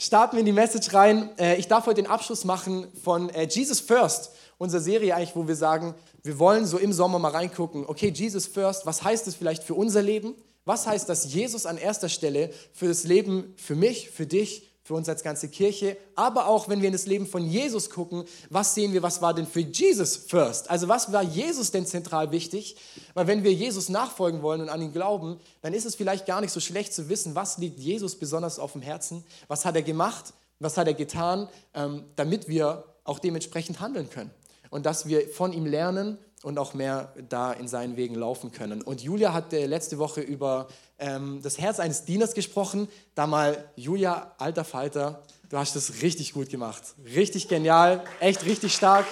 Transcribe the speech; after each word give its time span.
starten 0.00 0.36
wir 0.36 0.40
in 0.40 0.46
die 0.46 0.52
Message 0.52 0.94
rein. 0.94 1.28
Äh, 1.38 1.56
ich 1.56 1.68
darf 1.68 1.86
heute 1.86 2.02
den 2.02 2.10
Abschluss 2.10 2.44
machen 2.44 2.88
von 3.04 3.28
äh, 3.30 3.46
Jesus 3.48 3.80
First, 3.80 4.32
unserer 4.56 4.80
Serie 4.80 5.14
eigentlich, 5.14 5.36
wo 5.36 5.46
wir 5.46 5.56
sagen, 5.56 5.94
wir 6.22 6.38
wollen 6.38 6.66
so 6.66 6.78
im 6.78 6.92
Sommer 6.92 7.18
mal 7.18 7.32
reingucken, 7.32 7.84
okay, 7.86 8.08
Jesus 8.08 8.46
First, 8.46 8.86
was 8.86 9.02
heißt 9.02 9.26
das 9.26 9.34
vielleicht 9.34 9.62
für 9.62 9.74
unser 9.74 10.02
Leben? 10.02 10.34
Was 10.64 10.86
heißt 10.86 11.08
das 11.08 11.32
Jesus 11.32 11.66
an 11.66 11.78
erster 11.78 12.08
Stelle 12.08 12.50
für 12.72 12.88
das 12.88 13.04
Leben, 13.04 13.54
für 13.56 13.74
mich, 13.74 14.10
für 14.10 14.26
dich, 14.26 14.69
für 14.90 14.96
uns 14.96 15.08
als 15.08 15.22
ganze 15.22 15.48
Kirche, 15.48 15.96
aber 16.16 16.48
auch 16.48 16.68
wenn 16.68 16.80
wir 16.80 16.88
in 16.88 16.92
das 16.92 17.06
Leben 17.06 17.24
von 17.24 17.46
Jesus 17.46 17.90
gucken, 17.90 18.24
was 18.48 18.74
sehen 18.74 18.92
wir, 18.92 19.04
was 19.04 19.22
war 19.22 19.32
denn 19.32 19.46
für 19.46 19.60
Jesus 19.60 20.16
first? 20.16 20.68
Also 20.68 20.88
was 20.88 21.12
war 21.12 21.22
Jesus 21.22 21.70
denn 21.70 21.86
zentral 21.86 22.32
wichtig? 22.32 22.74
Weil 23.14 23.28
wenn 23.28 23.44
wir 23.44 23.52
Jesus 23.52 23.88
nachfolgen 23.88 24.42
wollen 24.42 24.60
und 24.60 24.68
an 24.68 24.82
ihn 24.82 24.92
glauben, 24.92 25.38
dann 25.62 25.74
ist 25.74 25.84
es 25.84 25.94
vielleicht 25.94 26.26
gar 26.26 26.40
nicht 26.40 26.50
so 26.50 26.58
schlecht 26.58 26.92
zu 26.92 27.08
wissen, 27.08 27.36
was 27.36 27.58
liegt 27.58 27.78
Jesus 27.78 28.16
besonders 28.16 28.58
auf 28.58 28.72
dem 28.72 28.82
Herzen, 28.82 29.22
was 29.46 29.64
hat 29.64 29.76
er 29.76 29.82
gemacht, 29.82 30.34
was 30.58 30.76
hat 30.76 30.88
er 30.88 30.94
getan, 30.94 31.48
ähm, 31.72 32.02
damit 32.16 32.48
wir 32.48 32.82
auch 33.04 33.20
dementsprechend 33.20 33.78
handeln 33.78 34.10
können 34.10 34.32
und 34.70 34.86
dass 34.86 35.06
wir 35.06 35.28
von 35.28 35.52
ihm 35.52 35.66
lernen 35.66 36.18
und 36.42 36.58
auch 36.58 36.74
mehr 36.74 37.12
da 37.28 37.52
in 37.52 37.68
seinen 37.68 37.96
Wegen 37.96 38.16
laufen 38.16 38.50
können. 38.50 38.82
Und 38.82 39.02
Julia 39.02 39.32
hat 39.32 39.52
letzte 39.52 39.98
Woche 39.98 40.20
über 40.20 40.66
ähm, 41.00 41.40
das 41.42 41.58
Herz 41.58 41.80
eines 41.80 42.04
Dieners 42.04 42.34
gesprochen. 42.34 42.88
Da 43.14 43.26
mal, 43.26 43.70
Julia, 43.76 44.34
alter 44.38 44.64
Falter, 44.64 45.22
du 45.48 45.58
hast 45.58 45.74
das 45.74 46.02
richtig 46.02 46.32
gut 46.32 46.48
gemacht. 46.48 46.82
Richtig 47.04 47.48
genial, 47.48 48.04
echt 48.20 48.44
richtig 48.44 48.74
stark. 48.74 49.06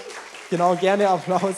Genau, 0.51 0.77
gerne 0.77 1.09
Applaus. 1.09 1.57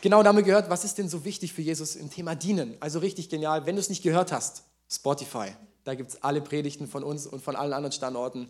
Genau, 0.00 0.22
da 0.22 0.30
haben 0.30 0.36
wir 0.36 0.42
gehört, 0.42 0.68
was 0.68 0.84
ist 0.84 0.98
denn 0.98 1.08
so 1.08 1.24
wichtig 1.24 1.52
für 1.52 1.62
Jesus 1.62 1.94
im 1.96 2.10
Thema 2.10 2.34
Dienen? 2.34 2.76
Also 2.80 2.98
richtig 2.98 3.28
genial. 3.28 3.66
Wenn 3.66 3.76
du 3.76 3.80
es 3.80 3.88
nicht 3.88 4.02
gehört 4.02 4.32
hast, 4.32 4.64
Spotify. 4.90 5.52
Da 5.84 5.94
gibt 5.94 6.10
es 6.10 6.22
alle 6.22 6.40
Predigten 6.40 6.86
von 6.86 7.02
uns 7.02 7.26
und 7.26 7.42
von 7.42 7.56
allen 7.56 7.72
anderen 7.72 7.92
Standorten. 7.92 8.48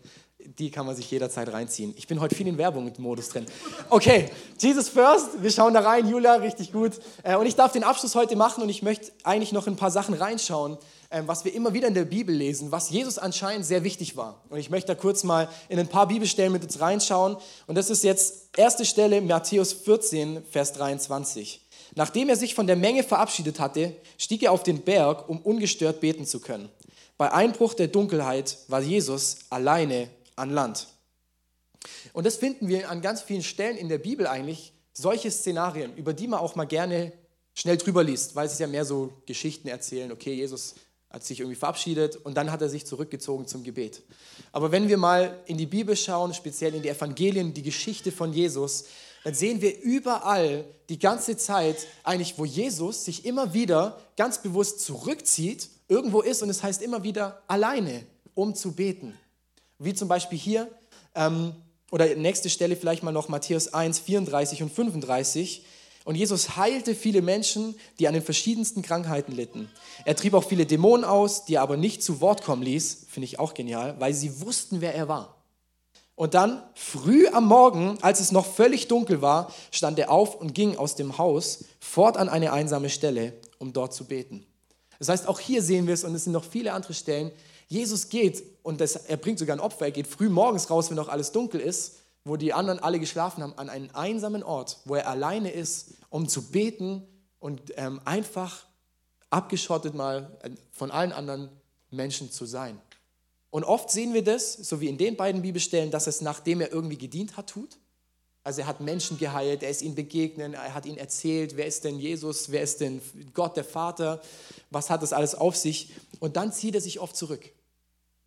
Die 0.57 0.71
kann 0.71 0.85
man 0.85 0.95
sich 0.95 1.09
jederzeit 1.09 1.51
reinziehen. 1.51 1.93
Ich 1.97 2.07
bin 2.07 2.19
heute 2.19 2.35
viel 2.35 2.47
in 2.47 2.57
Werbung 2.57 2.83
mit 2.85 2.99
Modus 2.99 3.29
drin. 3.29 3.45
Okay, 3.89 4.29
Jesus 4.59 4.89
First. 4.89 5.41
Wir 5.41 5.51
schauen 5.51 5.73
da 5.73 5.79
rein. 5.79 6.07
Julia, 6.07 6.35
richtig 6.35 6.71
gut. 6.71 6.93
Äh, 7.23 7.35
und 7.35 7.45
ich 7.45 7.55
darf 7.55 7.71
den 7.71 7.83
Abschluss 7.83 8.15
heute 8.15 8.35
machen 8.35 8.61
und 8.63 8.69
ich 8.69 8.83
möchte 8.83 9.11
eigentlich 9.23 9.51
noch 9.51 9.67
ein 9.67 9.75
paar 9.75 9.91
Sachen 9.91 10.13
reinschauen, 10.13 10.77
ähm, 11.11 11.27
was 11.27 11.45
wir 11.45 11.53
immer 11.53 11.73
wieder 11.73 11.87
in 11.87 11.93
der 11.93 12.05
Bibel 12.05 12.35
lesen, 12.35 12.71
was 12.71 12.89
Jesus 12.89 13.17
anscheinend 13.17 13.65
sehr 13.65 13.83
wichtig 13.83 14.17
war. 14.17 14.41
Und 14.49 14.59
ich 14.59 14.69
möchte 14.69 14.87
da 14.87 14.95
kurz 14.95 15.23
mal 15.23 15.47
in 15.69 15.79
ein 15.79 15.87
paar 15.87 16.07
Bibelstellen 16.07 16.51
mit 16.51 16.63
uns 16.63 16.79
reinschauen. 16.79 17.37
Und 17.67 17.75
das 17.75 17.89
ist 17.89 18.03
jetzt 18.03 18.49
erste 18.57 18.85
Stelle 18.85 19.21
Matthäus 19.21 19.73
14, 19.73 20.43
Vers 20.49 20.73
23. 20.73 21.61
Nachdem 21.95 22.29
er 22.29 22.35
sich 22.35 22.55
von 22.55 22.67
der 22.67 22.75
Menge 22.75 23.03
verabschiedet 23.03 23.59
hatte, 23.59 23.95
stieg 24.17 24.43
er 24.43 24.51
auf 24.51 24.63
den 24.63 24.81
Berg, 24.81 25.29
um 25.29 25.39
ungestört 25.39 26.01
beten 26.01 26.25
zu 26.25 26.39
können. 26.39 26.69
Bei 27.17 27.31
Einbruch 27.31 27.75
der 27.75 27.87
Dunkelheit 27.87 28.57
war 28.67 28.81
Jesus 28.81 29.37
alleine 29.49 30.09
an 30.35 30.49
Land. 30.49 30.87
Und 32.13 32.25
das 32.25 32.37
finden 32.37 32.67
wir 32.67 32.89
an 32.89 33.01
ganz 33.01 33.21
vielen 33.21 33.43
Stellen 33.43 33.77
in 33.77 33.89
der 33.89 33.97
Bibel 33.97 34.27
eigentlich, 34.27 34.73
solche 34.93 35.31
Szenarien, 35.31 35.95
über 35.95 36.13
die 36.13 36.27
man 36.27 36.39
auch 36.39 36.55
mal 36.55 36.65
gerne 36.65 37.11
schnell 37.55 37.77
drüber 37.77 38.03
liest, 38.03 38.35
weil 38.35 38.47
es 38.47 38.59
ja 38.59 38.67
mehr 38.67 38.85
so 38.85 39.13
Geschichten 39.25 39.67
erzählen, 39.67 40.11
okay, 40.11 40.33
Jesus 40.33 40.75
hat 41.09 41.23
sich 41.23 41.39
irgendwie 41.39 41.57
verabschiedet 41.57 42.15
und 42.17 42.35
dann 42.35 42.51
hat 42.51 42.61
er 42.61 42.69
sich 42.69 42.87
zurückgezogen 42.87 43.45
zum 43.45 43.63
Gebet. 43.63 44.01
Aber 44.51 44.71
wenn 44.71 44.87
wir 44.87 44.97
mal 44.97 45.39
in 45.45 45.57
die 45.57 45.67
Bibel 45.67 45.95
schauen, 45.95 46.33
speziell 46.33 46.73
in 46.73 46.81
die 46.81 46.89
Evangelien, 46.89 47.53
die 47.53 47.61
Geschichte 47.61 48.11
von 48.11 48.33
Jesus, 48.33 48.85
dann 49.23 49.35
sehen 49.35 49.61
wir 49.61 49.79
überall 49.81 50.65
die 50.89 50.99
ganze 50.99 51.37
Zeit 51.37 51.87
eigentlich, 52.03 52.37
wo 52.37 52.45
Jesus 52.45 53.05
sich 53.05 53.25
immer 53.25 53.53
wieder 53.53 53.99
ganz 54.17 54.41
bewusst 54.41 54.81
zurückzieht 54.81 55.69
irgendwo 55.87 56.21
ist 56.21 56.41
und 56.41 56.49
es 56.49 56.63
heißt 56.63 56.81
immer 56.81 57.03
wieder 57.03 57.43
alleine, 57.47 58.05
um 58.33 58.55
zu 58.55 58.73
beten. 58.73 59.17
Wie 59.83 59.93
zum 59.93 60.07
Beispiel 60.07 60.37
hier, 60.37 60.67
ähm, 61.15 61.53
oder 61.91 62.15
nächste 62.15 62.49
Stelle 62.49 62.75
vielleicht 62.75 63.03
mal 63.03 63.11
noch 63.11 63.29
Matthäus 63.29 63.73
1, 63.73 63.99
34 63.99 64.63
und 64.63 64.71
35. 64.71 65.63
Und 66.05 66.15
Jesus 66.15 66.57
heilte 66.57 66.95
viele 66.95 67.21
Menschen, 67.21 67.75
die 67.99 68.07
an 68.07 68.13
den 68.13 68.23
verschiedensten 68.23 68.81
Krankheiten 68.81 69.31
litten. 69.31 69.69
Er 70.03 70.15
trieb 70.15 70.33
auch 70.33 70.43
viele 70.43 70.65
Dämonen 70.65 71.05
aus, 71.05 71.45
die 71.45 71.55
er 71.55 71.61
aber 71.61 71.77
nicht 71.77 72.03
zu 72.03 72.19
Wort 72.19 72.43
kommen 72.43 72.63
ließ, 72.63 73.05
finde 73.09 73.25
ich 73.25 73.39
auch 73.39 73.53
genial, 73.53 73.95
weil 73.99 74.13
sie 74.13 74.41
wussten, 74.41 74.81
wer 74.81 74.95
er 74.95 75.07
war. 75.07 75.43
Und 76.15 76.33
dann, 76.33 76.61
früh 76.75 77.27
am 77.27 77.45
Morgen, 77.47 77.97
als 78.01 78.19
es 78.19 78.31
noch 78.31 78.45
völlig 78.45 78.87
dunkel 78.87 79.21
war, 79.21 79.53
stand 79.71 79.97
er 79.97 80.11
auf 80.11 80.35
und 80.35 80.53
ging 80.53 80.77
aus 80.77 80.95
dem 80.95 81.17
Haus 81.17 81.65
fort 81.79 82.17
an 82.17 82.29
eine 82.29 82.53
einsame 82.53 82.89
Stelle, 82.89 83.33
um 83.59 83.73
dort 83.73 83.93
zu 83.93 84.05
beten. 84.05 84.45
Das 84.99 85.09
heißt, 85.09 85.27
auch 85.27 85.39
hier 85.39 85.61
sehen 85.61 85.87
wir 85.87 85.93
es 85.93 86.03
und 86.03 86.13
es 86.13 86.23
sind 86.23 86.33
noch 86.33 86.43
viele 86.43 86.73
andere 86.73 86.93
Stellen. 86.93 87.31
Jesus 87.67 88.09
geht 88.09 88.43
und 88.63 88.79
das, 88.79 88.95
er 88.95 89.17
bringt 89.17 89.37
sogar 89.37 89.57
ein 89.57 89.59
Opfer. 89.59 89.85
Er 89.85 89.91
geht 89.91 90.07
früh 90.07 90.29
morgens 90.29 90.69
raus, 90.69 90.89
wenn 90.89 90.95
noch 90.95 91.09
alles 91.09 91.31
dunkel 91.33 91.59
ist, 91.59 91.97
wo 92.23 92.37
die 92.37 92.53
anderen 92.53 92.79
alle 92.79 92.99
geschlafen 92.99 93.43
haben, 93.43 93.53
an 93.57 93.69
einen 93.69 93.91
einsamen 93.91 94.41
Ort, 94.41 94.79
wo 94.85 94.95
er 94.95 95.07
alleine 95.07 95.51
ist, 95.51 95.95
um 96.09 96.27
zu 96.27 96.49
beten 96.49 97.05
und 97.39 97.73
ähm, 97.75 97.99
einfach 98.05 98.65
abgeschottet 99.29 99.93
mal 99.93 100.31
äh, 100.41 100.51
von 100.71 100.91
allen 100.91 101.11
anderen 101.11 101.49
Menschen 101.91 102.31
zu 102.31 102.45
sein. 102.45 102.79
Und 103.49 103.65
oft 103.65 103.91
sehen 103.91 104.13
wir 104.13 104.23
das, 104.23 104.53
so 104.53 104.79
wie 104.79 104.87
in 104.87 104.97
den 104.97 105.17
beiden 105.17 105.41
Bibelstellen, 105.41 105.91
dass 105.91 106.07
es 106.07 106.21
nachdem 106.21 106.61
er 106.61 106.71
irgendwie 106.71 106.97
gedient 106.97 107.35
hat, 107.35 107.49
tut. 107.49 107.77
Also 108.45 108.61
er 108.61 108.67
hat 108.67 108.79
Menschen 108.79 109.17
geheilt, 109.17 109.61
er 109.61 109.69
ist 109.69 109.81
ihnen 109.81 109.95
begegnet, 109.95 110.53
er 110.53 110.73
hat 110.73 110.85
ihnen 110.85 110.97
erzählt, 110.97 111.55
wer 111.55 111.65
ist 111.65 111.83
denn 111.83 111.99
Jesus, 111.99 112.51
wer 112.51 112.61
ist 112.61 112.79
denn 112.81 113.01
Gott 113.33 113.57
der 113.57 113.63
Vater, 113.63 114.21
was 114.69 114.89
hat 114.89 115.01
das 115.03 115.13
alles 115.13 115.35
auf 115.35 115.55
sich. 115.55 115.91
Und 116.19 116.35
dann 116.37 116.51
zieht 116.51 116.75
er 116.75 116.81
sich 116.81 116.99
oft 116.99 117.15
zurück 117.15 117.51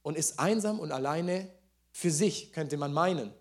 und 0.07 0.17
ist 0.17 0.39
einsam 0.39 0.79
und 0.79 0.93
alleine 0.93 1.49
für 1.91 2.13
sich, 2.13 2.53
könnte 2.53 2.77
man 2.77 2.93
meinen. 2.93 3.33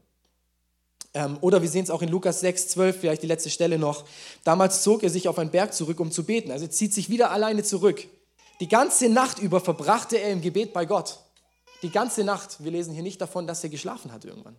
Ähm, 1.13 1.37
oder 1.41 1.61
wir 1.61 1.69
sehen 1.69 1.83
es 1.83 1.91
auch 1.91 2.01
in 2.01 2.09
Lukas 2.09 2.39
6, 2.39 2.69
12, 2.69 3.01
vielleicht 3.01 3.21
die 3.21 3.27
letzte 3.27 3.51
Stelle 3.51 3.77
noch. 3.77 4.03
Damals 4.43 4.81
zog 4.81 5.03
er 5.03 5.11
sich 5.11 5.27
auf 5.27 5.37
einen 5.37 5.51
Berg 5.51 5.75
zurück, 5.75 5.99
um 5.99 6.09
zu 6.09 6.23
beten. 6.23 6.49
Also 6.49 6.65
zieht 6.65 6.91
sich 6.91 7.07
wieder 7.07 7.29
alleine 7.29 7.61
zurück. 7.61 8.07
Die 8.61 8.67
ganze 8.67 9.09
Nacht 9.09 9.37
über 9.37 9.61
verbrachte 9.61 10.17
er 10.17 10.31
im 10.31 10.41
Gebet 10.41 10.73
bei 10.73 10.85
Gott. 10.85 11.19
Die 11.83 11.91
ganze 11.91 12.23
Nacht. 12.23 12.63
Wir 12.63 12.71
lesen 12.71 12.95
hier 12.95 13.03
nicht 13.03 13.21
davon, 13.21 13.45
dass 13.45 13.63
er 13.63 13.69
geschlafen 13.69 14.11
hat 14.11 14.25
irgendwann. 14.25 14.55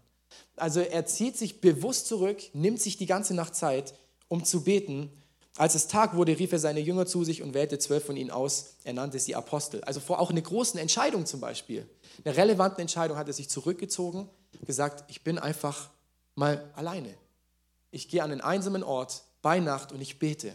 Also 0.55 0.79
er 0.83 1.07
zieht 1.07 1.37
sich 1.37 1.61
bewusst 1.61 2.07
zurück, 2.07 2.41
nimmt 2.53 2.81
sich 2.81 2.97
die 2.97 3.07
ganze 3.07 3.35
Nacht 3.35 3.57
Zeit, 3.57 3.95
um 4.29 4.45
zu 4.45 4.63
beten. 4.63 5.11
Als 5.57 5.75
es 5.75 5.89
Tag 5.89 6.15
wurde, 6.15 6.39
rief 6.39 6.53
er 6.53 6.59
seine 6.59 6.81
Jünger 6.81 7.07
zu 7.07 7.25
sich 7.25 7.43
und 7.43 7.55
wählte 7.55 7.79
zwölf 7.79 8.05
von 8.05 8.17
ihnen 8.17 8.31
aus. 8.31 8.75
Er 8.85 8.93
nannte 8.93 9.19
sie 9.19 9.35
Apostel. 9.35 9.83
Also 9.85 10.01
vor 10.01 10.21
auch 10.21 10.31
einer 10.31 10.43
großen 10.43 10.79
Entscheidung 10.79 11.25
zum 11.25 11.41
Beispiel, 11.41 11.89
einer 12.25 12.37
relevanten 12.37 12.81
Entscheidung 12.81 13.17
hat 13.17 13.27
er 13.29 13.33
sich 13.33 13.49
zurückgezogen, 13.49 14.29
gesagt, 14.67 15.05
ich 15.09 15.23
bin 15.23 15.39
einfach 15.39 15.91
mal 16.35 16.71
alleine. 16.75 17.15
Ich 17.91 18.09
gehe 18.09 18.23
an 18.23 18.33
einen 18.33 18.41
einsamen 18.41 18.83
Ort 18.83 19.25
bei 19.43 19.61
Nacht 19.61 19.93
und 19.93 20.01
ich 20.01 20.19
bete. 20.19 20.55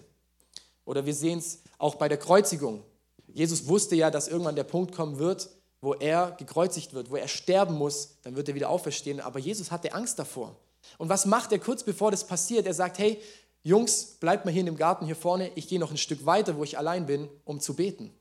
Oder 0.86 1.06
wir 1.06 1.14
sehen 1.14 1.40
es 1.40 1.60
auch 1.78 1.96
bei 1.96 2.10
der 2.10 2.18
Kreuzigung. 2.18 2.84
Jesus 3.28 3.68
wusste 3.68 3.96
ja, 3.96 4.12
dass 4.12 4.28
irgendwann 4.28 4.56
der 4.56 4.64
Punkt 4.64 4.94
kommen 4.94 5.20
wird, 5.20 5.50
wo 5.80 5.94
er 5.94 6.32
gekreuzigt 6.32 6.94
wird, 6.94 7.10
wo 7.10 7.16
er 7.16 7.28
sterben 7.28 7.76
muss, 7.76 8.18
dann 8.24 8.36
wird 8.36 8.50
er 8.50 8.56
wieder 8.56 8.70
auferstehen. 8.70 9.20
Aber 9.20 9.40
Jesus 9.40 9.72
hatte 9.72 9.94
Angst 9.94 10.20
davor. 10.20 10.56
Und 10.98 11.10
was 11.10 11.26
macht 11.26 11.52
er 11.52 11.60
kurz 11.60 11.84
bevor 11.84 12.12
das 12.12 12.26
passiert? 12.26 12.66
Er 12.68 12.74
sagt, 12.74 13.00
hey, 13.00 13.22
Jungs, 13.64 14.18
bleibt 14.20 14.46
mal 14.46 14.52
hier 14.52 14.62
in 14.62 14.66
dem 14.66 14.78
Garten 14.78 15.06
hier 15.06 15.16
vorne, 15.16 15.52
ich 15.56 15.68
gehe 15.68 15.80
noch 15.80 15.92
ein 15.92 15.98
Stück 15.98 16.26
weiter, 16.26 16.58
wo 16.58 16.64
ich 16.64 16.78
allein 16.78 17.06
bin, 17.06 17.30
um 17.46 17.60
zu 17.60 17.76
beten. 17.76 18.12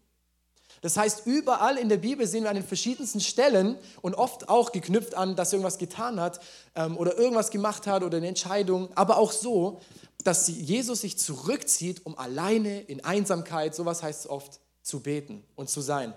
Das 0.81 0.97
heißt, 0.97 1.27
überall 1.27 1.77
in 1.77 1.89
der 1.89 1.99
Bibel 1.99 2.27
sehen 2.27 2.45
wir 2.45 2.51
an 2.51 2.57
den 2.57 2.67
verschiedensten 2.67 3.21
Stellen 3.21 3.77
und 4.01 4.15
oft 4.15 4.49
auch 4.49 4.73
geknüpft 4.73 5.15
an, 5.15 5.37
dass 5.37 5.53
er 5.53 5.59
irgendwas 5.59 5.79
getan 5.79 6.21
hat 6.21 6.41
ähm, 6.75 6.97
oder 6.97 7.19
irgendwas 7.19 7.51
gemacht 7.51 7.87
hat 7.87 8.03
oder 8.03 8.17
eine 8.17 8.29
Entscheidung, 8.29 8.89
aber 8.95 9.19
auch 9.19 9.33
so, 9.33 9.81
dass 10.25 10.49
Jesus 10.49 11.03
sich 11.03 11.19
zurückzieht, 11.19 12.05
um 12.07 12.19
alleine 12.19 12.81
in 12.81 13.05
Einsamkeit, 13.05 13.75
sowas 13.75 14.03
heißt 14.03 14.21
es 14.21 14.31
oft, 14.31 14.61
zu 14.83 15.01
beten 15.01 15.45
und 15.57 15.69
zu 15.69 15.81
sein. 15.81 16.15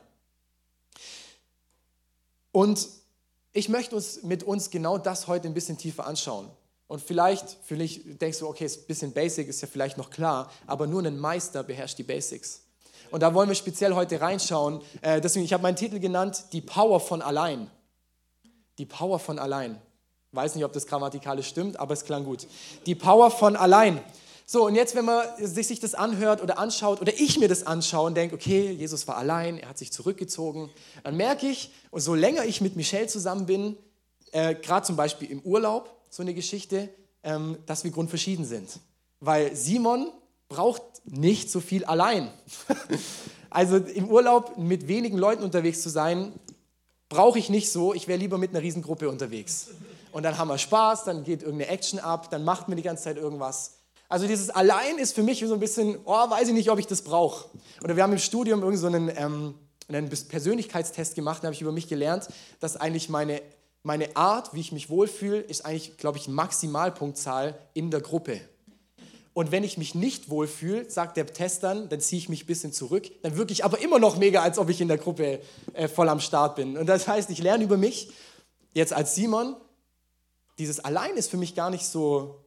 Und 2.51 2.87
ich 3.51 3.69
möchte 3.69 3.95
uns 3.95 4.23
mit 4.23 4.43
uns 4.43 4.69
genau 4.69 4.97
das 4.97 5.27
heute 5.27 5.47
ein 5.47 5.53
bisschen 5.53 5.77
tiefer 5.77 6.05
anschauen. 6.05 6.49
Und 6.87 7.01
vielleicht, 7.01 7.57
vielleicht 7.63 8.21
denkst 8.21 8.39
du, 8.39 8.47
okay, 8.47 8.65
ist 8.65 8.81
ein 8.81 8.87
bisschen 8.87 9.13
basic, 9.13 9.47
ist 9.47 9.61
ja 9.61 9.67
vielleicht 9.67 9.97
noch 9.97 10.09
klar, 10.09 10.51
aber 10.67 10.85
nur 10.87 11.03
ein 11.03 11.17
Meister 11.17 11.63
beherrscht 11.63 11.97
die 11.97 12.03
Basics. 12.03 12.62
Und 13.13 13.19
da 13.19 13.35
wollen 13.35 13.47
wir 13.47 13.53
speziell 13.53 13.93
heute 13.93 14.19
reinschauen. 14.19 14.81
Äh, 15.03 15.21
deswegen, 15.21 15.45
ich 15.45 15.53
habe 15.53 15.61
meinen 15.61 15.75
Titel 15.75 15.99
genannt, 15.99 16.45
die 16.51 16.61
Power 16.61 16.99
von 16.99 17.21
allein. 17.21 17.69
Die 18.79 18.87
Power 18.87 19.19
von 19.19 19.37
allein. 19.37 19.79
Weiß 20.31 20.55
nicht, 20.55 20.65
ob 20.65 20.73
das 20.73 20.87
grammatikalisch 20.87 21.47
stimmt, 21.47 21.79
aber 21.79 21.93
es 21.93 22.05
klang 22.05 22.23
gut. 22.25 22.47
Die 22.87 22.95
Power 22.95 23.29
von 23.29 23.55
allein. 23.55 24.01
So, 24.47 24.65
und 24.65 24.73
jetzt, 24.73 24.95
wenn 24.95 25.05
man 25.05 25.27
sich 25.37 25.79
das 25.79 25.93
anhört 25.93 26.41
oder 26.41 26.57
anschaut, 26.57 27.01
oder 27.01 27.13
ich 27.13 27.37
mir 27.37 27.47
das 27.47 27.67
anschaue 27.67 28.07
und 28.07 28.15
denke, 28.15 28.33
okay, 28.33 28.71
Jesus 28.71 29.07
war 29.07 29.17
allein, 29.17 29.59
er 29.59 29.69
hat 29.69 29.77
sich 29.77 29.93
zurückgezogen, 29.93 30.71
dann 31.03 31.15
merke 31.15 31.45
ich, 31.47 31.69
und 31.91 32.01
so 32.01 32.15
länger 32.15 32.45
ich 32.45 32.61
mit 32.61 32.75
Michelle 32.75 33.05
zusammen 33.05 33.45
bin, 33.45 33.77
äh, 34.31 34.55
gerade 34.55 34.87
zum 34.87 34.95
Beispiel 34.95 35.29
im 35.29 35.41
Urlaub, 35.41 35.95
so 36.09 36.23
eine 36.23 36.33
Geschichte, 36.33 36.89
ähm, 37.21 37.59
dass 37.67 37.83
wir 37.83 37.91
grundverschieden 37.91 38.43
sind. 38.43 38.79
Weil 39.19 39.55
Simon 39.55 40.11
braucht 40.53 40.83
nicht 41.05 41.49
so 41.49 41.59
viel 41.59 41.83
allein. 41.85 42.31
also 43.49 43.77
im 43.77 44.07
Urlaub 44.07 44.57
mit 44.57 44.87
wenigen 44.87 45.17
Leuten 45.17 45.43
unterwegs 45.43 45.81
zu 45.81 45.89
sein, 45.89 46.31
brauche 47.09 47.39
ich 47.39 47.49
nicht 47.49 47.71
so, 47.71 47.93
ich 47.93 48.07
wäre 48.07 48.19
lieber 48.19 48.37
mit 48.37 48.51
einer 48.51 48.61
Riesengruppe 48.61 49.09
unterwegs. 49.09 49.69
Und 50.11 50.23
dann 50.23 50.37
haben 50.37 50.47
wir 50.47 50.59
Spaß, 50.59 51.05
dann 51.05 51.23
geht 51.23 51.41
irgendeine 51.41 51.71
Action 51.71 51.99
ab, 51.99 52.29
dann 52.29 52.43
macht 52.43 52.67
mir 52.67 52.75
die 52.75 52.83
ganze 52.83 53.03
Zeit 53.03 53.17
irgendwas. 53.17 53.77
Also 54.09 54.27
dieses 54.27 54.51
Allein 54.51 54.99
ist 54.99 55.15
für 55.15 55.23
mich 55.23 55.39
so 55.39 55.55
ein 55.55 55.59
bisschen, 55.59 55.97
oh, 56.05 56.29
weiß 56.29 56.49
ich 56.49 56.53
nicht, 56.53 56.69
ob 56.69 56.77
ich 56.77 56.85
das 56.85 57.01
brauche. 57.01 57.49
Oder 57.83 57.95
wir 57.95 58.03
haben 58.03 58.13
im 58.13 58.19
Studium 58.19 58.61
irgend 58.61 58.79
so 58.79 58.87
einen, 58.87 59.11
ähm, 59.15 59.55
einen 59.87 60.09
Persönlichkeitstest 60.09 61.15
gemacht, 61.15 61.41
da 61.41 61.47
habe 61.47 61.55
ich 61.55 61.61
über 61.61 61.71
mich 61.71 61.87
gelernt, 61.87 62.27
dass 62.59 62.77
eigentlich 62.77 63.09
meine, 63.09 63.41
meine 63.81 64.15
Art, 64.15 64.53
wie 64.53 64.59
ich 64.59 64.71
mich 64.71 64.91
wohlfühle, 64.91 65.39
ist 65.39 65.65
eigentlich, 65.65 65.97
glaube 65.97 66.19
ich, 66.19 66.27
Maximalpunktzahl 66.27 67.57
in 67.73 67.89
der 67.89 68.01
Gruppe. 68.01 68.39
Und 69.33 69.51
wenn 69.51 69.63
ich 69.63 69.77
mich 69.77 69.95
nicht 69.95 70.29
wohlfühle, 70.29 70.89
sagt 70.89 71.17
der 71.17 71.25
Test 71.25 71.63
dann, 71.63 71.89
dann 71.89 71.99
ziehe 71.99 72.19
ich 72.19 72.29
mich 72.29 72.43
ein 72.43 72.47
bisschen 72.47 72.71
zurück. 72.71 73.09
Dann 73.23 73.35
wirke 73.35 73.51
ich 73.51 73.65
aber 73.65 73.79
immer 73.79 73.97
noch 73.97 74.17
mega, 74.17 74.41
als 74.43 74.59
ob 74.59 74.69
ich 74.69 74.79
in 74.79 74.87
der 74.87 74.99
Gruppe 74.99 75.41
äh, 75.73 75.87
voll 75.87 76.07
am 76.09 76.19
Start 76.19 76.55
bin. 76.55 76.77
Und 76.77 76.85
das 76.85 77.07
heißt, 77.07 77.29
ich 77.31 77.39
lerne 77.39 77.63
über 77.63 77.77
mich 77.77 78.11
jetzt 78.73 78.93
als 78.93 79.15
Simon. 79.15 79.55
Dieses 80.59 80.79
Allein 80.79 81.15
ist 81.15 81.31
für 81.31 81.37
mich 81.37 81.55
gar 81.55 81.71
nicht 81.71 81.85
so, 81.85 82.45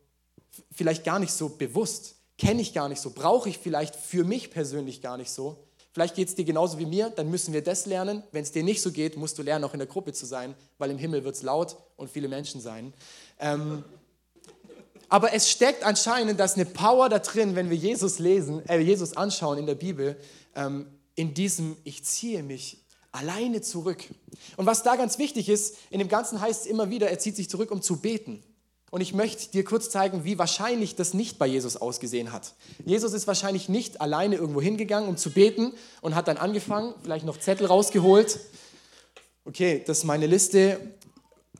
vielleicht 0.70 1.04
gar 1.04 1.18
nicht 1.18 1.32
so 1.32 1.48
bewusst. 1.48 2.14
Kenne 2.38 2.62
ich 2.62 2.72
gar 2.72 2.88
nicht 2.88 3.00
so. 3.00 3.10
Brauche 3.10 3.48
ich 3.48 3.58
vielleicht 3.58 3.96
für 3.96 4.22
mich 4.22 4.50
persönlich 4.50 5.02
gar 5.02 5.16
nicht 5.16 5.30
so. 5.30 5.66
Vielleicht 5.92 6.14
geht 6.14 6.28
es 6.28 6.34
dir 6.34 6.44
genauso 6.44 6.78
wie 6.78 6.84
mir, 6.84 7.08
dann 7.08 7.30
müssen 7.30 7.54
wir 7.54 7.64
das 7.64 7.86
lernen. 7.86 8.22
Wenn 8.30 8.42
es 8.42 8.52
dir 8.52 8.62
nicht 8.62 8.82
so 8.82 8.92
geht, 8.92 9.16
musst 9.16 9.38
du 9.38 9.42
lernen, 9.42 9.64
auch 9.64 9.72
in 9.72 9.78
der 9.78 9.88
Gruppe 9.88 10.12
zu 10.12 10.26
sein, 10.26 10.54
weil 10.76 10.90
im 10.90 10.98
Himmel 10.98 11.24
wird 11.24 11.36
es 11.36 11.42
laut 11.42 11.78
und 11.96 12.10
viele 12.10 12.28
Menschen 12.28 12.60
sein. 12.60 12.92
Ähm, 13.40 13.82
aber 15.08 15.32
es 15.32 15.50
steckt 15.50 15.85
anscheinend, 15.85 16.41
dass 16.41 16.55
eine 16.55 16.64
Power 16.64 17.08
da 17.08 17.19
drin, 17.19 17.55
wenn 17.55 17.70
wir 17.70 17.76
Jesus 17.76 18.19
lesen, 18.19 18.67
äh, 18.69 18.79
Jesus 18.79 19.17
anschauen 19.17 19.58
in 19.58 19.67
der 19.67 19.75
Bibel, 19.75 20.17
ähm, 20.55 20.87
in 21.14 21.35
diesem 21.35 21.76
Ich 21.85 22.05
ziehe 22.05 22.43
mich 22.43 22.85
alleine 23.12 23.62
zurück. 23.62 24.05
Und 24.56 24.67
was 24.67 24.82
da 24.82 24.97
ganz 24.97 25.19
wichtig 25.19 25.49
ist, 25.49 25.76
in 25.91 25.99
dem 25.99 26.08
Ganzen 26.08 26.41
heißt 26.41 26.62
es 26.62 26.67
immer 26.67 26.91
wieder, 26.91 27.08
er 27.08 27.19
zieht 27.19 27.37
sich 27.37 27.49
zurück, 27.49 27.70
um 27.70 27.82
zu 27.82 28.00
beten. 28.00 28.43
Und 28.91 29.00
ich 29.00 29.14
möchte 29.14 29.50
dir 29.50 29.64
kurz 29.64 29.91
zeigen, 29.91 30.25
wie 30.25 30.38
wahrscheinlich 30.38 30.94
das 30.94 31.12
nicht 31.12 31.38
bei 31.38 31.47
Jesus 31.47 31.76
ausgesehen 31.76 32.32
hat. 32.32 32.55
Jesus 32.85 33.12
ist 33.12 33.26
wahrscheinlich 33.26 33.69
nicht 33.69 34.00
alleine 34.00 34.37
irgendwo 34.37 34.61
hingegangen, 34.61 35.08
um 35.08 35.17
zu 35.17 35.31
beten 35.31 35.73
und 36.03 36.14
hat 36.14 36.29
dann 36.29 36.37
angefangen, 36.37 36.94
vielleicht 37.03 37.26
noch 37.26 37.38
Zettel 37.38 37.67
rausgeholt. 37.67 38.38
Okay, 39.44 39.82
das 39.87 39.99
ist 39.99 40.05
meine 40.05 40.26
Liste 40.26 40.81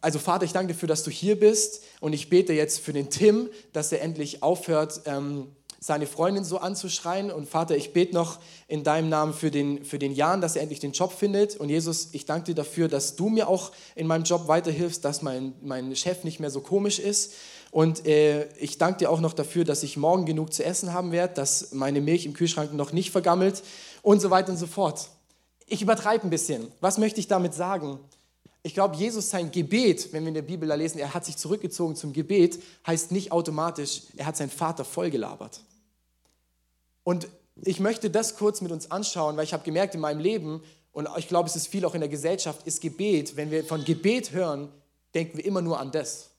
also 0.01 0.19
Vater, 0.19 0.45
ich 0.45 0.53
danke 0.53 0.69
dir 0.69 0.75
dafür, 0.75 0.89
dass 0.89 1.05
du 1.05 1.11
hier 1.11 1.39
bist 1.39 1.83
und 2.01 2.13
ich 2.13 2.29
bete 2.29 2.53
jetzt 2.53 2.81
für 2.81 2.93
den 2.93 3.11
Tim, 3.11 3.49
dass 3.73 3.93
er 3.93 4.03
endlich 4.03 4.43
aufhört, 4.43 5.03
ähm, 5.07 5.49
seine 5.81 6.07
Freundin 6.07 6.45
so 6.45 6.59
anzuschreien. 6.59 7.31
Und 7.31 7.49
Vater, 7.49 7.77
ich 7.77 7.93
bete 7.93 8.15
noch 8.15 8.39
in 8.69 8.83
deinem 8.83 9.09
Namen 9.09 9.33
für 9.33 9.51
den, 9.51 9.85
für 9.85 9.99
den 9.99 10.13
Jan, 10.13 10.41
dass 10.41 10.57
er 10.57 10.63
endlich 10.63 10.81
den 10.81 10.93
Job 10.93 11.13
findet. 11.13 11.57
Und 11.57 11.69
Jesus, 11.69 12.09
ich 12.13 12.27
danke 12.27 12.47
dir 12.47 12.55
dafür, 12.55 12.89
dass 12.89 13.17
du 13.17 13.29
mir 13.29 13.49
auch 13.49 13.73
in 13.95 14.07
meinem 14.07 14.25
Job 14.25 14.49
weiterhilfst, 14.49 15.05
dass 15.05 15.23
mein, 15.23 15.55
mein 15.63 15.95
Chef 15.95 16.25
nicht 16.25 16.41
mehr 16.41 16.51
so 16.51 16.61
komisch 16.61 16.99
ist. 16.99 17.35
Und 17.71 18.07
äh, 18.07 18.49
ich 18.57 18.79
danke 18.79 19.01
dir 19.01 19.11
auch 19.11 19.21
noch 19.21 19.33
dafür, 19.33 19.65
dass 19.65 19.83
ich 19.83 19.97
morgen 19.97 20.25
genug 20.25 20.53
zu 20.53 20.65
essen 20.65 20.93
haben 20.93 21.13
werde, 21.13 21.35
dass 21.35 21.73
meine 21.73 22.01
Milch 22.01 22.27
im 22.27 22.33
Kühlschrank 22.33 22.73
noch 22.73 22.93
nicht 22.93 23.11
vergammelt 23.11 23.63
und 24.03 24.21
so 24.21 24.31
weiter 24.31 24.51
und 24.51 24.59
so 24.59 24.67
fort. 24.67 25.09
Ich 25.67 25.83
übertreibe 25.83 26.27
ein 26.27 26.31
bisschen. 26.31 26.69
Was 26.81 26.97
möchte 26.99 27.21
ich 27.21 27.29
damit 27.29 27.55
sagen? 27.55 27.99
Ich 28.67 28.75
glaube, 28.75 28.97
Jesus 28.97 29.31
sein 29.31 29.53
Gebet, 29.53 30.13
wenn 30.13 30.25
wir 30.25 30.29
in 30.29 30.35
der 30.35 30.43
Bibel 30.43 30.69
da 30.69 30.75
lesen, 30.75 30.99
er 30.99 31.15
hat 31.15 31.25
sich 31.25 31.37
zurückgezogen 31.37 31.95
zum 31.95 32.13
Gebet, 32.13 32.61
heißt 32.85 33.13
nicht 33.13 33.31
automatisch, 33.31 34.03
er 34.17 34.27
hat 34.27 34.37
seinen 34.37 34.51
Vater 34.51 34.85
vollgelabert. 34.85 35.61
Und 37.05 37.29
ich 37.63 37.79
möchte 37.79 38.11
das 38.11 38.35
kurz 38.35 38.61
mit 38.63 38.73
uns 38.73 38.91
anschauen, 38.91 39.37
weil 39.37 39.45
ich 39.45 39.53
habe 39.53 39.63
gemerkt 39.63 39.95
in 39.95 40.01
meinem 40.01 40.19
Leben, 40.19 40.65
und 40.91 41.09
ich 41.17 41.29
glaube, 41.29 41.49
es 41.49 41.55
ist 41.55 41.69
viel 41.69 41.85
auch 41.85 41.95
in 41.95 42.01
der 42.01 42.09
Gesellschaft, 42.09 42.67
ist 42.67 42.81
Gebet. 42.81 43.37
Wenn 43.37 43.53
wir 43.53 43.63
von 43.63 43.85
Gebet 43.85 44.33
hören, 44.33 44.69
denken 45.15 45.39
wir 45.39 45.45
immer 45.45 45.63
nur 45.63 45.79
an 45.79 45.93
das. 45.93 46.31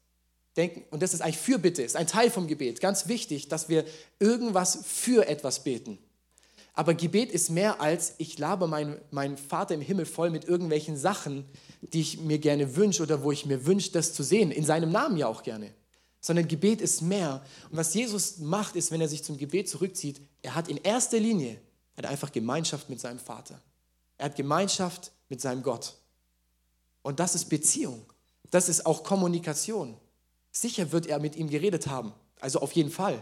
Denken, 0.57 0.83
und 0.91 1.01
das 1.01 1.13
ist 1.13 1.21
eigentlich 1.21 1.37
Fürbitte, 1.37 1.81
ist 1.81 1.95
ein 1.95 2.07
Teil 2.07 2.29
vom 2.29 2.47
Gebet. 2.47 2.81
Ganz 2.81 3.07
wichtig, 3.07 3.47
dass 3.47 3.69
wir 3.69 3.85
irgendwas 4.19 4.79
für 4.85 5.29
etwas 5.29 5.63
beten. 5.63 5.97
Aber 6.77 6.93
Gebet 6.93 7.31
ist 7.31 7.49
mehr 7.49 7.81
als, 7.81 8.13
ich 8.19 8.37
labe 8.37 8.67
meinen 8.67 9.01
mein 9.09 9.35
Vater 9.35 9.73
im 9.73 9.81
Himmel 9.81 10.05
voll 10.05 10.29
mit 10.29 10.45
irgendwelchen 10.45 10.95
Sachen, 10.95 11.45
die 11.93 12.01
ich 12.01 12.19
mir 12.19 12.39
gerne 12.39 12.75
wünsche 12.75 13.03
oder 13.03 13.23
wo 13.23 13.31
ich 13.31 13.45
mir 13.45 13.65
wünsche, 13.65 13.91
das 13.91 14.13
zu 14.13 14.23
sehen. 14.23 14.51
In 14.51 14.65
seinem 14.65 14.91
Namen 14.91 15.17
ja 15.17 15.27
auch 15.27 15.43
gerne. 15.43 15.73
Sondern 16.19 16.47
Gebet 16.47 16.81
ist 16.81 17.01
mehr. 17.01 17.43
Und 17.69 17.77
was 17.77 17.93
Jesus 17.93 18.39
macht, 18.39 18.75
ist, 18.75 18.91
wenn 18.91 19.01
er 19.01 19.07
sich 19.07 19.23
zum 19.23 19.37
Gebet 19.37 19.69
zurückzieht, 19.69 20.21
er 20.41 20.55
hat 20.55 20.67
in 20.67 20.77
erster 20.77 21.19
Linie 21.19 21.59
er 21.97 22.03
hat 22.03 22.11
einfach 22.11 22.31
Gemeinschaft 22.31 22.89
mit 22.89 23.01
seinem 23.01 23.19
Vater. 23.19 23.59
Er 24.17 24.25
hat 24.25 24.35
Gemeinschaft 24.35 25.11
mit 25.29 25.41
seinem 25.41 25.63
Gott. 25.63 25.95
Und 27.01 27.19
das 27.19 27.33
ist 27.33 27.45
Beziehung. 27.49 28.05
Das 28.51 28.69
ist 28.69 28.85
auch 28.85 29.03
Kommunikation. 29.03 29.97
Sicher 30.51 30.91
wird 30.91 31.07
er 31.07 31.19
mit 31.19 31.35
ihm 31.35 31.49
geredet 31.49 31.87
haben. 31.87 32.13
Also 32.39 32.59
auf 32.59 32.71
jeden 32.73 32.91
Fall. 32.91 33.21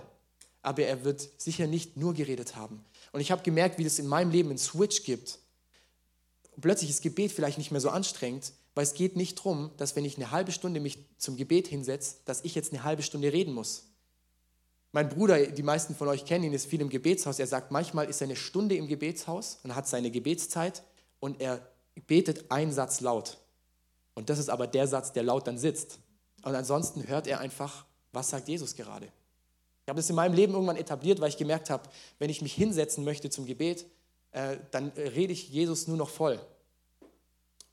Aber 0.61 0.83
er 0.83 1.05
wird 1.05 1.27
sicher 1.37 1.67
nicht 1.67 1.95
nur 1.95 2.13
geredet 2.13 2.57
haben. 2.57 2.83
Und 3.13 3.21
ich 3.21 3.31
habe 3.31 3.43
gemerkt, 3.43 3.77
wie 3.77 3.85
das 3.85 3.97
in 3.97 4.07
meinem 4.07 4.31
Leben 4.31 4.49
einen 4.49 4.57
Switch 4.57 5.03
gibt 5.03 5.39
plötzlich 6.59 6.89
ist 6.89 7.01
Gebet 7.01 7.31
vielleicht 7.31 7.57
nicht 7.57 7.71
mehr 7.71 7.81
so 7.81 7.89
anstrengend, 7.89 8.53
weil 8.73 8.83
es 8.83 8.93
geht 8.93 9.15
nicht 9.15 9.37
darum, 9.37 9.71
dass 9.77 9.95
wenn 9.95 10.05
ich 10.05 10.17
eine 10.17 10.31
halbe 10.31 10.51
Stunde 10.51 10.79
mich 10.79 10.99
zum 11.17 11.37
Gebet 11.37 11.67
hinsetze, 11.67 12.17
dass 12.25 12.43
ich 12.43 12.55
jetzt 12.55 12.73
eine 12.73 12.83
halbe 12.83 13.03
Stunde 13.03 13.31
reden 13.31 13.53
muss. 13.53 13.85
Mein 14.91 15.09
Bruder, 15.09 15.47
die 15.47 15.63
meisten 15.63 15.95
von 15.95 16.07
euch 16.07 16.25
kennen 16.25 16.45
ihn, 16.45 16.53
ist 16.53 16.67
viel 16.67 16.81
im 16.81 16.89
Gebetshaus. 16.89 17.39
Er 17.39 17.47
sagt, 17.47 17.71
manchmal 17.71 18.09
ist 18.09 18.21
er 18.21 18.27
eine 18.27 18.35
Stunde 18.35 18.75
im 18.75 18.87
Gebetshaus 18.87 19.59
und 19.63 19.75
hat 19.75 19.87
seine 19.87 20.09
Gebetszeit 20.09 20.83
und 21.19 21.41
er 21.41 21.67
betet 22.07 22.49
einen 22.49 22.71
Satz 22.71 23.01
laut. 23.01 23.37
Und 24.13 24.29
das 24.29 24.39
ist 24.39 24.49
aber 24.49 24.67
der 24.67 24.87
Satz, 24.87 25.11
der 25.11 25.23
laut 25.23 25.47
dann 25.47 25.57
sitzt. 25.57 25.99
Und 26.43 26.55
ansonsten 26.55 27.07
hört 27.07 27.27
er 27.27 27.39
einfach, 27.39 27.85
was 28.13 28.29
sagt 28.29 28.47
Jesus 28.47 28.75
gerade. 28.75 29.07
Ich 29.85 29.89
habe 29.89 29.97
das 29.97 30.09
in 30.09 30.15
meinem 30.15 30.33
Leben 30.33 30.53
irgendwann 30.53 30.77
etabliert, 30.77 31.19
weil 31.19 31.29
ich 31.29 31.37
gemerkt 31.37 31.69
habe, 31.69 31.89
wenn 32.17 32.29
ich 32.29 32.41
mich 32.41 32.53
hinsetzen 32.53 33.03
möchte 33.03 33.29
zum 33.29 33.45
Gebet, 33.45 33.85
äh, 34.35 34.57
dann 34.71 34.89
rede 34.89 35.31
ich 35.31 35.49
Jesus 35.49 35.87
nur 35.87 35.95
noch 35.95 36.09
voll. 36.09 36.39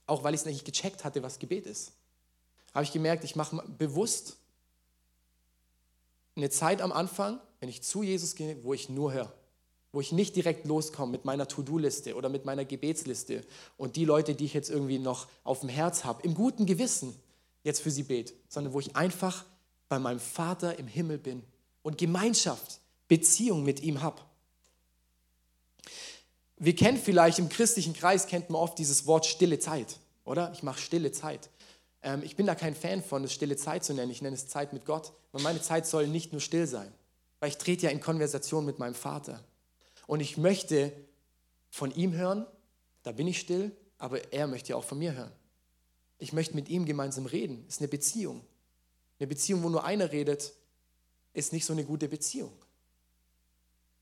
Auch 0.06 0.22
weil 0.22 0.32
ich 0.32 0.42
es 0.42 0.46
nicht 0.46 0.64
gecheckt 0.64 1.04
hatte, 1.04 1.20
was 1.22 1.40
Gebet 1.40 1.66
ist. 1.66 1.92
Habe 2.72 2.84
ich 2.84 2.92
gemerkt, 2.92 3.24
ich 3.24 3.34
mache 3.34 3.64
bewusst 3.66 4.36
eine 6.36 6.50
Zeit 6.50 6.80
am 6.80 6.92
Anfang, 6.92 7.40
wenn 7.58 7.68
ich 7.68 7.82
zu 7.82 8.04
Jesus 8.04 8.36
gehe, 8.36 8.62
wo 8.62 8.74
ich 8.74 8.88
nur 8.88 9.12
höre. 9.12 9.32
Wo 9.90 10.00
ich 10.00 10.12
nicht 10.12 10.36
direkt 10.36 10.64
loskomme 10.64 11.10
mit 11.10 11.24
meiner 11.24 11.48
To-Do-Liste 11.48 12.14
oder 12.14 12.28
mit 12.28 12.44
meiner 12.44 12.64
Gebetsliste 12.64 13.44
und 13.76 13.96
die 13.96 14.04
Leute, 14.04 14.36
die 14.36 14.44
ich 14.44 14.54
jetzt 14.54 14.70
irgendwie 14.70 15.00
noch 15.00 15.26
auf 15.42 15.60
dem 15.60 15.68
Herz 15.68 16.04
habe, 16.04 16.22
im 16.22 16.34
guten 16.34 16.64
Gewissen 16.64 17.14
jetzt 17.64 17.82
für 17.82 17.90
sie 17.90 18.04
bete, 18.04 18.34
sondern 18.48 18.72
wo 18.72 18.78
ich 18.78 18.94
einfach 18.94 19.44
bei 19.88 19.98
meinem 19.98 20.20
Vater 20.20 20.78
im 20.78 20.86
Himmel 20.86 21.18
bin 21.18 21.42
und 21.82 21.98
Gemeinschaft, 21.98 22.80
Beziehung 23.08 23.64
mit 23.64 23.82
ihm 23.82 24.00
habe 24.00 24.22
wir 26.64 26.76
kennen 26.76 26.96
vielleicht 26.96 27.40
im 27.40 27.48
christlichen 27.48 27.92
Kreis, 27.92 28.28
kennt 28.28 28.48
man 28.48 28.62
oft 28.62 28.78
dieses 28.78 29.04
Wort 29.08 29.26
stille 29.26 29.58
Zeit, 29.58 29.98
oder? 30.24 30.52
Ich 30.52 30.62
mache 30.62 30.80
stille 30.80 31.10
Zeit. 31.10 31.50
Ähm, 32.02 32.22
ich 32.22 32.36
bin 32.36 32.46
da 32.46 32.54
kein 32.54 32.76
Fan 32.76 33.02
von, 33.02 33.24
es 33.24 33.32
stille 33.32 33.56
Zeit 33.56 33.82
zu 33.82 33.94
nennen. 33.94 34.12
Ich 34.12 34.22
nenne 34.22 34.36
es 34.36 34.46
Zeit 34.46 34.72
mit 34.72 34.84
Gott. 34.84 35.12
Und 35.32 35.42
meine 35.42 35.60
Zeit 35.60 35.88
soll 35.88 36.06
nicht 36.06 36.30
nur 36.30 36.40
still 36.40 36.68
sein, 36.68 36.92
weil 37.40 37.48
ich 37.48 37.58
trete 37.58 37.86
ja 37.86 37.90
in 37.90 38.00
Konversation 38.00 38.64
mit 38.64 38.78
meinem 38.78 38.94
Vater. 38.94 39.42
Und 40.06 40.20
ich 40.20 40.36
möchte 40.36 40.92
von 41.68 41.92
ihm 41.96 42.14
hören, 42.14 42.46
da 43.02 43.10
bin 43.10 43.26
ich 43.26 43.40
still, 43.40 43.72
aber 43.98 44.32
er 44.32 44.46
möchte 44.46 44.70
ja 44.70 44.76
auch 44.76 44.84
von 44.84 45.00
mir 45.00 45.14
hören. 45.14 45.32
Ich 46.18 46.32
möchte 46.32 46.54
mit 46.54 46.68
ihm 46.68 46.86
gemeinsam 46.86 47.26
reden. 47.26 47.64
Es 47.66 47.74
ist 47.74 47.80
eine 47.80 47.88
Beziehung. 47.88 48.44
Eine 49.18 49.26
Beziehung, 49.26 49.64
wo 49.64 49.68
nur 49.68 49.82
einer 49.82 50.12
redet, 50.12 50.52
ist 51.32 51.52
nicht 51.52 51.64
so 51.64 51.72
eine 51.72 51.84
gute 51.84 52.08
Beziehung. 52.08 52.52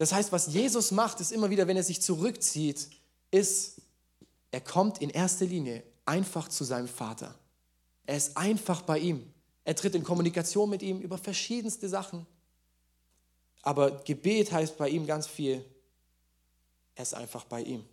Das 0.00 0.14
heißt, 0.14 0.32
was 0.32 0.46
Jesus 0.46 0.92
macht, 0.92 1.20
ist 1.20 1.30
immer 1.30 1.50
wieder, 1.50 1.66
wenn 1.66 1.76
er 1.76 1.82
sich 1.82 2.00
zurückzieht, 2.00 2.88
ist, 3.30 3.82
er 4.50 4.62
kommt 4.62 5.02
in 5.02 5.10
erster 5.10 5.44
Linie 5.44 5.82
einfach 6.06 6.48
zu 6.48 6.64
seinem 6.64 6.88
Vater. 6.88 7.34
Er 8.06 8.16
ist 8.16 8.34
einfach 8.34 8.80
bei 8.80 8.98
ihm. 8.98 9.30
Er 9.62 9.76
tritt 9.76 9.94
in 9.94 10.02
Kommunikation 10.02 10.70
mit 10.70 10.80
ihm 10.80 11.02
über 11.02 11.18
verschiedenste 11.18 11.86
Sachen. 11.86 12.24
Aber 13.60 13.90
Gebet 13.90 14.50
heißt 14.50 14.78
bei 14.78 14.88
ihm 14.88 15.06
ganz 15.06 15.26
viel, 15.26 15.62
er 16.94 17.02
ist 17.02 17.12
einfach 17.12 17.44
bei 17.44 17.60
ihm. 17.60 17.84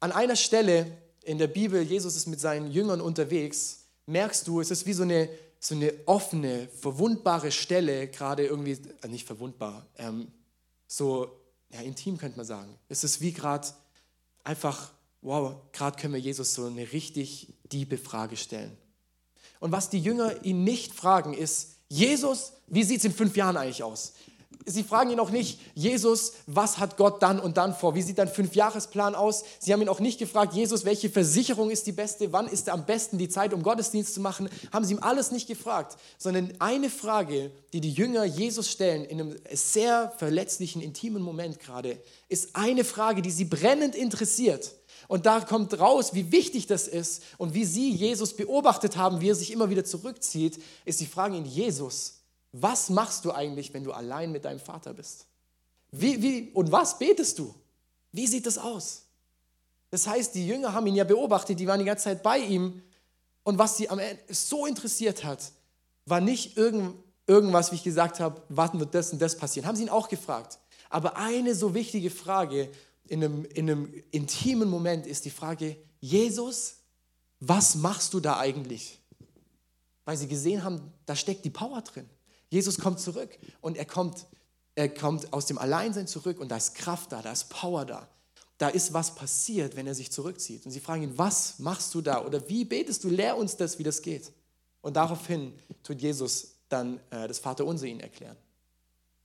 An 0.00 0.10
einer 0.10 0.34
Stelle 0.34 0.90
in 1.22 1.38
der 1.38 1.46
Bibel, 1.46 1.80
Jesus 1.82 2.16
ist 2.16 2.26
mit 2.26 2.40
seinen 2.40 2.72
Jüngern 2.72 3.00
unterwegs, 3.00 3.84
merkst 4.06 4.48
du, 4.48 4.60
es 4.60 4.72
ist 4.72 4.86
wie 4.86 4.92
so 4.92 5.04
eine 5.04 5.28
so 5.60 5.74
eine 5.74 5.92
offene, 6.06 6.68
verwundbare 6.68 7.50
Stelle, 7.50 8.08
gerade 8.08 8.46
irgendwie, 8.46 8.78
äh, 9.02 9.08
nicht 9.08 9.26
verwundbar, 9.26 9.86
ähm, 9.96 10.28
so 10.86 11.38
ja, 11.70 11.80
intim 11.80 12.16
könnte 12.16 12.36
man 12.36 12.46
sagen. 12.46 12.78
Es 12.88 13.04
ist 13.04 13.20
wie 13.20 13.32
gerade 13.32 13.68
einfach, 14.44 14.92
wow, 15.20 15.56
gerade 15.72 16.00
können 16.00 16.14
wir 16.14 16.20
Jesus 16.20 16.54
so 16.54 16.66
eine 16.66 16.92
richtig 16.92 17.54
diebe 17.70 17.98
Frage 17.98 18.36
stellen. 18.36 18.76
Und 19.60 19.72
was 19.72 19.90
die 19.90 20.00
Jünger 20.00 20.44
ihn 20.44 20.64
nicht 20.64 20.94
fragen, 20.94 21.34
ist, 21.34 21.76
Jesus, 21.88 22.52
wie 22.66 22.84
sieht 22.84 22.98
es 22.98 23.04
in 23.04 23.12
fünf 23.12 23.36
Jahren 23.36 23.56
eigentlich 23.56 23.82
aus? 23.82 24.14
Sie 24.70 24.84
fragen 24.84 25.10
ihn 25.10 25.20
auch 25.20 25.30
nicht, 25.30 25.60
Jesus, 25.74 26.34
was 26.46 26.78
hat 26.78 26.96
Gott 26.96 27.22
dann 27.22 27.40
und 27.40 27.56
dann 27.56 27.74
vor? 27.74 27.94
Wie 27.94 28.02
sieht 28.02 28.18
dein 28.18 28.28
Fünfjahresplan 28.28 29.14
aus? 29.14 29.44
Sie 29.58 29.72
haben 29.72 29.82
ihn 29.82 29.88
auch 29.88 30.00
nicht 30.00 30.18
gefragt, 30.18 30.54
Jesus, 30.54 30.84
welche 30.84 31.10
Versicherung 31.10 31.70
ist 31.70 31.86
die 31.86 31.92
beste? 31.92 32.32
Wann 32.32 32.46
ist 32.46 32.68
am 32.68 32.84
besten 32.86 33.18
die 33.18 33.28
Zeit, 33.28 33.52
um 33.54 33.62
Gottesdienst 33.62 34.14
zu 34.14 34.20
machen? 34.20 34.48
Haben 34.72 34.84
sie 34.84 34.94
ihm 34.94 35.02
alles 35.02 35.30
nicht 35.30 35.48
gefragt, 35.48 35.96
sondern 36.18 36.52
eine 36.58 36.90
Frage, 36.90 37.50
die 37.72 37.80
die 37.80 37.92
Jünger 37.92 38.24
Jesus 38.24 38.70
stellen, 38.70 39.04
in 39.04 39.20
einem 39.20 39.36
sehr 39.52 40.12
verletzlichen, 40.18 40.82
intimen 40.82 41.22
Moment 41.22 41.60
gerade, 41.60 42.00
ist 42.28 42.50
eine 42.54 42.84
Frage, 42.84 43.22
die 43.22 43.30
sie 43.30 43.44
brennend 43.44 43.94
interessiert. 43.94 44.72
Und 45.08 45.24
da 45.24 45.40
kommt 45.40 45.78
raus, 45.80 46.12
wie 46.12 46.32
wichtig 46.32 46.66
das 46.66 46.86
ist 46.86 47.22
und 47.38 47.54
wie 47.54 47.64
sie 47.64 47.90
Jesus 47.90 48.34
beobachtet 48.34 48.96
haben, 48.96 49.20
wie 49.22 49.30
er 49.30 49.34
sich 49.34 49.50
immer 49.50 49.70
wieder 49.70 49.84
zurückzieht, 49.84 50.62
ist 50.84 51.00
die 51.00 51.06
Frage 51.06 51.36
in 51.36 51.46
Jesus, 51.46 52.17
was 52.52 52.90
machst 52.90 53.24
du 53.24 53.32
eigentlich, 53.32 53.72
wenn 53.74 53.84
du 53.84 53.92
allein 53.92 54.32
mit 54.32 54.44
deinem 54.44 54.60
Vater 54.60 54.94
bist? 54.94 55.26
Wie, 55.90 56.22
wie, 56.22 56.50
und 56.52 56.72
was 56.72 56.98
betest 56.98 57.38
du? 57.38 57.54
Wie 58.12 58.26
sieht 58.26 58.46
das 58.46 58.58
aus? 58.58 59.04
Das 59.90 60.06
heißt, 60.06 60.34
die 60.34 60.46
Jünger 60.46 60.72
haben 60.72 60.86
ihn 60.86 60.96
ja 60.96 61.04
beobachtet, 61.04 61.58
die 61.58 61.66
waren 61.66 61.78
die 61.78 61.86
ganze 61.86 62.04
Zeit 62.04 62.22
bei 62.22 62.38
ihm. 62.38 62.82
Und 63.42 63.58
was 63.58 63.76
sie 63.76 63.88
am 63.88 63.98
Ende 63.98 64.22
so 64.28 64.66
interessiert 64.66 65.24
hat, 65.24 65.52
war 66.04 66.20
nicht 66.20 66.56
irgend, 66.56 66.94
irgendwas, 67.26 67.70
wie 67.70 67.76
ich 67.76 67.84
gesagt 67.84 68.20
habe, 68.20 68.42
warten 68.48 68.80
wird 68.80 68.94
das 68.94 69.12
und 69.12 69.20
das 69.20 69.36
passieren. 69.36 69.66
Haben 69.66 69.76
sie 69.76 69.84
ihn 69.84 69.88
auch 69.88 70.08
gefragt. 70.08 70.58
Aber 70.90 71.16
eine 71.16 71.54
so 71.54 71.74
wichtige 71.74 72.10
Frage 72.10 72.70
in 73.06 73.24
einem, 73.24 73.44
in 73.46 73.70
einem 73.70 74.04
intimen 74.10 74.68
Moment 74.68 75.06
ist 75.06 75.24
die 75.24 75.30
Frage, 75.30 75.76
Jesus, 76.00 76.76
was 77.40 77.74
machst 77.74 78.12
du 78.14 78.20
da 78.20 78.38
eigentlich? 78.38 79.00
Weil 80.04 80.16
sie 80.16 80.28
gesehen 80.28 80.64
haben, 80.64 80.92
da 81.06 81.16
steckt 81.16 81.44
die 81.44 81.50
Power 81.50 81.80
drin. 81.82 82.08
Jesus 82.50 82.78
kommt 82.78 83.00
zurück 83.00 83.38
und 83.60 83.76
er 83.76 83.84
kommt, 83.84 84.26
er 84.74 84.88
kommt 84.88 85.32
aus 85.32 85.46
dem 85.46 85.58
Alleinsein 85.58 86.06
zurück 86.06 86.40
und 86.40 86.48
da 86.48 86.56
ist 86.56 86.74
Kraft 86.74 87.12
da, 87.12 87.22
da 87.22 87.32
ist 87.32 87.50
Power 87.50 87.84
da. 87.84 88.08
Da 88.56 88.68
ist 88.68 88.92
was 88.92 89.14
passiert, 89.14 89.76
wenn 89.76 89.86
er 89.86 89.94
sich 89.94 90.10
zurückzieht. 90.10 90.66
Und 90.66 90.72
sie 90.72 90.80
fragen 90.80 91.02
ihn, 91.02 91.18
was 91.18 91.60
machst 91.60 91.94
du 91.94 92.00
da? 92.00 92.24
Oder 92.24 92.48
wie 92.48 92.64
betest 92.64 93.04
du? 93.04 93.08
Lehr 93.08 93.36
uns 93.36 93.56
das, 93.56 93.78
wie 93.78 93.84
das 93.84 94.02
geht. 94.02 94.32
Und 94.80 94.96
daraufhin 94.96 95.52
tut 95.84 96.00
Jesus 96.00 96.54
dann 96.68 96.98
äh, 97.10 97.28
das 97.28 97.38
Vaterunser 97.38 97.86
ihnen 97.86 98.00
erklären. 98.00 98.36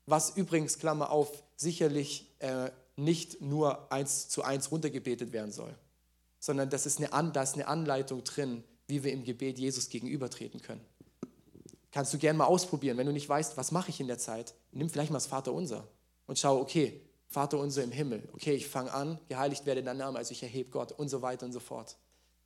Was 0.06 0.36
übrigens, 0.36 0.78
Klammer 0.78 1.10
auf, 1.10 1.44
sicherlich 1.56 2.30
äh, 2.40 2.70
nicht 2.96 3.42
nur 3.42 3.92
eins 3.92 4.30
zu 4.30 4.44
eins 4.44 4.72
runtergebetet 4.72 5.32
werden 5.32 5.52
soll, 5.52 5.74
sondern 6.40 6.70
das 6.70 6.86
ist 6.86 7.00
eine, 7.00 7.14
An 7.14 7.34
da 7.34 7.44
ist 7.44 7.56
eine 7.56 7.68
Anleitung 7.68 8.24
drin, 8.24 8.64
wie 8.88 9.04
wir 9.04 9.14
im 9.14 9.24
Gebet 9.24 9.58
Jesus 9.58 9.90
gegenübertreten 9.90 10.62
können. 10.62 10.82
Kannst 11.94 12.12
du 12.12 12.18
gerne 12.18 12.40
mal 12.40 12.46
ausprobieren. 12.46 12.98
Wenn 12.98 13.06
du 13.06 13.14
nicht 13.14 13.30
weißt, 13.30 13.56
was 13.56 13.72
mache 13.72 13.92
ich 13.92 14.00
in 14.00 14.08
der 14.08 14.18
Zeit, 14.18 14.56
nimm 14.72 14.90
vielleicht 14.90 15.12
mal 15.12 15.18
das 15.18 15.28
Vaterunser 15.28 15.88
und 16.26 16.40
schau, 16.40 16.60
okay, 16.60 17.00
Vater 17.28 17.60
unser 17.60 17.84
im 17.84 17.92
Himmel. 17.92 18.28
Okay, 18.34 18.54
ich 18.54 18.68
fange 18.68 18.92
an, 18.92 19.20
geheiligt 19.30 19.68
werde 19.68 19.84
dein 19.84 19.98
Name, 19.98 20.18
also 20.18 20.32
ich 20.32 20.42
erhebe 20.42 20.72
Gott 20.72 20.92
und 20.92 21.10
so 21.10 21.22
weiter 21.22 21.46
und 21.46 21.52
so 21.52 21.60
fort. 21.60 21.98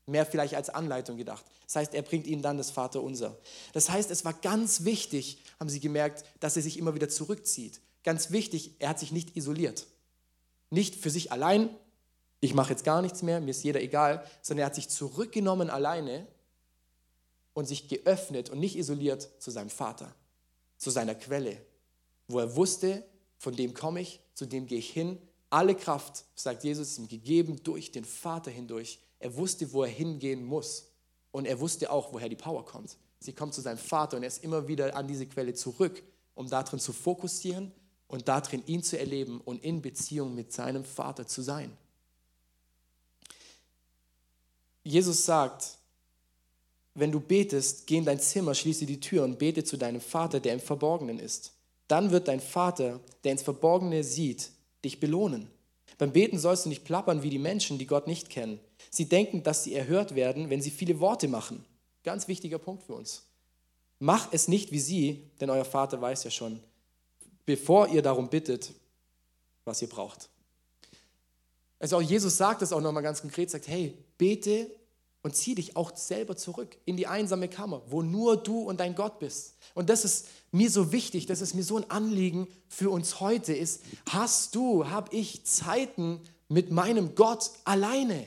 Mehr 0.06 0.25
vielleicht 0.25 0.54
als 0.54 0.70
Anleitung 0.70 1.16
gedacht. 1.16 1.46
Das 1.66 1.77
heißt, 1.77 1.94
er 1.94 2.01
bringt 2.01 2.27
ihnen 2.27 2.42
dann 2.42 2.58
das 2.58 2.72
Vater 2.72 3.01
unser. 3.01 3.38
Das 3.72 3.89
heißt, 3.89 4.12
es 4.12 4.25
war 4.25 4.34
ganz 4.34 4.84
wichtig, 4.84 5.39
haben 5.60 5.70
sie 5.70 5.80
gemerkt, 5.80 6.25
dass 6.42 6.58
er 6.58 6.62
sich 6.62 6.77
immer 6.77 6.94
wieder 6.94 7.08
zurückzieht. 7.08 7.80
Ganz 8.04 8.32
wichtig, 8.32 8.75
er 8.80 8.89
hat 8.89 9.00
sich 9.00 9.13
nicht 9.13 9.38
isoliert. 9.38 9.88
Nicht 10.70 10.96
für 10.96 11.10
sich 11.10 11.32
allein, 11.32 11.70
ich 12.42 12.54
mache 12.54 12.72
jetzt 12.72 12.84
gar 12.84 13.01
nichts 13.01 13.22
mehr, 13.22 13.39
mir 13.39 13.51
ist 13.51 13.63
jeder 13.63 13.82
egal, 13.82 14.25
sondern 14.42 14.63
er 14.63 14.68
hat 14.68 14.75
sich 14.75 14.89
zurückgenommen 14.89 15.70
alleine 15.70 16.27
und 17.58 17.66
sich 17.66 17.88
geöffnet 17.88 18.52
und 18.52 18.60
nicht 18.60 18.76
isoliert 18.76 19.28
zu 19.40 19.50
seinem 19.50 19.72
Vater, 19.72 20.14
zu 20.78 20.92
seiner 20.92 21.16
Quelle, 21.16 21.60
wo 22.28 22.38
er 22.38 22.56
wusste, 22.56 23.04
von 23.40 23.56
dem 23.56 23.74
komme 23.74 24.00
ich, 24.00 24.20
zu 24.36 24.46
dem 24.46 24.68
gehe 24.68 24.78
ich 24.78 24.92
hin. 24.92 25.18
Alle 25.50 25.74
Kraft, 25.74 26.26
sagt 26.36 26.64
Jesus, 26.64 26.90
ist 26.90 27.00
ihm 27.00 27.08
gegeben 27.08 27.64
durch 27.64 27.92
den 27.92 28.06
Vater 28.06 28.52
hindurch. 28.52 29.00
Er 29.18 29.36
wusste, 29.36 29.74
wo 29.74 29.82
er 29.82 29.90
hingehen 29.90 30.46
muss. 30.46 30.92
Und 31.32 31.46
er 31.46 31.60
wusste 31.60 31.92
auch, 31.92 32.14
woher 32.14 32.30
die 32.30 32.36
Power 32.36 32.64
kommt. 32.64 32.96
Sie 33.18 33.34
kommt 33.34 33.56
zu 33.56 33.62
seinem 33.62 33.80
Vater 33.80 34.18
und 34.18 34.24
er 34.24 34.28
ist 34.28 34.44
immer 34.44 34.68
wieder 34.68 34.96
an 34.96 35.08
diese 35.08 35.26
Quelle 35.26 35.56
zurück, 35.56 36.04
um 36.36 36.48
darin 36.48 36.78
zu 36.78 36.94
fokussieren 36.94 37.72
und 38.08 38.28
darin 38.28 38.62
ihn 38.68 38.84
zu 38.84 39.00
erleben 39.00 39.42
und 39.42 39.64
in 39.64 39.82
Beziehung 39.82 40.36
mit 40.36 40.54
seinem 40.54 40.86
Vater 40.86 41.26
zu 41.26 41.42
sein. 41.42 41.76
Jesus 44.84 45.26
sagt, 45.26 45.77
wenn 47.00 47.12
du 47.12 47.20
betest, 47.20 47.88
geh 47.88 47.98
in 47.98 48.06
dein 48.06 48.20
Zimmer, 48.20 48.56
schließe 48.56 48.86
die 48.86 49.00
Tür 49.00 49.24
und 49.24 49.38
bete 49.38 49.63
zu 49.63 49.77
deinem 49.77 50.01
Vater, 50.01 50.39
der 50.39 50.54
im 50.54 50.60
Verborgenen 50.60 51.20
ist. 51.20 51.54
Dann 51.88 52.12
wird 52.12 52.27
dein 52.27 52.39
Vater, 52.39 53.00
der 53.24 53.34
ins 53.34 53.44
Verborgene 53.44 54.04
sieht, 54.04 54.51
dich 54.84 55.00
belohnen. 55.00 55.48
Beim 55.98 56.12
Beten 56.12 56.38
sollst 56.38 56.66
du 56.66 56.70
nicht 56.70 56.84
plappern 56.84 57.24
wie 57.24 57.30
die 57.30 57.39
Menschen, 57.39 57.77
die 57.77 57.88
Gott 57.88 58.08
nicht 58.08 58.30
kennen. 58.30 58.60
Sie 58.89 59.06
denken, 59.06 59.44
dass 59.44 59.63
sie 59.63 59.74
erhört 59.74 60.16
werden, 60.16 60.50
wenn 60.50 60.62
sie 60.62 60.72
viele 60.72 61.00
Worte 61.00 61.27
machen. 61.27 61.63
Ganz 62.04 62.27
wichtiger 62.27 62.60
Punkt 62.60 62.84
für 62.84 62.94
uns. 62.94 63.24
Mach 64.00 64.32
es 64.32 64.48
nicht 64.48 64.72
wie 64.72 64.80
sie, 64.80 65.24
denn 65.39 65.50
euer 65.50 65.66
Vater 65.66 66.00
weiß 66.00 66.24
ja 66.24 66.32
schon, 66.32 66.60
bevor 67.46 67.88
ihr 67.88 68.01
darum 68.01 68.30
bittet, 68.30 68.74
was 69.66 69.82
ihr 69.82 69.89
braucht. 69.89 70.30
Also 71.80 71.98
auch 71.98 72.01
Jesus 72.01 72.38
sagt 72.38 72.62
es 72.62 72.74
auch 72.74 72.82
nochmal 72.82 73.04
ganz 73.04 73.22
konkret, 73.22 73.50
sagt, 73.50 73.68
hey, 73.68 73.94
bete 74.18 74.68
und 75.28 75.36
zieh 75.36 75.56
dich 75.56 75.76
auch 75.76 75.94
selber 75.94 76.38
zurück 76.38 76.78
in 76.86 76.96
die 76.96 77.06
einsame 77.06 77.50
Kammer, 77.50 77.82
wo 77.88 78.02
nur 78.02 78.38
du 78.38 78.62
und 78.62 78.80
dein 78.80 78.96
Gott 78.96 79.20
bist. 79.20 79.56
Und 79.74 79.90
das 79.90 80.06
ist 80.06 80.28
mir 80.54 80.72
so 80.72 80.94
wichtig, 80.94 81.26
das 81.26 81.42
ist 81.42 81.54
mir 81.54 81.66
so 81.66 81.76
ein 81.76 81.92
Anliegen 81.92 82.48
für 82.70 82.90
uns 82.90 83.20
heute, 83.20 83.54
ist, 83.54 83.82
hast 84.10 84.56
du, 84.56 84.88
habe 84.88 85.14
ich 85.14 85.44
Zeiten 85.44 86.22
mit 86.48 86.72
meinem 86.72 87.14
Gott 87.14 87.52
alleine? 87.66 88.26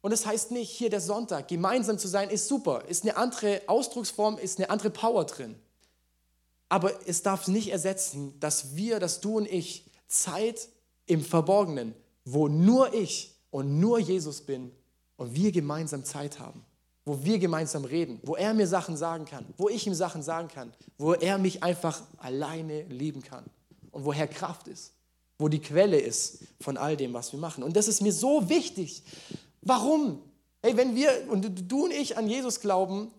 Und 0.00 0.12
das 0.12 0.24
heißt 0.24 0.50
nicht, 0.50 0.70
hier 0.70 0.88
der 0.88 1.02
Sonntag, 1.02 1.48
gemeinsam 1.48 1.98
zu 1.98 2.08
sein, 2.08 2.30
ist 2.30 2.48
super, 2.48 2.84
ist 2.88 3.02
eine 3.02 3.18
andere 3.18 3.60
Ausdrucksform, 3.66 4.38
ist 4.38 4.58
eine 4.58 4.70
andere 4.70 4.88
Power 4.88 5.26
drin. 5.26 5.56
Aber 6.70 6.90
es 7.06 7.22
darf 7.22 7.48
nicht 7.48 7.70
ersetzen, 7.70 8.32
dass 8.40 8.74
wir, 8.74 8.98
dass 8.98 9.20
du 9.20 9.36
und 9.36 9.46
ich 9.46 9.84
Zeit 10.06 10.70
im 11.04 11.22
Verborgenen, 11.22 11.94
wo 12.24 12.48
nur 12.48 12.94
ich 12.94 13.34
und 13.50 13.78
nur 13.78 13.98
Jesus 13.98 14.40
bin 14.40 14.72
und 15.18 15.34
wir 15.34 15.52
gemeinsam 15.52 16.04
Zeit 16.04 16.38
haben, 16.38 16.64
wo 17.04 17.22
wir 17.22 17.38
gemeinsam 17.38 17.84
reden, 17.84 18.18
wo 18.22 18.36
er 18.36 18.54
mir 18.54 18.66
Sachen 18.66 18.96
sagen 18.96 19.26
kann, 19.26 19.44
wo 19.58 19.68
ich 19.68 19.86
ihm 19.86 19.92
Sachen 19.94 20.22
sagen 20.22 20.48
kann, 20.48 20.72
wo 20.96 21.12
er 21.12 21.36
mich 21.36 21.62
einfach 21.62 22.00
alleine 22.16 22.84
lieben 22.84 23.22
kann 23.22 23.44
und 23.90 24.06
woher 24.06 24.26
Kraft 24.26 24.68
ist, 24.68 24.94
wo 25.38 25.48
die 25.48 25.60
Quelle 25.60 25.98
ist 25.98 26.44
von 26.60 26.78
all 26.78 26.96
dem, 26.96 27.12
was 27.12 27.32
wir 27.32 27.38
machen. 27.38 27.62
Und 27.62 27.76
das 27.76 27.88
ist 27.88 28.00
mir 28.00 28.12
so 28.12 28.48
wichtig. 28.48 29.02
Warum? 29.60 30.22
Hey, 30.62 30.76
wenn 30.76 30.96
wir 30.96 31.10
und 31.28 31.70
du 31.70 31.84
und 31.84 31.92
ich 31.92 32.16
an 32.16 32.28
Jesus 32.28 32.60
glauben, 32.60 33.10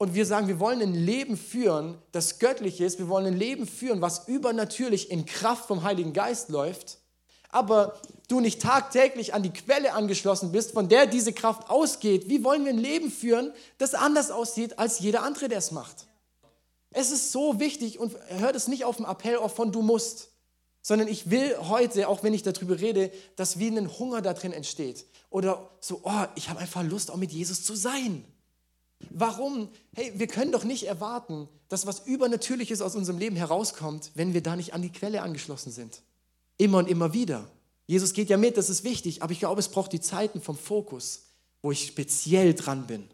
und 0.00 0.14
wir 0.14 0.24
sagen, 0.24 0.46
wir 0.46 0.60
wollen 0.60 0.80
ein 0.80 0.94
Leben 0.94 1.36
führen, 1.36 1.98
das 2.12 2.38
göttlich 2.38 2.80
ist, 2.80 3.00
wir 3.00 3.08
wollen 3.08 3.26
ein 3.26 3.36
Leben 3.36 3.66
führen, 3.66 4.00
was 4.00 4.28
übernatürlich 4.28 5.10
in 5.10 5.26
Kraft 5.26 5.66
vom 5.66 5.82
Heiligen 5.82 6.12
Geist 6.12 6.50
läuft, 6.50 6.98
aber 7.48 7.98
du 8.28 8.40
nicht 8.40 8.60
tagtäglich 8.60 9.34
an 9.34 9.42
die 9.42 9.52
Quelle 9.52 9.94
angeschlossen 9.94 10.52
bist, 10.52 10.72
von 10.72 10.88
der 10.88 11.06
diese 11.06 11.32
Kraft 11.32 11.70
ausgeht, 11.70 12.28
wie 12.28 12.44
wollen 12.44 12.64
wir 12.64 12.72
ein 12.72 12.78
Leben 12.78 13.10
führen, 13.10 13.52
das 13.78 13.94
anders 13.94 14.30
aussieht 14.30 14.78
als 14.78 14.98
jeder 14.98 15.22
andere, 15.22 15.48
der 15.48 15.58
es 15.58 15.70
macht? 15.70 16.06
Es 16.90 17.10
ist 17.10 17.32
so 17.32 17.60
wichtig 17.60 17.98
und 17.98 18.14
hört 18.28 18.56
es 18.56 18.68
nicht 18.68 18.84
auf 18.84 18.96
dem 18.96 19.06
Appell 19.06 19.36
auf 19.36 19.54
von 19.54 19.72
du 19.72 19.82
musst, 19.82 20.28
sondern 20.82 21.08
ich 21.08 21.30
will 21.30 21.56
heute, 21.68 22.08
auch 22.08 22.22
wenn 22.22 22.34
ich 22.34 22.42
darüber 22.42 22.80
rede, 22.80 23.10
dass 23.36 23.58
wie 23.58 23.68
ein 23.68 23.98
Hunger 23.98 24.22
da 24.22 24.32
drin 24.32 24.52
entsteht 24.52 25.04
oder 25.30 25.68
so, 25.80 26.00
oh, 26.04 26.24
ich 26.34 26.48
habe 26.48 26.60
einfach 26.60 26.82
Lust, 26.82 27.10
auch 27.10 27.16
mit 27.16 27.32
Jesus 27.32 27.64
zu 27.64 27.74
sein. 27.74 28.24
Warum? 29.10 29.68
Hey, 29.94 30.12
wir 30.16 30.26
können 30.26 30.50
doch 30.50 30.64
nicht 30.64 30.84
erwarten, 30.84 31.48
dass 31.68 31.86
was 31.86 32.06
Übernatürliches 32.06 32.80
aus 32.80 32.96
unserem 32.96 33.18
Leben 33.18 33.36
herauskommt, 33.36 34.10
wenn 34.14 34.34
wir 34.34 34.42
da 34.42 34.56
nicht 34.56 34.74
an 34.74 34.82
die 34.82 34.90
Quelle 34.90 35.22
angeschlossen 35.22 35.70
sind. 35.70 36.02
Immer 36.58 36.78
und 36.78 36.88
immer 36.88 37.12
wieder. 37.12 37.48
Jesus 37.86 38.12
geht 38.12 38.28
ja 38.28 38.36
mit, 38.36 38.56
das 38.56 38.68
ist 38.68 38.84
wichtig, 38.84 39.22
aber 39.22 39.32
ich 39.32 39.38
glaube, 39.38 39.60
es 39.60 39.68
braucht 39.68 39.92
die 39.92 40.00
Zeiten 40.00 40.42
vom 40.42 40.56
Fokus, 40.56 41.22
wo 41.62 41.72
ich 41.72 41.86
speziell 41.86 42.52
dran 42.52 42.86
bin, 42.86 43.08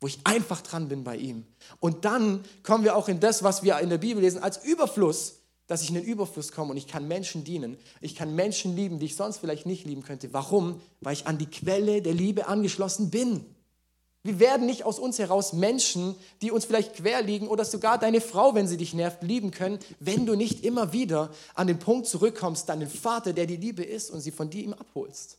wo 0.00 0.06
ich 0.06 0.20
einfach 0.24 0.60
dran 0.60 0.88
bin 0.88 1.02
bei 1.02 1.16
ihm. 1.16 1.44
Und 1.80 2.04
dann 2.04 2.44
kommen 2.62 2.84
wir 2.84 2.94
auch 2.94 3.08
in 3.08 3.18
das, 3.18 3.42
was 3.42 3.64
wir 3.64 3.78
in 3.80 3.90
der 3.90 3.98
Bibel 3.98 4.22
lesen, 4.22 4.42
als 4.42 4.64
Überfluss, 4.64 5.38
dass 5.66 5.82
ich 5.82 5.88
in 5.88 5.94
den 5.96 6.04
Überfluss 6.04 6.52
komme 6.52 6.70
und 6.70 6.76
ich 6.76 6.86
kann 6.86 7.08
Menschen 7.08 7.44
dienen. 7.44 7.78
Ich 8.00 8.14
kann 8.14 8.34
Menschen 8.34 8.76
lieben, 8.76 8.98
die 8.98 9.06
ich 9.06 9.16
sonst 9.16 9.38
vielleicht 9.38 9.66
nicht 9.66 9.86
lieben 9.86 10.02
könnte. 10.02 10.32
Warum? 10.32 10.80
Weil 11.00 11.14
ich 11.14 11.26
an 11.26 11.38
die 11.38 11.46
Quelle 11.46 12.02
der 12.02 12.14
Liebe 12.14 12.46
angeschlossen 12.46 13.10
bin. 13.10 13.44
Wir 14.24 14.38
werden 14.38 14.66
nicht 14.66 14.84
aus 14.84 15.00
uns 15.00 15.18
heraus 15.18 15.52
Menschen, 15.52 16.14
die 16.42 16.52
uns 16.52 16.64
vielleicht 16.64 16.94
quer 16.94 17.22
liegen 17.22 17.48
oder 17.48 17.64
sogar 17.64 17.98
deine 17.98 18.20
Frau, 18.20 18.54
wenn 18.54 18.68
sie 18.68 18.76
dich 18.76 18.94
nervt, 18.94 19.22
lieben 19.22 19.50
können, 19.50 19.80
wenn 19.98 20.26
du 20.26 20.36
nicht 20.36 20.64
immer 20.64 20.92
wieder 20.92 21.30
an 21.54 21.66
den 21.66 21.80
Punkt 21.80 22.06
zurückkommst, 22.06 22.68
deinen 22.68 22.88
Vater, 22.88 23.32
der 23.32 23.46
die 23.46 23.56
Liebe 23.56 23.82
ist 23.82 24.10
und 24.10 24.20
sie 24.20 24.30
von 24.30 24.48
dir 24.48 24.62
ihm 24.62 24.74
abholst. 24.74 25.38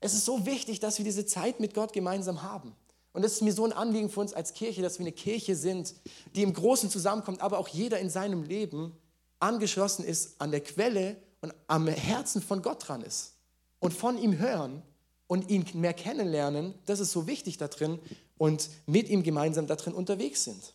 Es 0.00 0.12
ist 0.12 0.26
so 0.26 0.44
wichtig, 0.44 0.78
dass 0.78 0.98
wir 0.98 1.06
diese 1.06 1.24
Zeit 1.24 1.58
mit 1.58 1.72
Gott 1.72 1.94
gemeinsam 1.94 2.42
haben. 2.42 2.76
Und 3.14 3.24
es 3.24 3.32
ist 3.32 3.42
mir 3.42 3.54
so 3.54 3.64
ein 3.64 3.72
Anliegen 3.72 4.10
für 4.10 4.20
uns 4.20 4.34
als 4.34 4.52
Kirche, 4.52 4.82
dass 4.82 4.98
wir 4.98 5.04
eine 5.04 5.12
Kirche 5.12 5.56
sind, 5.56 5.94
die 6.34 6.42
im 6.42 6.52
Großen 6.52 6.90
zusammenkommt, 6.90 7.40
aber 7.40 7.58
auch 7.58 7.68
jeder 7.68 7.98
in 7.98 8.10
seinem 8.10 8.42
Leben 8.42 8.94
angeschlossen 9.40 10.04
ist 10.04 10.38
an 10.38 10.50
der 10.50 10.60
Quelle 10.60 11.16
und 11.40 11.54
am 11.66 11.88
Herzen 11.88 12.42
von 12.42 12.60
Gott 12.60 12.86
dran 12.86 13.00
ist 13.00 13.32
und 13.78 13.94
von 13.94 14.18
ihm 14.18 14.36
hören 14.36 14.82
und 15.26 15.50
ihn 15.50 15.64
mehr 15.74 15.94
kennenlernen, 15.94 16.74
das 16.86 17.00
ist 17.00 17.12
so 17.12 17.26
wichtig 17.26 17.58
da 17.58 17.68
drin 17.68 17.98
und 18.38 18.68
mit 18.86 19.08
ihm 19.08 19.22
gemeinsam 19.22 19.66
da 19.66 19.76
drin 19.76 19.94
unterwegs 19.94 20.44
sind. 20.44 20.74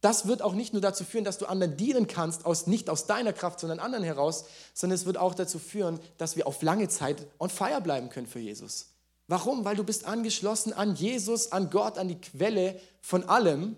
Das 0.00 0.26
wird 0.26 0.42
auch 0.42 0.54
nicht 0.54 0.72
nur 0.72 0.82
dazu 0.82 1.04
führen, 1.04 1.24
dass 1.24 1.38
du 1.38 1.46
anderen 1.46 1.76
dienen 1.76 2.08
kannst, 2.08 2.44
aus, 2.44 2.66
nicht 2.66 2.90
aus 2.90 3.06
deiner 3.06 3.32
Kraft, 3.32 3.60
sondern 3.60 3.78
anderen 3.78 4.02
heraus, 4.02 4.46
sondern 4.74 4.96
es 4.96 5.06
wird 5.06 5.16
auch 5.16 5.34
dazu 5.34 5.60
führen, 5.60 6.00
dass 6.18 6.36
wir 6.36 6.48
auf 6.48 6.60
lange 6.62 6.88
Zeit 6.88 7.24
on 7.38 7.50
fire 7.50 7.80
bleiben 7.80 8.08
können 8.08 8.26
für 8.26 8.40
Jesus. 8.40 8.88
Warum? 9.28 9.64
Weil 9.64 9.76
du 9.76 9.84
bist 9.84 10.04
angeschlossen 10.04 10.72
an 10.72 10.96
Jesus, 10.96 11.52
an 11.52 11.70
Gott, 11.70 11.98
an 11.98 12.08
die 12.08 12.20
Quelle 12.20 12.80
von 13.00 13.22
allem 13.28 13.76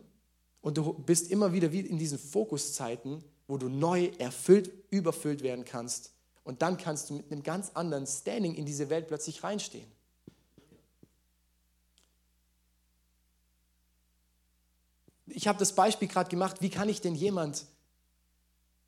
und 0.62 0.78
du 0.78 0.94
bist 0.94 1.30
immer 1.30 1.52
wieder 1.52 1.72
wie 1.72 1.80
in 1.80 1.98
diesen 1.98 2.18
Fokuszeiten, 2.18 3.22
wo 3.46 3.58
du 3.58 3.68
neu 3.68 4.10
erfüllt, 4.16 4.72
überfüllt 4.88 5.42
werden 5.42 5.66
kannst. 5.66 6.13
Und 6.44 6.60
dann 6.62 6.76
kannst 6.76 7.10
du 7.10 7.14
mit 7.14 7.32
einem 7.32 7.42
ganz 7.42 7.70
anderen 7.74 8.06
Standing 8.06 8.54
in 8.54 8.66
diese 8.66 8.90
Welt 8.90 9.08
plötzlich 9.08 9.42
reinstehen. 9.42 9.90
Ich 15.26 15.48
habe 15.48 15.58
das 15.58 15.74
Beispiel 15.74 16.06
gerade 16.06 16.28
gemacht, 16.28 16.60
wie 16.60 16.68
kann 16.68 16.88
ich 16.88 17.00
denn 17.00 17.14
jemand, 17.14 17.66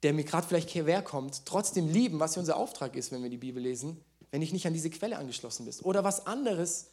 der 0.02 0.12
mir 0.12 0.24
gerade 0.24 0.46
vielleicht 0.46 0.68
quer 0.68 1.02
kommt, 1.02 1.46
trotzdem 1.46 1.88
lieben, 1.88 2.20
was 2.20 2.34
ja 2.34 2.40
unser 2.40 2.58
Auftrag 2.58 2.94
ist, 2.94 3.10
wenn 3.10 3.22
wir 3.22 3.30
die 3.30 3.38
Bibel 3.38 3.62
lesen, 3.62 4.04
wenn 4.30 4.42
ich 4.42 4.52
nicht 4.52 4.66
an 4.66 4.74
diese 4.74 4.90
Quelle 4.90 5.16
angeschlossen 5.16 5.64
bin. 5.64 5.74
Oder 5.80 6.04
was 6.04 6.26
anderes, 6.26 6.90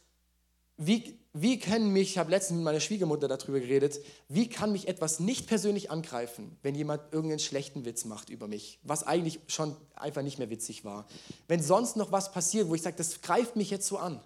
wie, 0.76 1.18
wie 1.32 1.58
können 1.58 1.92
mich, 1.92 2.10
ich 2.10 2.18
habe 2.18 2.30
letztens 2.30 2.56
mit 2.56 2.64
meiner 2.64 2.80
Schwiegermutter 2.80 3.28
darüber 3.28 3.60
geredet, 3.60 4.00
wie 4.28 4.48
kann 4.48 4.72
mich 4.72 4.88
etwas 4.88 5.20
nicht 5.20 5.46
persönlich 5.46 5.90
angreifen, 5.90 6.56
wenn 6.62 6.74
jemand 6.74 7.12
irgendeinen 7.12 7.38
schlechten 7.38 7.84
Witz 7.84 8.04
macht 8.04 8.28
über 8.28 8.48
mich, 8.48 8.80
was 8.82 9.04
eigentlich 9.04 9.40
schon 9.46 9.76
einfach 9.94 10.22
nicht 10.22 10.38
mehr 10.38 10.50
witzig 10.50 10.84
war. 10.84 11.06
Wenn 11.46 11.62
sonst 11.62 11.96
noch 11.96 12.10
was 12.10 12.32
passiert, 12.32 12.68
wo 12.68 12.74
ich 12.74 12.82
sage, 12.82 12.96
das 12.96 13.20
greift 13.22 13.56
mich 13.56 13.70
jetzt 13.70 13.86
so 13.86 13.98
an. 13.98 14.20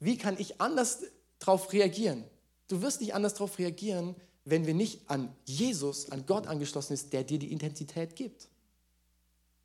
Wie 0.00 0.18
kann 0.18 0.36
ich 0.38 0.60
anders 0.60 1.04
darauf 1.38 1.72
reagieren? 1.72 2.24
Du 2.68 2.82
wirst 2.82 3.00
nicht 3.00 3.14
anders 3.14 3.34
darauf 3.34 3.58
reagieren, 3.58 4.16
wenn 4.44 4.66
wir 4.66 4.74
nicht 4.74 5.08
an 5.08 5.34
Jesus, 5.44 6.10
an 6.10 6.26
Gott 6.26 6.46
angeschlossen 6.46 6.96
sind, 6.96 7.12
der 7.12 7.22
dir 7.22 7.38
die 7.38 7.52
Identität 7.52 8.16
gibt. 8.16 8.48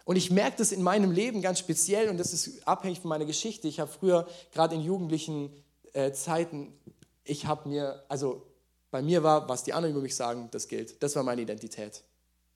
Und 0.03 0.17
ich 0.17 0.29
merke 0.29 0.57
das 0.57 0.71
in 0.71 0.83
meinem 0.83 1.11
Leben 1.11 1.41
ganz 1.41 1.57
speziell 1.57 2.09
und 2.09 2.17
das 2.17 2.31
ist 2.31 2.67
abhängig 2.67 2.99
von 2.99 3.09
meiner 3.09 3.25
Geschichte. 3.25 3.67
Ich 3.67 3.79
habe 3.79 3.91
früher, 3.91 4.27
gerade 4.51 4.75
in 4.75 4.81
jugendlichen 4.81 5.49
äh, 5.95 6.11
Zeiten, 6.11 6.73
ich 7.23 7.45
habe 7.45 7.69
mir, 7.69 8.03
also 8.09 8.45
bei 8.91 9.01
mir 9.01 9.23
war, 9.23 9.47
was 9.49 9.63
die 9.63 9.73
anderen 9.73 9.93
über 9.95 10.01
mich 10.01 10.15
sagen, 10.15 10.49
das 10.51 10.67
gilt. 10.67 11.01
Das 11.01 11.15
war 11.15 11.23
meine 11.23 11.41
Identität. 11.41 12.03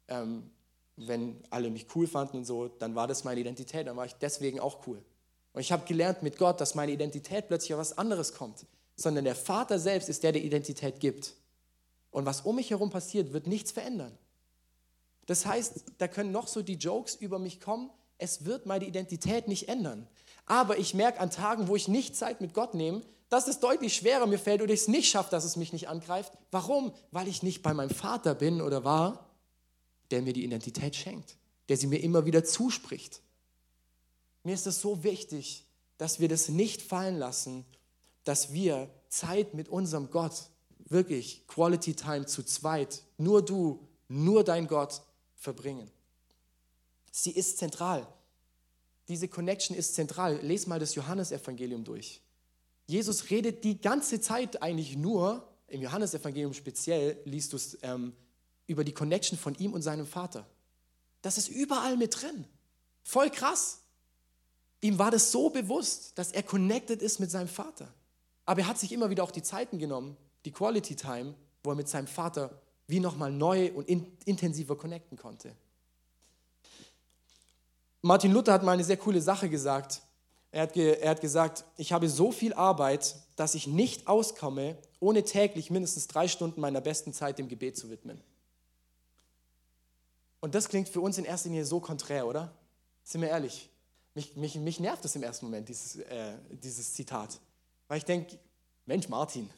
Ähm, 0.08 0.52
wenn 0.98 1.42
alle 1.50 1.70
mich 1.70 1.88
cool 1.96 2.08
fanden 2.08 2.38
und 2.38 2.46
so, 2.46 2.68
dann 2.68 2.96
war 2.96 3.08
das 3.08 3.24
meine 3.24 3.40
Identität, 3.40 3.88
dann 3.88 3.96
war 3.96 4.06
ich 4.06 4.16
deswegen 4.16 4.60
auch 4.60 4.86
cool. 4.88 5.02
Und 5.54 5.62
ich 5.62 5.72
habe 5.72 5.86
gelernt 5.88 6.22
mit 6.22 6.38
Gott, 6.38 6.60
dass 6.60 6.76
meine 6.76 6.92
Identität 6.92 7.48
plötzlich 7.48 7.74
auf 7.74 7.80
was 7.80 7.98
anderes 7.98 8.34
kommt, 8.34 8.66
sondern 8.96 9.24
der 9.24 9.36
Vater 9.36 9.80
selbst 9.80 10.10
ist 10.10 10.24
der, 10.24 10.34
der 10.34 10.44
Identität 10.44 11.00
gibt. 11.00 11.34
Und 12.12 12.26
was 12.26 12.42
um 12.42 12.58
mich 12.58 12.72
herum 12.72 12.90
passiert, 12.90 13.32
wird 13.32 13.48
nichts 13.48 13.72
verändern. 13.72 14.18
Das 15.28 15.46
heißt, 15.46 15.84
da 15.98 16.08
können 16.08 16.32
noch 16.32 16.48
so 16.48 16.62
die 16.62 16.76
Jokes 16.76 17.16
über 17.16 17.40
mich 17.40 17.62
kommen, 17.62 17.90
es 18.18 18.44
wird 18.44 18.66
meine 18.66 18.86
Identität 18.86 19.48
nicht 19.48 19.70
ändern. 19.70 20.08
Aber 20.46 20.78
ich 20.78 20.94
merke 20.94 21.20
an 21.22 21.32
Tagen, 21.32 21.68
wo 21.68 21.76
ich 21.76 21.88
nicht 21.88 22.16
Zeit 22.16 22.42
mit 22.42 22.54
Gott 22.54 22.74
nehme, 22.74 23.02
dass 23.30 23.48
es 23.48 23.60
deutlich 23.60 23.96
schwerer 23.96 24.26
mir 24.26 24.40
fällt 24.40 24.62
oder 24.62 24.74
ich 24.74 24.82
es 24.82 24.88
nicht 24.88 25.10
schaffe, 25.10 25.32
dass 25.32 25.44
es 25.44 25.56
mich 25.56 25.72
nicht 25.72 25.88
angreift. 25.88 26.34
Warum? 26.52 26.94
Weil 27.12 27.28
ich 27.28 27.44
nicht 27.44 27.62
bei 27.62 27.74
meinem 27.74 27.92
Vater 27.92 28.34
bin 28.36 28.62
oder 28.62 28.84
war, 28.84 29.30
der 30.12 30.22
mir 30.22 30.34
die 30.34 30.44
Identität 30.44 30.96
schenkt, 30.96 31.38
der 31.70 31.78
sie 31.78 31.88
mir 31.88 32.02
immer 32.02 32.26
wieder 32.26 32.44
zuspricht. 32.44 33.22
Mir 34.44 34.56
ist 34.56 34.66
es 34.66 34.82
so 34.82 35.04
wichtig, 35.04 35.66
dass 35.98 36.20
wir 36.20 36.28
das 36.28 36.50
nicht 36.50 36.82
fallen 36.82 37.18
lassen, 37.18 37.66
dass 38.24 38.52
wir 38.52 38.90
Zeit 39.10 39.54
mit 39.54 39.70
unserem 39.70 40.10
Gott, 40.10 40.50
wirklich 40.86 41.46
Quality 41.48 41.94
Time 41.94 42.26
zu 42.26 42.44
zweit, 42.44 43.04
nur 43.18 43.44
du, 43.44 43.88
nur 44.08 44.44
dein 44.44 44.68
Gott 44.68 45.02
verbringen. 45.36 45.92
Sie 47.12 47.32
ist 47.32 47.58
zentral. 47.58 48.08
Diese 49.08 49.28
Connection 49.28 49.76
ist 49.76 49.96
zentral. 49.96 50.40
Les 50.42 50.68
mal 50.68 50.80
das 50.80 50.96
Johannesevangelium 50.96 51.84
durch. 51.84 52.22
Jesus 52.90 53.30
redet 53.30 53.64
die 53.64 53.80
ganze 53.80 54.20
Zeit 54.20 54.64
eigentlich 54.64 54.98
nur, 54.98 55.48
im 55.68 55.84
Johannesevangelium 55.84 56.56
speziell, 56.56 57.20
liest 57.24 57.54
du 57.54 57.58
es 57.58 57.78
ähm, 57.84 58.14
über 58.66 58.84
die 58.84 58.96
Connection 58.96 59.38
von 59.38 59.54
ihm 59.54 59.74
und 59.74 59.84
seinem 59.84 60.08
Vater. 60.08 60.48
Das 61.22 61.38
ist 61.38 61.50
überall 61.50 61.98
mit 61.98 62.20
drin. 62.20 62.48
Voll 63.04 63.30
krass. 63.30 63.82
Ihm 64.82 64.98
war 64.98 65.12
das 65.12 65.32
so 65.32 65.52
bewusst, 65.52 66.18
dass 66.18 66.32
er 66.32 66.42
connected 66.42 67.04
ist 67.04 67.20
mit 67.20 67.30
seinem 67.30 67.48
Vater. 67.48 67.94
Aber 68.48 68.62
er 68.62 68.68
hat 68.68 68.80
sich 68.80 68.92
immer 68.92 69.12
wieder 69.12 69.24
auch 69.24 69.30
die 69.30 69.44
Zeiten 69.44 69.78
genommen, 69.78 70.18
die 70.46 70.52
Quality 70.52 70.96
Time, 70.96 71.36
wo 71.64 71.70
er 71.70 71.76
mit 71.76 71.88
seinem 71.88 72.08
Vater 72.08 72.60
wie 72.88 73.00
nochmal 73.00 73.32
neu 73.32 73.72
und 73.72 73.88
in, 73.88 74.18
intensiver 74.26 74.76
connecten 74.76 75.16
konnte. 75.16 75.56
Martin 78.02 78.32
Luther 78.32 78.54
hat 78.54 78.64
mal 78.64 78.72
eine 78.72 78.84
sehr 78.84 78.98
coole 78.98 79.22
Sache 79.22 79.48
gesagt. 79.48 80.02
Er 80.52 80.64
hat, 80.64 80.76
er 80.76 81.10
hat 81.10 81.22
gesagt, 81.22 81.64
ich 81.78 81.92
habe 81.92 82.10
so 82.10 82.32
viel 82.32 82.54
Arbeit, 82.54 83.16
dass 83.36 83.56
ich 83.56 83.68
nicht 83.68 84.08
auskomme, 84.08 84.78
ohne 85.00 85.24
täglich 85.24 85.70
mindestens 85.70 86.08
drei 86.08 86.28
Stunden 86.28 86.60
meiner 86.60 86.82
besten 86.82 87.14
Zeit 87.14 87.38
dem 87.38 87.48
Gebet 87.48 87.78
zu 87.78 87.90
widmen. 87.90 88.22
Und 90.40 90.56
das 90.56 90.70
klingt 90.70 90.90
für 90.90 91.02
uns 91.02 91.18
in 91.18 91.26
erster 91.26 91.50
Linie 91.50 91.66
so 91.66 91.80
konträr, 91.80 92.26
oder? 92.26 92.52
Sind 93.04 93.22
wir 93.22 93.30
ehrlich? 93.30 93.70
Mich, 94.16 94.36
mich, 94.36 94.56
mich 94.56 94.80
nervt 94.80 95.04
das 95.04 95.16
im 95.16 95.24
ersten 95.24 95.46
Moment, 95.46 95.70
dieses, 95.70 95.98
äh, 95.98 96.34
dieses 96.50 96.94
Zitat. 96.94 97.40
Weil 97.88 98.00
ich 98.00 98.06
denke, 98.06 98.40
Mensch, 98.86 99.08
Martin, 99.08 99.50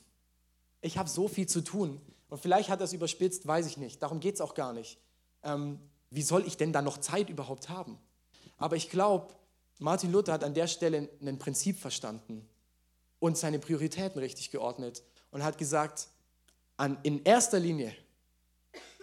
ich 0.82 0.98
habe 0.98 1.10
so 1.10 1.28
viel 1.28 1.48
zu 1.48 1.62
tun. 1.62 2.02
Und 2.30 2.42
vielleicht 2.42 2.70
hat 2.70 2.82
er 2.82 2.86
es 2.86 2.94
überspitzt, 2.94 3.46
weiß 3.48 3.66
ich 3.68 3.78
nicht. 3.78 4.02
Darum 4.02 4.20
geht 4.20 4.36
es 4.36 4.42
auch 4.42 4.56
gar 4.56 4.74
nicht. 4.74 4.98
Ähm, 5.44 5.80
wie 6.10 6.22
soll 6.22 6.46
ich 6.46 6.58
denn 6.58 6.74
da 6.74 6.82
noch 6.82 6.98
Zeit 6.98 7.30
überhaupt 7.30 7.70
haben? 7.70 7.98
Aber 8.58 8.76
ich 8.76 8.90
glaube, 8.90 9.34
Martin 9.82 10.12
Luther 10.12 10.34
hat 10.34 10.44
an 10.44 10.54
der 10.54 10.68
Stelle 10.68 11.10
ein 11.22 11.40
Prinzip 11.40 11.80
verstanden 11.80 12.48
und 13.20 13.36
seine 13.36 13.58
Prioritäten 13.58 14.20
richtig 14.20 14.52
geordnet 14.52 15.02
und 15.32 15.44
hat 15.44 15.58
gesagt, 15.58 16.10
an, 16.78 17.00
in 17.02 17.24
erster 17.24 17.60
Linie 17.60 17.96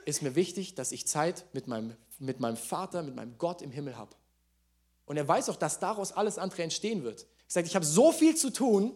ist 0.04 0.22
mir 0.22 0.36
wichtig, 0.36 0.76
dass 0.76 0.92
ich 0.92 1.04
Zeit 1.08 1.46
mit 1.52 1.66
meinem, 1.66 1.96
mit 2.20 2.38
meinem 2.38 2.56
Vater, 2.56 3.02
mit 3.02 3.16
meinem 3.16 3.36
Gott 3.38 3.60
im 3.60 3.72
Himmel 3.72 3.96
habe. 3.96 4.14
Und 5.04 5.16
er 5.16 5.26
weiß 5.26 5.48
auch, 5.48 5.56
dass 5.56 5.80
daraus 5.80 6.12
alles 6.12 6.38
andere 6.38 6.62
entstehen 6.62 7.02
wird. 7.02 7.22
Er 7.22 7.26
sagt, 7.48 7.66
ich 7.66 7.74
habe 7.74 7.84
so 7.84 8.12
viel 8.12 8.36
zu 8.36 8.52
tun, 8.52 8.94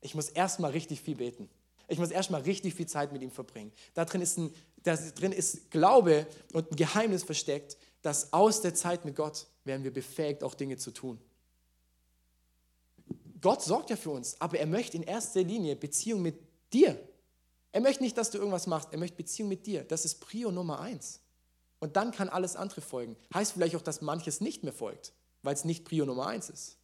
ich 0.00 0.14
muss 0.14 0.28
erstmal 0.28 0.70
richtig 0.70 1.00
viel 1.00 1.16
beten. 1.16 1.50
Ich 1.88 1.98
muss 1.98 2.12
erstmal 2.12 2.42
richtig 2.42 2.74
viel 2.74 2.86
Zeit 2.86 3.12
mit 3.12 3.22
ihm 3.22 3.32
verbringen. 3.32 3.72
Da 3.94 4.04
drin 4.04 4.20
ist, 4.20 4.38
ein, 4.38 4.54
da 4.84 4.94
drin 4.94 5.32
ist 5.32 5.72
Glaube 5.72 6.28
und 6.52 6.70
ein 6.70 6.76
Geheimnis 6.76 7.24
versteckt, 7.24 7.76
dass 8.02 8.32
aus 8.32 8.60
der 8.60 8.74
Zeit 8.74 9.04
mit 9.04 9.16
Gott 9.16 9.48
werden 9.68 9.84
wir 9.84 9.92
befähigt, 9.92 10.42
auch 10.42 10.54
Dinge 10.54 10.78
zu 10.78 10.90
tun. 10.90 11.20
Gott 13.40 13.62
sorgt 13.62 13.90
ja 13.90 13.96
für 13.96 14.10
uns, 14.10 14.40
aber 14.40 14.58
er 14.58 14.66
möchte 14.66 14.96
in 14.96 15.04
erster 15.04 15.42
Linie 15.42 15.76
Beziehung 15.76 16.22
mit 16.22 16.40
dir. 16.72 17.00
Er 17.70 17.80
möchte 17.80 18.02
nicht, 18.02 18.18
dass 18.18 18.30
du 18.30 18.38
irgendwas 18.38 18.66
machst, 18.66 18.88
er 18.90 18.98
möchte 18.98 19.16
Beziehung 19.16 19.48
mit 19.48 19.66
dir. 19.66 19.84
Das 19.84 20.04
ist 20.04 20.16
Prio 20.16 20.50
Nummer 20.50 20.80
eins. 20.80 21.20
Und 21.78 21.96
dann 21.96 22.10
kann 22.10 22.28
alles 22.28 22.56
andere 22.56 22.80
folgen. 22.80 23.14
Heißt 23.32 23.52
vielleicht 23.52 23.76
auch, 23.76 23.82
dass 23.82 24.00
manches 24.00 24.40
nicht 24.40 24.64
mehr 24.64 24.72
folgt, 24.72 25.12
weil 25.42 25.54
es 25.54 25.64
nicht 25.64 25.84
Prio 25.84 26.04
Nummer 26.04 26.26
eins 26.26 26.50
ist. 26.50 26.76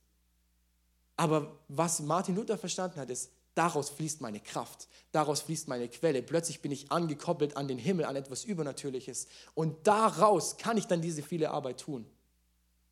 Aber 1.16 1.58
was 1.68 2.00
Martin 2.00 2.36
Luther 2.36 2.58
verstanden 2.58 3.00
hat, 3.00 3.10
ist, 3.10 3.32
daraus 3.54 3.90
fließt 3.90 4.20
meine 4.20 4.40
Kraft, 4.40 4.88
daraus 5.10 5.40
fließt 5.42 5.68
meine 5.68 5.88
Quelle. 5.88 6.22
Plötzlich 6.22 6.60
bin 6.60 6.70
ich 6.70 6.92
angekoppelt 6.92 7.56
an 7.56 7.66
den 7.66 7.78
Himmel, 7.78 8.04
an 8.04 8.16
etwas 8.16 8.44
Übernatürliches. 8.44 9.26
Und 9.54 9.86
daraus 9.86 10.56
kann 10.56 10.76
ich 10.76 10.86
dann 10.86 11.02
diese 11.02 11.22
viele 11.22 11.50
Arbeit 11.50 11.80
tun 11.80 12.06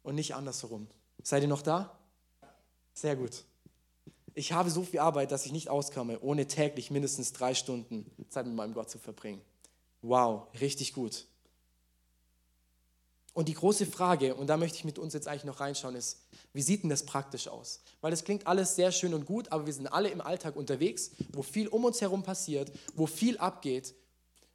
und 0.02 0.14
nicht 0.14 0.34
andersherum. 0.34 0.86
Seid 1.22 1.42
ihr 1.42 1.48
noch 1.48 1.62
da? 1.62 1.98
Sehr 2.94 3.16
gut. 3.16 3.44
Ich 4.34 4.52
habe 4.52 4.70
so 4.70 4.82
viel 4.82 5.00
Arbeit, 5.00 5.30
dass 5.30 5.46
ich 5.46 5.52
nicht 5.52 5.68
auskomme, 5.68 6.20
ohne 6.20 6.46
täglich 6.46 6.90
mindestens 6.90 7.32
drei 7.32 7.54
Stunden 7.54 8.10
Zeit 8.28 8.46
mit 8.46 8.54
meinem 8.54 8.74
Gott 8.74 8.90
zu 8.90 8.98
verbringen. 8.98 9.42
Wow, 10.00 10.46
richtig 10.60 10.94
gut. 10.94 11.26
Und 13.34 13.48
die 13.48 13.54
große 13.54 13.86
Frage, 13.86 14.34
und 14.34 14.48
da 14.48 14.56
möchte 14.56 14.76
ich 14.76 14.84
mit 14.84 14.98
uns 14.98 15.14
jetzt 15.14 15.26
eigentlich 15.26 15.44
noch 15.44 15.60
reinschauen, 15.60 15.94
ist, 15.94 16.18
wie 16.52 16.60
sieht 16.60 16.82
denn 16.82 16.90
das 16.90 17.04
praktisch 17.04 17.48
aus? 17.48 17.80
Weil 18.02 18.10
das 18.10 18.24
klingt 18.24 18.46
alles 18.46 18.76
sehr 18.76 18.92
schön 18.92 19.14
und 19.14 19.24
gut, 19.24 19.50
aber 19.50 19.64
wir 19.64 19.72
sind 19.72 19.86
alle 19.86 20.10
im 20.10 20.20
Alltag 20.20 20.54
unterwegs, 20.54 21.12
wo 21.32 21.42
viel 21.42 21.68
um 21.68 21.84
uns 21.84 22.00
herum 22.02 22.22
passiert, 22.22 22.70
wo 22.94 23.06
viel 23.06 23.38
abgeht. 23.38 23.94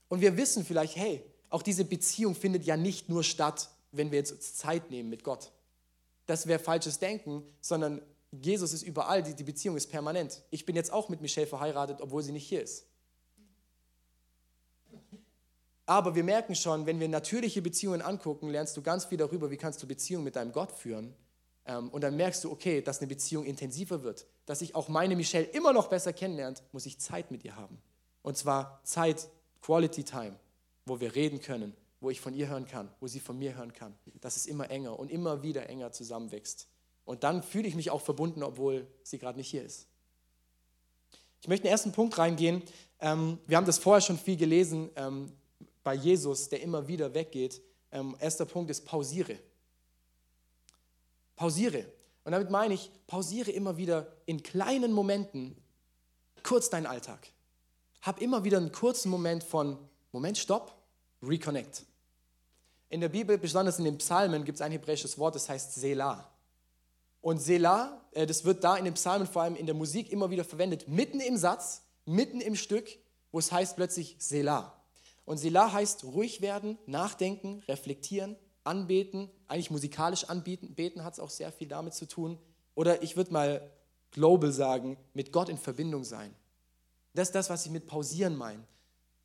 Und 0.09 0.21
wir 0.21 0.37
wissen 0.37 0.63
vielleicht, 0.63 0.95
hey, 0.95 1.23
auch 1.49 1.63
diese 1.63 1.85
Beziehung 1.85 2.35
findet 2.35 2.65
ja 2.65 2.77
nicht 2.77 3.09
nur 3.09 3.23
statt, 3.23 3.69
wenn 3.97 4.11
wir 4.11 4.19
jetzt 4.19 4.57
Zeit 4.57 4.89
nehmen 4.89 5.09
mit 5.09 5.23
Gott. 5.23 5.51
Das 6.25 6.47
wäre 6.47 6.59
falsches 6.59 6.99
Denken, 6.99 7.43
sondern 7.61 8.01
Jesus 8.31 8.73
ist 8.73 8.83
überall, 8.83 9.23
die, 9.23 9.33
die 9.33 9.43
Beziehung 9.43 9.77
ist 9.77 9.87
permanent. 9.87 10.43
Ich 10.49 10.65
bin 10.65 10.75
jetzt 10.75 10.91
auch 10.91 11.09
mit 11.09 11.21
Michelle 11.21 11.47
verheiratet, 11.47 12.01
obwohl 12.01 12.23
sie 12.23 12.31
nicht 12.31 12.47
hier 12.47 12.61
ist. 12.61 12.85
Aber 15.85 16.15
wir 16.15 16.23
merken 16.23 16.53
schon, 16.53 16.85
wenn 16.85 16.99
wir 16.99 17.07
natürliche 17.07 17.61
Beziehungen 17.61 18.01
angucken, 18.01 18.49
lernst 18.49 18.75
du 18.75 18.81
ganz 18.81 19.05
viel 19.05 19.17
darüber, 19.17 19.49
wie 19.49 19.57
kannst 19.57 19.81
du 19.81 19.87
Beziehungen 19.87 20.25
mit 20.25 20.35
deinem 20.35 20.51
Gott 20.51 20.71
führen. 20.71 21.15
Ähm, 21.65 21.89
und 21.89 22.01
dann 22.01 22.17
merkst 22.17 22.43
du, 22.43 22.51
okay, 22.51 22.81
dass 22.81 22.99
eine 22.99 23.07
Beziehung 23.07 23.45
intensiver 23.45 24.03
wird, 24.03 24.27
dass 24.45 24.61
ich 24.61 24.75
auch 24.75 24.89
meine 24.89 25.15
Michelle 25.15 25.45
immer 25.45 25.71
noch 25.71 25.87
besser 25.87 26.11
kennenlernt, 26.11 26.61
muss 26.73 26.85
ich 26.85 26.99
Zeit 26.99 27.31
mit 27.31 27.45
ihr 27.45 27.55
haben. 27.55 27.81
Und 28.21 28.37
zwar 28.37 28.81
Zeit, 28.83 29.29
Quality 29.61 30.03
Time, 30.03 30.37
wo 30.85 30.99
wir 30.99 31.15
reden 31.15 31.41
können, 31.41 31.73
wo 31.99 32.09
ich 32.09 32.21
von 32.21 32.33
ihr 32.33 32.47
hören 32.47 32.67
kann, 32.67 32.89
wo 32.99 33.07
sie 33.07 33.19
von 33.19 33.37
mir 33.37 33.55
hören 33.55 33.73
kann. 33.73 33.95
Dass 34.21 34.35
es 34.35 34.45
immer 34.45 34.69
enger 34.69 34.99
und 34.99 35.11
immer 35.11 35.41
wieder 35.43 35.67
enger 35.69 35.91
zusammenwächst. 35.91 36.67
Und 37.05 37.23
dann 37.23 37.41
fühle 37.41 37.67
ich 37.67 37.75
mich 37.75 37.89
auch 37.89 38.01
verbunden, 38.01 38.43
obwohl 38.43 38.87
sie 39.03 39.17
gerade 39.17 39.37
nicht 39.37 39.49
hier 39.49 39.63
ist. 39.63 39.87
Ich 41.41 41.47
möchte 41.47 41.63
in 41.63 41.67
den 41.67 41.71
ersten 41.71 41.91
Punkt 41.91 42.17
reingehen. 42.17 42.61
Ähm, 42.99 43.39
wir 43.47 43.57
haben 43.57 43.65
das 43.65 43.77
vorher 43.77 44.01
schon 44.01 44.17
viel 44.17 44.37
gelesen 44.37 44.89
ähm, 44.95 45.31
bei 45.83 45.93
Jesus, 45.93 46.49
der 46.49 46.61
immer 46.61 46.87
wieder 46.87 47.13
weggeht. 47.13 47.61
Ähm, 47.91 48.15
erster 48.19 48.45
Punkt 48.45 48.69
ist 48.69 48.85
pausiere. 48.85 49.39
Pausiere. 51.35 51.85
Und 52.23 52.33
damit 52.33 52.49
meine 52.49 52.73
ich, 52.73 52.91
pausiere 53.07 53.51
immer 53.51 53.77
wieder 53.77 54.11
in 54.25 54.43
kleinen 54.43 54.91
Momenten 54.91 55.55
kurz 56.43 56.69
deinen 56.69 56.85
Alltag. 56.85 57.31
Hab 58.01 58.21
immer 58.21 58.43
wieder 58.43 58.57
einen 58.57 58.71
kurzen 58.71 59.09
Moment 59.09 59.43
von 59.43 59.77
Moment, 60.11 60.37
Stopp, 60.37 60.76
Reconnect. 61.21 61.83
In 62.89 63.01
der 63.01 63.09
Bibel, 63.09 63.37
besonders 63.37 63.79
in 63.79 63.85
den 63.85 63.97
Psalmen, 63.97 64.45
gibt 64.45 64.57
es 64.57 64.61
ein 64.61 64.71
hebräisches 64.71 65.17
Wort, 65.17 65.35
das 65.35 65.49
heißt 65.49 65.75
Selah. 65.75 66.31
Und 67.21 67.39
Selah, 67.39 68.01
äh, 68.11 68.25
das 68.25 68.45
wird 68.45 68.63
da 68.63 68.77
in 68.77 68.85
den 68.85 68.93
Psalmen, 68.93 69.27
vor 69.27 69.41
allem 69.41 69.55
in 69.55 69.65
der 69.65 69.75
Musik, 69.75 70.11
immer 70.11 70.29
wieder 70.29 70.45
verwendet, 70.45 70.87
mitten 70.87 71.19
im 71.19 71.37
Satz, 71.37 71.83
mitten 72.05 72.39
im 72.39 72.55
Stück, 72.55 72.87
wo 73.31 73.39
es 73.39 73.51
heißt 73.51 73.75
plötzlich 73.75 74.15
Selah. 74.19 74.73
Und 75.25 75.37
Selah 75.37 75.73
heißt 75.73 76.05
ruhig 76.05 76.39
werden, 76.41 76.77
nachdenken, 76.85 77.61
reflektieren, 77.67 78.37
anbeten. 78.63 79.29
Eigentlich 79.47 79.71
musikalisch 79.71 80.25
anbeten, 80.25 80.73
beten 80.75 81.03
hat 81.03 81.13
es 81.13 81.19
auch 81.19 81.29
sehr 81.29 81.51
viel 81.51 81.67
damit 81.67 81.93
zu 81.93 82.07
tun. 82.07 82.37
Oder 82.75 83.03
ich 83.03 83.17
würde 83.17 83.33
mal 83.33 83.69
global 84.11 84.51
sagen, 84.51 84.97
mit 85.13 85.33
Gott 85.33 85.49
in 85.49 85.57
Verbindung 85.57 86.03
sein. 86.05 86.33
Das 87.13 87.29
ist 87.29 87.35
das, 87.35 87.49
was 87.49 87.65
ich 87.65 87.71
mit 87.71 87.87
pausieren 87.87 88.35
meine. 88.35 88.63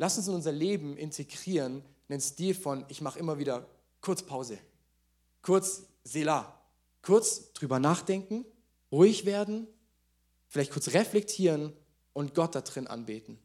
Lass 0.03 0.19
uns 0.19 0.27
in 0.27 0.35
unser 0.35 0.51
Leben 0.51 0.97
integrieren 0.97 1.81
einen 2.09 2.21
Stil 2.21 2.57
von, 2.57 2.85
ich 2.89 3.03
mache 3.03 3.21
immer 3.21 3.39
wieder 3.39 3.69
kurz 4.01 4.25
Pause, 4.25 4.59
kurz 5.43 5.85
Selah, 6.03 6.61
kurz 7.03 7.53
drüber 7.53 7.79
nachdenken, 7.79 8.45
ruhig 8.91 9.27
werden, 9.27 9.69
vielleicht 10.49 10.73
kurz 10.73 10.89
reflektieren 10.89 11.73
und 12.15 12.35
Gott 12.35 12.57
da 12.57 12.63
drin 12.63 12.89
anbeten. 12.89 13.39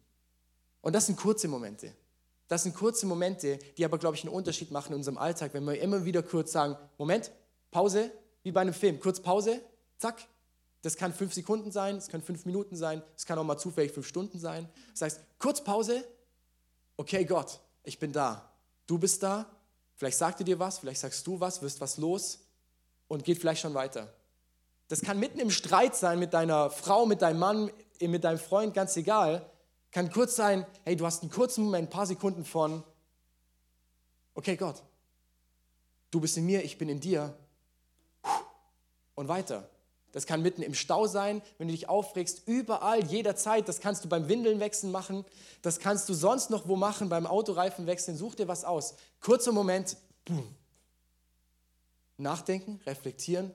Und 0.82 0.94
das 0.94 1.06
sind 1.06 1.20
kurze 1.20 1.48
Momente. 1.48 1.94
Das 2.48 2.64
sind 2.64 2.74
kurze 2.74 3.06
Momente, 3.06 3.60
die 3.78 3.86
aber, 3.86 4.00
glaube 4.00 4.16
ich, 4.16 4.24
einen 4.24 4.34
Unterschied 4.34 4.72
machen 4.72 4.94
in 4.94 4.98
unserem 4.98 5.20
Alltag, 5.20 5.54
wenn 5.54 5.64
wir 5.64 5.80
immer 5.80 6.06
wieder 6.06 6.24
kurz 6.24 6.54
sagen, 6.54 6.76
Moment, 6.98 7.32
Pause, 7.70 8.10
wie 8.42 8.52
bei 8.52 8.62
einem 8.62 8.74
Film, 8.74 9.00
kurz 9.00 9.20
Pause, 9.20 9.62
zack. 10.00 10.28
Das 10.82 10.96
kann 10.96 11.14
fünf 11.14 11.36
Sekunden 11.36 11.70
sein, 11.70 11.98
es 11.98 12.08
kann 12.08 12.24
fünf 12.24 12.46
Minuten 12.46 12.76
sein, 12.76 13.04
es 13.16 13.28
kann 13.28 13.38
auch 13.38 13.44
mal 13.44 13.60
zufällig 13.60 13.92
fünf 13.92 14.08
Stunden 14.08 14.40
sein. 14.40 14.68
Das 14.94 15.04
heißt, 15.04 15.22
kurz 15.38 15.64
Pause, 15.64 16.04
okay 16.98 17.24
Gott, 17.24 17.60
ich 17.84 18.00
bin 18.00 18.12
da. 18.12 18.52
Du 18.86 18.98
bist 18.98 19.24
da, 19.24 19.46
vielleicht 19.96 20.18
sagt 20.18 20.42
er 20.42 20.46
dir 20.46 20.60
was, 20.60 20.80
vielleicht 20.80 21.00
sagst 21.00 21.26
du 21.26 21.40
was, 21.40 21.62
wirst 21.62 21.80
was 21.80 21.98
los 21.98 22.40
und 23.08 23.24
geht 23.24 23.38
vielleicht 23.38 23.62
schon 23.62 23.74
weiter. 23.74 24.14
Das 24.88 25.02
kann 25.02 25.20
mitten 25.20 25.40
im 25.40 25.52
Streit 25.52 25.96
sein 25.96 26.20
mit 26.20 26.34
deiner 26.34 26.70
Frau, 26.70 27.06
mit 27.06 27.22
deinem 27.22 27.40
Mann, 27.40 27.72
mit 28.00 28.24
deinem 28.24 28.40
Freund, 28.40 28.74
ganz 28.74 28.96
egal. 28.98 29.50
Kann 29.92 30.12
kurz 30.12 30.36
sein, 30.36 30.66
hey, 30.84 30.96
du 30.96 31.06
hast 31.06 31.22
einen 31.22 31.32
kurzen 31.32 31.66
Moment, 31.66 31.88
ein 31.88 31.92
paar 31.92 32.06
Sekunden 32.06 32.46
von, 32.46 32.84
okay 34.34 34.56
Gott, 34.56 34.84
du 36.12 36.20
bist 36.20 36.38
in 36.38 36.46
mir, 36.46 36.64
ich 36.64 36.78
bin 36.78 36.90
in 36.90 37.00
dir 37.00 37.38
und 39.16 39.28
weiter. 39.28 39.70
Das 40.12 40.26
kann 40.26 40.42
mitten 40.42 40.62
im 40.62 40.74
Stau 40.74 41.06
sein, 41.08 41.42
wenn 41.58 41.68
du 41.68 41.74
dich 41.74 41.90
aufregst, 41.90 42.44
überall, 42.48 43.04
jederzeit. 43.04 43.68
Das 43.68 43.80
kannst 43.80 44.04
du 44.04 44.10
beim 44.10 44.28
Windeln 44.30 44.60
wechseln 44.60 44.92
machen. 44.92 45.26
Das 45.62 45.80
kannst 45.80 46.08
du 46.10 46.14
sonst 46.14 46.50
noch 46.50 46.68
wo 46.68 46.76
machen, 46.76 47.10
beim 47.10 47.28
Autoreifen 47.28 47.88
wechseln. 47.88 48.18
Such 48.18 48.36
dir 48.36 48.48
was 48.48 48.64
aus. 48.64 48.96
Kurzer 49.20 49.52
Moment, 49.52 49.98
boom. 50.26 50.48
Nachdenken, 52.18 52.80
reflektieren, 52.86 53.52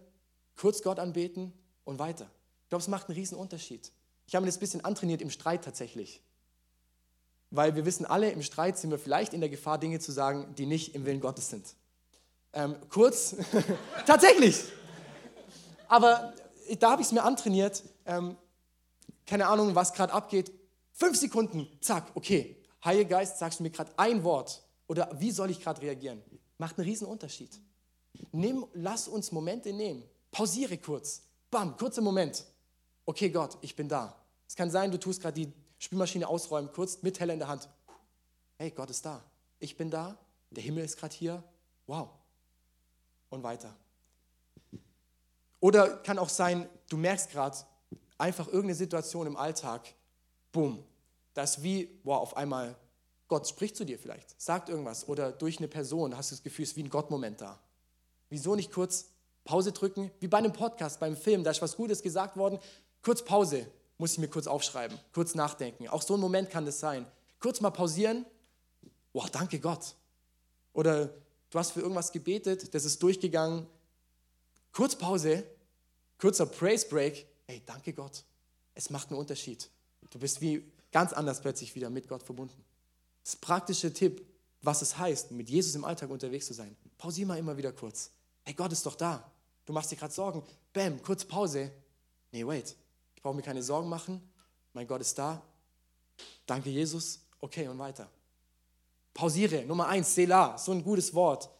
kurz 0.56 0.82
Gott 0.82 0.98
anbeten 0.98 1.52
und 1.84 1.98
weiter. 1.98 2.30
Ich 2.62 2.68
glaube, 2.68 2.82
es 2.82 2.88
macht 2.88 3.08
einen 3.08 3.18
riesen 3.18 3.36
Unterschied. 3.36 3.90
Ich 4.26 4.34
habe 4.34 4.44
mir 4.44 4.48
das 4.48 4.58
ein 4.58 4.60
bisschen 4.60 4.84
antrainiert 4.84 5.20
im 5.20 5.30
Streit 5.30 5.64
tatsächlich. 5.64 6.22
Weil 7.50 7.74
wir 7.74 7.84
wissen 7.84 8.06
alle, 8.06 8.30
im 8.30 8.42
Streit 8.42 8.78
sind 8.78 8.90
wir 8.90 8.98
vielleicht 8.98 9.34
in 9.34 9.40
der 9.40 9.50
Gefahr, 9.50 9.78
Dinge 9.78 9.98
zu 9.98 10.12
sagen, 10.12 10.54
die 10.56 10.66
nicht 10.66 10.94
im 10.94 11.04
Willen 11.04 11.20
Gottes 11.20 11.50
sind. 11.50 11.74
Ähm, 12.54 12.76
kurz, 12.88 13.36
tatsächlich. 14.06 14.62
Aber 15.88 16.32
da 16.78 16.92
habe 16.92 17.02
ich 17.02 17.08
es 17.08 17.12
mir 17.12 17.22
antrainiert. 17.22 17.82
Ähm, 18.06 18.36
keine 19.26 19.46
Ahnung, 19.46 19.74
was 19.74 19.92
gerade 19.92 20.12
abgeht. 20.12 20.52
Fünf 20.92 21.18
Sekunden, 21.18 21.68
zack, 21.80 22.10
okay. 22.14 22.56
Heiliger 22.84 23.10
Geist, 23.10 23.38
sagst 23.38 23.60
du 23.60 23.62
mir 23.62 23.70
gerade 23.70 23.92
ein 23.96 24.24
Wort 24.24 24.62
oder 24.88 25.10
wie 25.18 25.30
soll 25.30 25.50
ich 25.50 25.60
gerade 25.60 25.80
reagieren? 25.80 26.22
Macht 26.58 26.78
einen 26.78 26.88
riesen 26.88 27.06
Unterschied. 27.06 27.60
Nimm, 28.32 28.66
lass 28.74 29.08
uns 29.08 29.32
Momente 29.32 29.72
nehmen. 29.72 30.02
Pausiere 30.30 30.78
kurz. 30.78 31.22
Bam, 31.50 31.76
kurzer 31.76 32.02
Moment. 32.02 32.44
Okay, 33.04 33.30
Gott, 33.30 33.58
ich 33.60 33.76
bin 33.76 33.88
da. 33.88 34.16
Es 34.46 34.56
kann 34.56 34.70
sein, 34.70 34.90
du 34.90 34.98
tust 34.98 35.20
gerade 35.20 35.40
die 35.40 35.52
Spülmaschine 35.78 36.28
ausräumen, 36.28 36.70
kurz 36.72 37.02
mit 37.02 37.16
Teller 37.16 37.32
in 37.32 37.38
der 37.40 37.48
Hand. 37.48 37.68
Hey, 38.58 38.70
Gott 38.70 38.90
ist 38.90 39.04
da. 39.04 39.22
Ich 39.58 39.76
bin 39.76 39.90
da. 39.90 40.16
Der 40.50 40.62
Himmel 40.62 40.84
ist 40.84 40.96
gerade 40.96 41.14
hier. 41.14 41.42
Wow. 41.86 42.10
Und 43.30 43.42
weiter. 43.42 43.74
Oder 45.62 45.98
kann 45.98 46.18
auch 46.18 46.28
sein, 46.28 46.68
du 46.88 46.96
merkst 46.96 47.30
gerade 47.30 47.56
einfach 48.18 48.48
irgendeine 48.48 48.74
Situation 48.74 49.28
im 49.28 49.36
Alltag, 49.36 49.94
boom, 50.50 50.82
das 51.34 51.62
wie, 51.62 52.00
wow, 52.02 52.20
auf 52.20 52.36
einmal 52.36 52.74
Gott 53.28 53.46
spricht 53.46 53.76
zu 53.76 53.84
dir 53.86 53.96
vielleicht, 53.96 54.40
sagt 54.40 54.68
irgendwas 54.68 55.06
oder 55.06 55.30
durch 55.30 55.58
eine 55.58 55.68
Person 55.68 56.16
hast 56.16 56.32
du 56.32 56.34
das 56.34 56.42
Gefühl, 56.42 56.64
es 56.64 56.72
ist 56.72 56.76
wie 56.76 56.82
ein 56.82 56.90
Gottmoment 56.90 57.40
da. 57.40 57.60
Wieso 58.28 58.56
nicht 58.56 58.72
kurz 58.72 59.12
Pause 59.44 59.70
drücken, 59.70 60.10
wie 60.18 60.26
bei 60.26 60.38
einem 60.38 60.52
Podcast, 60.52 60.98
beim 60.98 61.16
Film, 61.16 61.44
da 61.44 61.52
ist 61.52 61.62
was 61.62 61.76
Gutes 61.76 62.02
gesagt 62.02 62.36
worden, 62.36 62.58
kurz 63.00 63.24
Pause, 63.24 63.64
muss 63.98 64.14
ich 64.14 64.18
mir 64.18 64.28
kurz 64.28 64.48
aufschreiben, 64.48 64.98
kurz 65.12 65.36
nachdenken. 65.36 65.86
Auch 65.86 66.02
so 66.02 66.14
ein 66.14 66.20
Moment 66.20 66.50
kann 66.50 66.66
das 66.66 66.80
sein. 66.80 67.06
Kurz 67.38 67.60
mal 67.60 67.70
pausieren, 67.70 68.26
wow, 69.12 69.30
danke 69.30 69.60
Gott. 69.60 69.94
Oder 70.72 71.14
du 71.50 71.58
hast 71.60 71.70
für 71.70 71.82
irgendwas 71.82 72.10
gebetet, 72.10 72.74
das 72.74 72.84
ist 72.84 73.00
durchgegangen, 73.00 73.68
kurz 74.72 74.96
Pause, 74.96 75.44
kurzer 76.18 76.46
Praise 76.46 76.86
Break, 76.88 77.26
ey, 77.46 77.62
danke 77.64 77.92
Gott. 77.92 78.24
Es 78.74 78.90
macht 78.90 79.10
einen 79.10 79.18
Unterschied. 79.18 79.70
Du 80.10 80.18
bist 80.18 80.40
wie 80.40 80.64
ganz 80.90 81.12
anders 81.12 81.40
plötzlich 81.40 81.74
wieder 81.74 81.90
mit 81.90 82.08
Gott 82.08 82.22
verbunden. 82.22 82.64
Das 83.22 83.36
praktische 83.36 83.92
Tipp, 83.92 84.26
was 84.62 84.82
es 84.82 84.98
heißt, 84.98 85.30
mit 85.32 85.48
Jesus 85.48 85.74
im 85.74 85.84
Alltag 85.84 86.10
unterwegs 86.10 86.46
zu 86.46 86.54
sein. 86.54 86.76
Pausier 86.98 87.26
mal 87.26 87.38
immer 87.38 87.56
wieder 87.56 87.72
kurz. 87.72 88.10
Hey, 88.44 88.54
Gott 88.54 88.72
ist 88.72 88.84
doch 88.86 88.96
da. 88.96 89.30
Du 89.64 89.72
machst 89.72 89.90
dir 89.90 89.96
gerade 89.96 90.12
Sorgen. 90.12 90.42
Bam, 90.72 91.02
kurz 91.02 91.24
Pause. 91.24 91.70
Nee, 92.32 92.46
wait. 92.46 92.76
Ich 93.14 93.22
brauche 93.22 93.34
mir 93.34 93.42
keine 93.42 93.62
Sorgen 93.62 93.88
machen. 93.88 94.20
Mein 94.72 94.86
Gott 94.86 95.00
ist 95.00 95.16
da. 95.18 95.42
Danke, 96.46 96.70
Jesus. 96.70 97.20
Okay, 97.40 97.68
und 97.68 97.78
weiter. 97.78 98.10
Pausiere. 99.14 99.64
Nummer 99.64 99.88
eins, 99.88 100.14
Selah. 100.14 100.58
So 100.58 100.72
ein 100.72 100.82
gutes 100.82 101.14
Wort. 101.14 101.50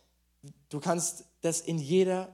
Du 0.68 0.80
kannst 0.80 1.24
das 1.40 1.60
in 1.60 1.78
jeder 1.78 2.32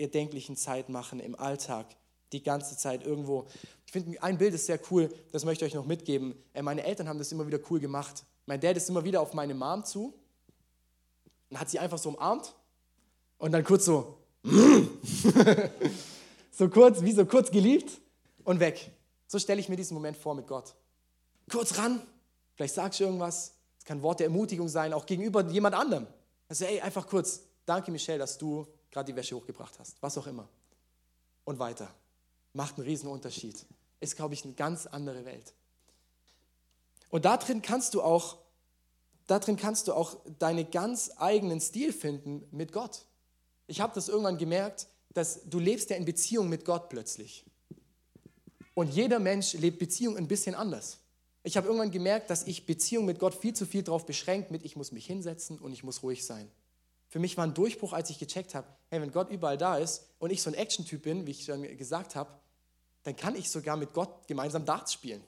erdenklichen 0.00 0.56
Zeit 0.56 0.88
machen 0.88 1.20
im 1.20 1.34
Alltag, 1.38 1.86
die 2.32 2.42
ganze 2.42 2.76
Zeit 2.76 3.04
irgendwo. 3.04 3.46
Ich 3.86 3.92
finde, 3.92 4.22
ein 4.22 4.38
Bild 4.38 4.54
ist 4.54 4.66
sehr 4.66 4.80
cool, 4.90 5.12
das 5.32 5.44
möchte 5.44 5.64
ich 5.64 5.72
euch 5.72 5.74
noch 5.74 5.86
mitgeben. 5.86 6.34
Äh, 6.54 6.62
meine 6.62 6.84
Eltern 6.84 7.08
haben 7.08 7.18
das 7.18 7.32
immer 7.32 7.46
wieder 7.46 7.58
cool 7.70 7.80
gemacht. 7.80 8.24
Mein 8.46 8.60
Dad 8.60 8.76
ist 8.76 8.88
immer 8.88 9.04
wieder 9.04 9.20
auf 9.20 9.34
meine 9.34 9.54
Mom 9.54 9.84
zu 9.84 10.14
und 11.50 11.60
hat 11.60 11.68
sie 11.68 11.78
einfach 11.78 11.98
so 11.98 12.10
umarmt 12.10 12.54
und 13.38 13.52
dann 13.52 13.64
kurz 13.64 13.84
so, 13.84 14.18
so 16.52 16.68
kurz, 16.68 17.02
wie 17.02 17.12
so 17.12 17.26
kurz 17.26 17.50
geliebt 17.50 18.00
und 18.44 18.60
weg. 18.60 18.90
So 19.26 19.38
stelle 19.38 19.60
ich 19.60 19.68
mir 19.68 19.76
diesen 19.76 19.94
Moment 19.94 20.16
vor 20.16 20.34
mit 20.34 20.46
Gott. 20.46 20.74
Kurz 21.50 21.76
ran, 21.78 22.00
vielleicht 22.54 22.74
sagst 22.74 23.00
du 23.00 23.04
irgendwas, 23.04 23.54
es 23.78 23.84
kann 23.84 23.98
ein 23.98 24.02
Wort 24.02 24.20
der 24.20 24.26
Ermutigung 24.26 24.68
sein, 24.68 24.92
auch 24.92 25.06
gegenüber 25.06 25.44
jemand 25.48 25.74
anderem. 25.74 26.06
Also, 26.48 26.64
ey, 26.64 26.80
einfach 26.80 27.06
kurz, 27.06 27.42
danke 27.64 27.90
Michelle, 27.90 28.18
dass 28.18 28.36
du 28.36 28.66
gerade 28.90 29.12
die 29.12 29.16
Wäsche 29.16 29.36
hochgebracht 29.36 29.78
hast, 29.78 29.96
was 30.00 30.16
auch 30.18 30.26
immer. 30.26 30.48
Und 31.44 31.58
weiter. 31.58 31.92
Macht 32.52 32.76
einen 32.76 32.86
riesen 32.86 33.08
Unterschied. 33.08 33.64
Ist, 34.00 34.16
glaube 34.16 34.34
ich, 34.34 34.44
eine 34.44 34.54
ganz 34.54 34.86
andere 34.86 35.24
Welt. 35.24 35.52
Und 37.10 37.24
darin 37.24 37.62
kannst 37.62 37.94
du 37.94 38.02
auch, 38.02 38.38
darin 39.26 39.56
kannst 39.56 39.88
du 39.88 39.94
auch 39.94 40.16
deinen 40.38 40.70
ganz 40.70 41.10
eigenen 41.16 41.60
Stil 41.60 41.92
finden 41.92 42.46
mit 42.50 42.72
Gott. 42.72 43.04
Ich 43.66 43.80
habe 43.80 43.94
das 43.94 44.08
irgendwann 44.08 44.38
gemerkt, 44.38 44.86
dass 45.12 45.40
du 45.44 45.58
lebst 45.58 45.90
ja 45.90 45.96
in 45.96 46.04
Beziehung 46.04 46.48
mit 46.48 46.64
Gott 46.64 46.88
plötzlich. 46.88 47.44
Und 48.74 48.88
jeder 48.88 49.18
Mensch 49.18 49.54
lebt 49.54 49.78
Beziehung 49.78 50.16
ein 50.16 50.28
bisschen 50.28 50.54
anders. 50.54 50.98
Ich 51.42 51.56
habe 51.56 51.66
irgendwann 51.66 51.90
gemerkt, 51.90 52.30
dass 52.30 52.46
ich 52.46 52.66
Beziehung 52.66 53.06
mit 53.06 53.18
Gott 53.18 53.34
viel 53.34 53.54
zu 53.54 53.66
viel 53.66 53.82
darauf 53.82 54.06
beschränkt 54.06 54.50
mit, 54.50 54.64
ich 54.64 54.76
muss 54.76 54.92
mich 54.92 55.06
hinsetzen 55.06 55.58
und 55.58 55.72
ich 55.72 55.82
muss 55.82 56.02
ruhig 56.02 56.24
sein. 56.24 56.50
Für 57.10 57.18
mich 57.18 57.36
war 57.36 57.44
ein 57.44 57.54
Durchbruch, 57.54 57.92
als 57.92 58.08
ich 58.08 58.20
gecheckt 58.20 58.54
habe, 58.54 58.68
hey, 58.88 59.02
wenn 59.02 59.10
Gott 59.10 59.30
überall 59.30 59.58
da 59.58 59.76
ist 59.76 60.06
und 60.20 60.30
ich 60.30 60.42
so 60.42 60.48
ein 60.48 60.54
Action-Typ 60.54 61.02
bin, 61.02 61.26
wie 61.26 61.32
ich 61.32 61.44
schon 61.44 61.62
gesagt 61.76 62.14
habe, 62.14 62.30
dann 63.02 63.16
kann 63.16 63.34
ich 63.34 63.50
sogar 63.50 63.76
mit 63.76 63.92
Gott 63.92 64.28
gemeinsam 64.28 64.64
Darts 64.64 64.92
spielen. 64.92 65.20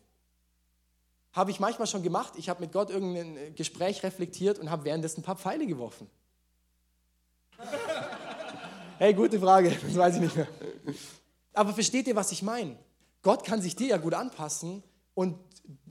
Habe 1.32 1.50
ich 1.50 1.58
manchmal 1.58 1.88
schon 1.88 2.04
gemacht. 2.04 2.34
Ich 2.36 2.48
habe 2.48 2.60
mit 2.60 2.72
Gott 2.72 2.88
irgendein 2.90 3.54
Gespräch 3.56 4.04
reflektiert 4.04 4.60
und 4.60 4.70
habe 4.70 4.84
währenddessen 4.84 5.20
ein 5.20 5.24
paar 5.24 5.36
Pfeile 5.36 5.66
geworfen. 5.66 6.08
Hey, 8.98 9.14
gute 9.14 9.40
Frage, 9.40 9.76
das 9.82 9.96
weiß 9.96 10.14
ich 10.14 10.20
nicht 10.20 10.36
mehr. 10.36 10.46
Aber 11.54 11.72
versteht 11.72 12.06
ihr, 12.06 12.14
was 12.14 12.30
ich 12.30 12.40
meine? 12.40 12.76
Gott 13.22 13.42
kann 13.42 13.60
sich 13.60 13.74
dir 13.74 13.88
ja 13.88 13.96
gut 13.96 14.14
anpassen 14.14 14.84
und, 15.14 15.36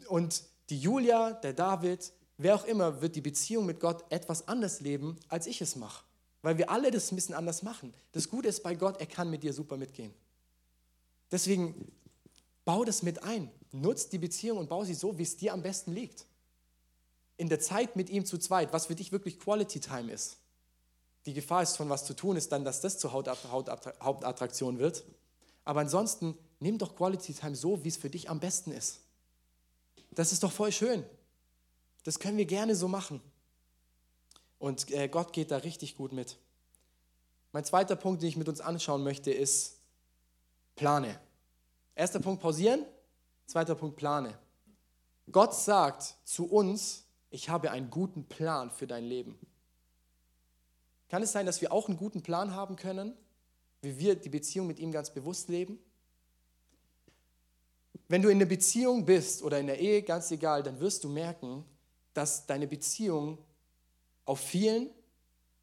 und 0.08 0.44
die 0.70 0.80
Julia, 0.80 1.32
der 1.32 1.52
David, 1.52 2.14
wer 2.42 2.56
auch 2.56 2.66
immer, 2.66 3.02
wird 3.02 3.16
die 3.16 3.22
Beziehung 3.22 3.66
mit 3.66 3.80
Gott 3.80 4.04
etwas 4.10 4.48
anders 4.48 4.82
leben, 4.82 5.18
als 5.30 5.48
ich 5.48 5.62
es 5.62 5.76
mache. 5.76 6.04
Weil 6.42 6.58
wir 6.58 6.70
alle 6.70 6.92
das 6.92 7.12
ein 7.12 7.16
bisschen 7.16 7.36
anders 7.36 7.62
machen. 7.62 7.94
Das 8.14 8.30
Gute 8.30 8.48
ist 8.48 8.64
bei 8.64 8.76
Gott, 8.76 9.00
er 9.00 9.06
kann 9.06 9.30
mit 9.30 9.44
dir 9.44 9.54
super 9.54 9.78
mitgehen. 9.78 10.14
Deswegen 11.32 11.92
bau 12.66 12.84
das 12.84 13.04
mit 13.04 13.24
ein. 13.24 13.50
Nutz 13.72 14.10
die 14.10 14.18
Beziehung 14.18 14.58
und 14.58 14.70
bau 14.70 14.84
sie 14.84 14.96
so, 14.96 15.18
wie 15.18 15.24
es 15.24 15.38
dir 15.38 15.54
am 15.54 15.62
besten 15.62 15.94
liegt. 15.94 16.26
In 17.38 17.48
der 17.48 17.60
Zeit 17.60 17.96
mit 17.96 18.10
ihm 18.10 18.26
zu 18.26 18.38
zweit, 18.38 18.74
was 18.74 18.88
für 18.88 18.96
dich 18.96 19.12
wirklich 19.12 19.40
Quality 19.40 19.80
Time 19.80 20.12
ist 20.12 20.38
die 21.26 21.34
Gefahr 21.34 21.64
ist, 21.64 21.78
von 21.78 21.90
was 21.90 22.06
zu 22.06 22.16
tun, 22.16 22.36
ist 22.36 22.52
dann, 22.52 22.66
dass 22.66 22.82
das 22.82 22.98
zur 22.98 23.14
Hauptattraktion 23.14 24.80
wird. 24.80 25.04
Aber 25.64 25.82
ansonsten, 25.82 26.38
nimm 26.60 26.78
doch 26.78 26.96
Quality 26.96 27.34
Time 27.34 27.56
so, 27.56 27.84
wie 27.84 27.90
es 27.90 27.98
für 27.98 28.10
dich 28.10 28.30
am 28.30 28.40
besten 28.40 28.72
ist. 28.72 29.02
Das 30.12 30.32
ist 30.32 30.44
doch 30.44 30.52
voll 30.52 30.72
schön. 30.72 31.06
Das 32.04 32.20
können 32.20 32.38
wir 32.38 32.46
gerne 32.46 32.76
so 32.76 32.88
machen. 32.88 33.22
Und 34.60 34.92
äh, 34.92 35.08
Gott 35.08 35.34
geht 35.34 35.52
da 35.52 35.58
richtig 35.58 35.96
gut 35.96 36.14
mit. 36.14 36.38
Mein 37.52 37.66
zweiter 37.66 37.96
Punkt, 37.96 38.22
den 38.22 38.30
ich 38.30 38.38
mit 38.38 38.48
uns 38.48 38.62
anschauen 38.62 39.04
möchte, 39.04 39.32
ist 39.32 39.80
plane. 40.76 41.20
Erster 41.96 42.20
Punkt 42.20 42.42
pausieren, 42.42 42.86
zweiter 43.46 43.76
Punkt 43.76 43.98
plane. 43.98 44.38
Gott 45.32 45.54
sagt 45.54 46.16
zu 46.24 46.46
uns, 46.46 47.06
ich 47.30 47.50
habe 47.50 47.72
einen 47.72 47.90
guten 47.90 48.26
Plan 48.26 48.72
für 48.72 48.88
dein 48.88 49.04
Leben. 49.04 49.38
Kann 51.10 51.24
es 51.24 51.32
sein, 51.32 51.46
dass 51.46 51.62
wir 51.62 51.72
auch 51.72 51.88
einen 51.88 51.98
guten 51.98 52.24
Plan 52.24 52.56
haben 52.56 52.76
können, 52.76 53.14
wie 53.82 53.98
wir 53.98 54.16
die 54.16 54.30
Beziehung 54.30 54.68
mit 54.68 54.80
ihm 54.80 54.92
ganz 54.92 55.14
bewusst 55.14 55.50
leben? 55.50 55.80
Wenn 58.08 58.22
du 58.22 58.30
in 58.30 58.40
der 58.40 58.46
Beziehung 58.46 59.06
bist 59.06 59.42
oder 59.42 59.60
in 59.60 59.68
der 59.68 59.80
Ehe, 59.80 60.04
ganz 60.04 60.32
egal, 60.32 60.64
dann 60.64 60.80
wirst 60.80 61.04
du 61.04 61.10
merken, 61.10 61.66
dass 62.14 62.46
deine 62.46 62.68
Beziehung 62.68 63.38
auf 64.26 64.40
vielen 64.40 64.90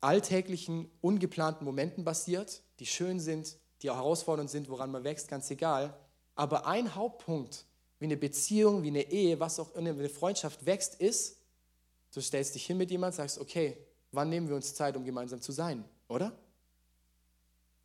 alltäglichen, 0.00 0.90
ungeplanten 1.00 1.64
Momenten 1.64 2.04
basiert, 2.04 2.62
die 2.78 2.86
schön 2.86 3.20
sind, 3.20 3.56
die 3.82 3.90
auch 3.90 3.96
herausfordernd 3.96 4.50
sind, 4.50 4.68
woran 4.68 4.90
man 4.90 5.04
wächst, 5.04 5.28
ganz 5.28 5.50
egal. 5.50 5.94
Aber 6.34 6.66
ein 6.66 6.94
Hauptpunkt, 6.94 7.64
wie 7.98 8.04
eine 8.04 8.16
Beziehung, 8.16 8.82
wie 8.82 8.88
eine 8.88 9.10
Ehe, 9.10 9.40
was 9.40 9.58
auch 9.58 9.74
immer, 9.74 9.90
eine 9.90 10.08
Freundschaft 10.08 10.66
wächst, 10.66 10.96
ist, 10.96 11.38
du 12.12 12.20
stellst 12.20 12.54
dich 12.54 12.66
hin 12.66 12.78
mit 12.78 12.90
jemandem, 12.90 13.16
sagst, 13.16 13.38
okay, 13.38 13.76
wann 14.12 14.28
nehmen 14.28 14.48
wir 14.48 14.56
uns 14.56 14.74
Zeit, 14.74 14.96
um 14.96 15.04
gemeinsam 15.04 15.40
zu 15.40 15.52
sein, 15.52 15.84
oder? 16.08 16.32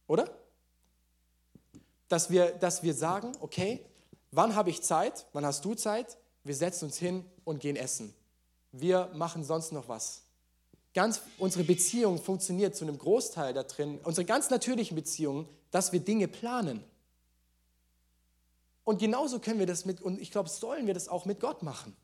Oder? 0.08 0.30
Dass 2.08 2.30
wir, 2.30 2.52
dass 2.52 2.84
wir 2.84 2.94
sagen, 2.94 3.32
okay, 3.40 3.84
wann 4.32 4.56
habe 4.56 4.70
ich 4.70 4.82
Zeit, 4.84 5.26
wann 5.34 5.46
hast 5.46 5.66
du 5.66 5.74
Zeit, 5.74 6.18
wir 6.44 6.56
setzen 6.56 6.86
uns 6.86 6.98
hin 6.98 7.26
und 7.44 7.60
gehen 7.60 7.76
essen. 7.76 8.14
Wir 8.74 9.10
machen 9.14 9.44
sonst 9.44 9.72
noch 9.72 9.88
was. 9.88 10.24
Ganz, 10.94 11.22
unsere 11.38 11.64
Beziehung 11.64 12.22
funktioniert 12.22 12.76
zu 12.76 12.86
einem 12.86 12.98
Großteil 12.98 13.54
da 13.54 13.64
drin, 13.64 14.00
unsere 14.04 14.26
ganz 14.26 14.50
natürlichen 14.50 14.96
Beziehungen, 14.96 15.48
dass 15.72 15.92
wir 15.92 16.00
Dinge 16.00 16.28
planen. 16.28 16.84
Und 18.84 19.00
genauso 19.00 19.40
können 19.40 19.60
wir 19.60 19.66
das 19.66 19.86
mit, 19.86 20.02
und 20.02 20.20
ich 20.20 20.32
glaube, 20.32 20.50
sollen 20.50 20.88
wir 20.88 20.94
das 20.94 21.08
auch 21.08 21.26
mit 21.26 21.40
Gott 21.40 21.64
machen. 21.64 21.96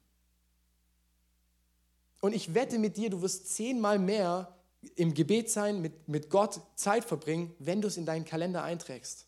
Und 2.21 2.33
ich 2.33 2.53
wette 2.53 2.79
mit 2.79 2.97
dir, 2.97 3.09
du 3.09 3.21
wirst 3.21 3.53
zehnmal 3.55 3.99
mehr 3.99 4.55
im 4.95 5.13
Gebet 5.13 5.49
sein, 5.49 5.81
mit, 5.81 6.07
mit 6.07 6.29
Gott 6.29 6.61
Zeit 6.75 7.03
verbringen, 7.03 7.53
wenn 7.59 7.81
du 7.81 7.87
es 7.87 7.97
in 7.97 8.05
deinen 8.05 8.25
Kalender 8.25 8.63
einträgst. 8.63 9.25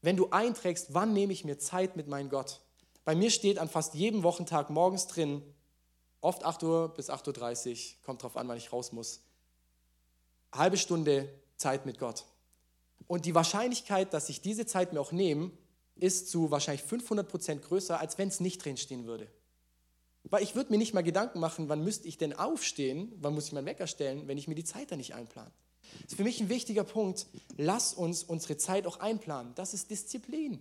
Wenn 0.00 0.16
du 0.16 0.30
einträgst, 0.30 0.94
wann 0.94 1.12
nehme 1.12 1.32
ich 1.32 1.44
mir 1.44 1.58
Zeit 1.58 1.96
mit 1.96 2.06
meinem 2.06 2.30
Gott. 2.30 2.60
Bei 3.04 3.14
mir 3.14 3.30
steht 3.30 3.58
an 3.58 3.68
fast 3.68 3.94
jedem 3.94 4.22
Wochentag 4.22 4.70
morgens 4.70 5.06
drin, 5.06 5.42
oft 6.26 6.44
8 6.44 6.62
Uhr 6.64 6.88
bis 6.88 7.08
8.30 7.08 7.70
Uhr, 7.70 7.76
kommt 8.04 8.22
drauf 8.22 8.36
an, 8.36 8.48
wann 8.48 8.58
ich 8.58 8.72
raus 8.72 8.92
muss, 8.92 9.20
halbe 10.52 10.76
Stunde 10.76 11.28
Zeit 11.56 11.86
mit 11.86 11.98
Gott. 11.98 12.24
Und 13.06 13.24
die 13.24 13.34
Wahrscheinlichkeit, 13.34 14.12
dass 14.12 14.28
ich 14.28 14.40
diese 14.40 14.66
Zeit 14.66 14.92
mir 14.92 15.00
auch 15.00 15.12
nehme, 15.12 15.52
ist 15.94 16.28
zu 16.28 16.50
wahrscheinlich 16.50 16.82
500 16.82 17.28
Prozent 17.28 17.62
größer, 17.62 17.98
als 17.98 18.18
wenn 18.18 18.28
es 18.28 18.40
nicht 18.40 18.64
drinstehen 18.64 19.06
würde. 19.06 19.28
Weil 20.24 20.42
ich 20.42 20.56
würde 20.56 20.72
mir 20.72 20.78
nicht 20.78 20.92
mal 20.92 21.02
Gedanken 21.02 21.38
machen, 21.38 21.68
wann 21.68 21.84
müsste 21.84 22.08
ich 22.08 22.18
denn 22.18 22.32
aufstehen, 22.32 23.12
wann 23.20 23.32
muss 23.32 23.46
ich 23.46 23.52
meinen 23.52 23.66
Wecker 23.66 23.86
stellen, 23.86 24.26
wenn 24.26 24.36
ich 24.36 24.48
mir 24.48 24.56
die 24.56 24.64
Zeit 24.64 24.90
da 24.90 24.96
nicht 24.96 25.14
einplane. 25.14 25.52
Das 26.02 26.12
ist 26.12 26.16
für 26.16 26.24
mich 26.24 26.40
ein 26.40 26.48
wichtiger 26.48 26.82
Punkt. 26.82 27.26
Lass 27.56 27.94
uns 27.94 28.24
unsere 28.24 28.56
Zeit 28.56 28.86
auch 28.88 28.98
einplanen. 28.98 29.54
Das 29.54 29.72
ist 29.72 29.90
Disziplin. 29.90 30.60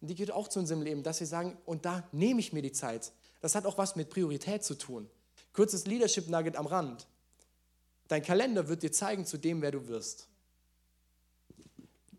Und 0.00 0.08
die 0.08 0.16
gehört 0.16 0.32
auch 0.32 0.48
zu 0.48 0.58
unserem 0.58 0.82
Leben, 0.82 1.04
dass 1.04 1.20
wir 1.20 1.26
sagen, 1.28 1.56
und 1.64 1.84
da 1.84 2.06
nehme 2.10 2.40
ich 2.40 2.52
mir 2.52 2.62
die 2.62 2.72
Zeit. 2.72 3.12
Das 3.40 3.54
hat 3.54 3.66
auch 3.66 3.78
was 3.78 3.96
mit 3.96 4.10
Priorität 4.10 4.64
zu 4.64 4.74
tun. 4.74 5.08
Kurzes 5.52 5.86
Leadership 5.86 6.28
Nugget 6.28 6.56
am 6.56 6.66
Rand. 6.66 7.06
Dein 8.08 8.22
Kalender 8.22 8.68
wird 8.68 8.82
dir 8.82 8.92
zeigen, 8.92 9.26
zu 9.26 9.36
dem, 9.36 9.60
wer 9.62 9.70
du 9.70 9.86
wirst. 9.88 10.28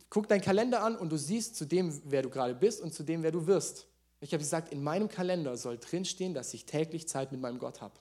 Guck 0.10 0.28
deinen 0.28 0.42
Kalender 0.42 0.84
an 0.84 0.96
und 0.96 1.10
du 1.10 1.18
siehst 1.18 1.56
zu 1.56 1.66
dem, 1.66 2.02
wer 2.06 2.22
du 2.22 2.30
gerade 2.30 2.56
bist 2.56 2.82
und 2.82 2.94
zu 2.94 3.04
dem, 3.04 3.24
wer 3.24 3.32
du 3.32 3.48
wirst. 3.48 3.88
Ich 4.22 4.34
habe 4.34 4.44
gesagt, 4.44 4.72
in 4.72 4.84
meinem 4.84 5.08
Kalender 5.08 5.56
soll 5.56 5.78
drinstehen, 5.78 6.34
dass 6.34 6.54
ich 6.54 6.66
täglich 6.66 7.08
Zeit 7.08 7.32
mit 7.32 7.40
meinem 7.42 7.60
Gott 7.60 7.82
habe. 7.82 7.94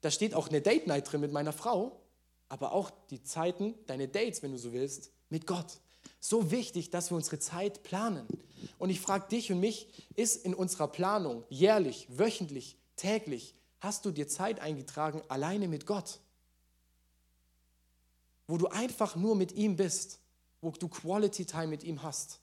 Da 0.00 0.10
steht 0.10 0.34
auch 0.34 0.48
eine 0.48 0.60
Date 0.60 0.86
Night 0.86 1.10
drin 1.10 1.20
mit 1.20 1.32
meiner 1.32 1.52
Frau, 1.52 2.00
aber 2.48 2.72
auch 2.72 2.90
die 3.10 3.22
Zeiten, 3.22 3.74
deine 3.86 4.08
Dates, 4.08 4.42
wenn 4.42 4.52
du 4.52 4.58
so 4.58 4.72
willst, 4.72 5.10
mit 5.28 5.46
Gott. 5.46 5.78
So 6.24 6.52
wichtig, 6.52 6.90
dass 6.90 7.10
wir 7.10 7.16
unsere 7.16 7.40
Zeit 7.40 7.82
planen. 7.82 8.28
Und 8.78 8.90
ich 8.90 9.00
frage 9.00 9.26
dich 9.26 9.50
und 9.50 9.58
mich, 9.58 9.88
ist 10.14 10.44
in 10.44 10.54
unserer 10.54 10.86
Planung 10.86 11.42
jährlich, 11.48 12.06
wöchentlich, 12.10 12.78
täglich, 12.94 13.56
hast 13.80 14.04
du 14.04 14.12
dir 14.12 14.28
Zeit 14.28 14.60
eingetragen 14.60 15.20
alleine 15.26 15.66
mit 15.66 15.84
Gott? 15.84 16.20
Wo 18.46 18.56
du 18.56 18.68
einfach 18.68 19.16
nur 19.16 19.34
mit 19.34 19.50
ihm 19.50 19.74
bist, 19.74 20.20
wo 20.60 20.70
du 20.70 20.86
Quality 20.86 21.44
Time 21.44 21.66
mit 21.66 21.82
ihm 21.82 22.04
hast. 22.04 22.38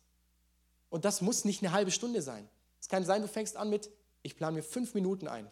Und 0.90 1.06
das 1.06 1.22
muss 1.22 1.46
nicht 1.46 1.64
eine 1.64 1.72
halbe 1.72 1.92
Stunde 1.92 2.22
sein. 2.22 2.50
Es 2.82 2.90
kann 2.90 3.06
sein, 3.06 3.22
du 3.22 3.30
fängst 3.30 3.56
an 3.56 3.70
mit, 3.70 3.90
ich 4.24 4.36
plane 4.36 4.58
mir 4.58 4.64
fünf 4.64 4.94
Minuten 4.94 5.30
ein. 5.30 5.50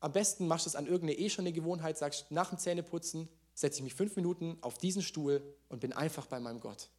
Am 0.00 0.10
besten 0.10 0.48
machst 0.48 0.66
du 0.66 0.70
es 0.70 0.74
an 0.74 0.86
irgendeine 0.86 1.16
eh 1.16 1.30
schon 1.30 1.44
eine 1.44 1.52
Gewohnheit, 1.52 1.96
sagst, 1.96 2.28
nach 2.32 2.48
dem 2.48 2.58
Zähneputzen 2.58 3.28
setze 3.54 3.78
ich 3.78 3.84
mich 3.84 3.94
fünf 3.94 4.16
Minuten 4.16 4.58
auf 4.62 4.78
diesen 4.78 5.02
Stuhl 5.02 5.40
und 5.68 5.78
bin 5.78 5.92
einfach 5.92 6.26
bei 6.26 6.40
meinem 6.40 6.58
Gott. 6.58 6.90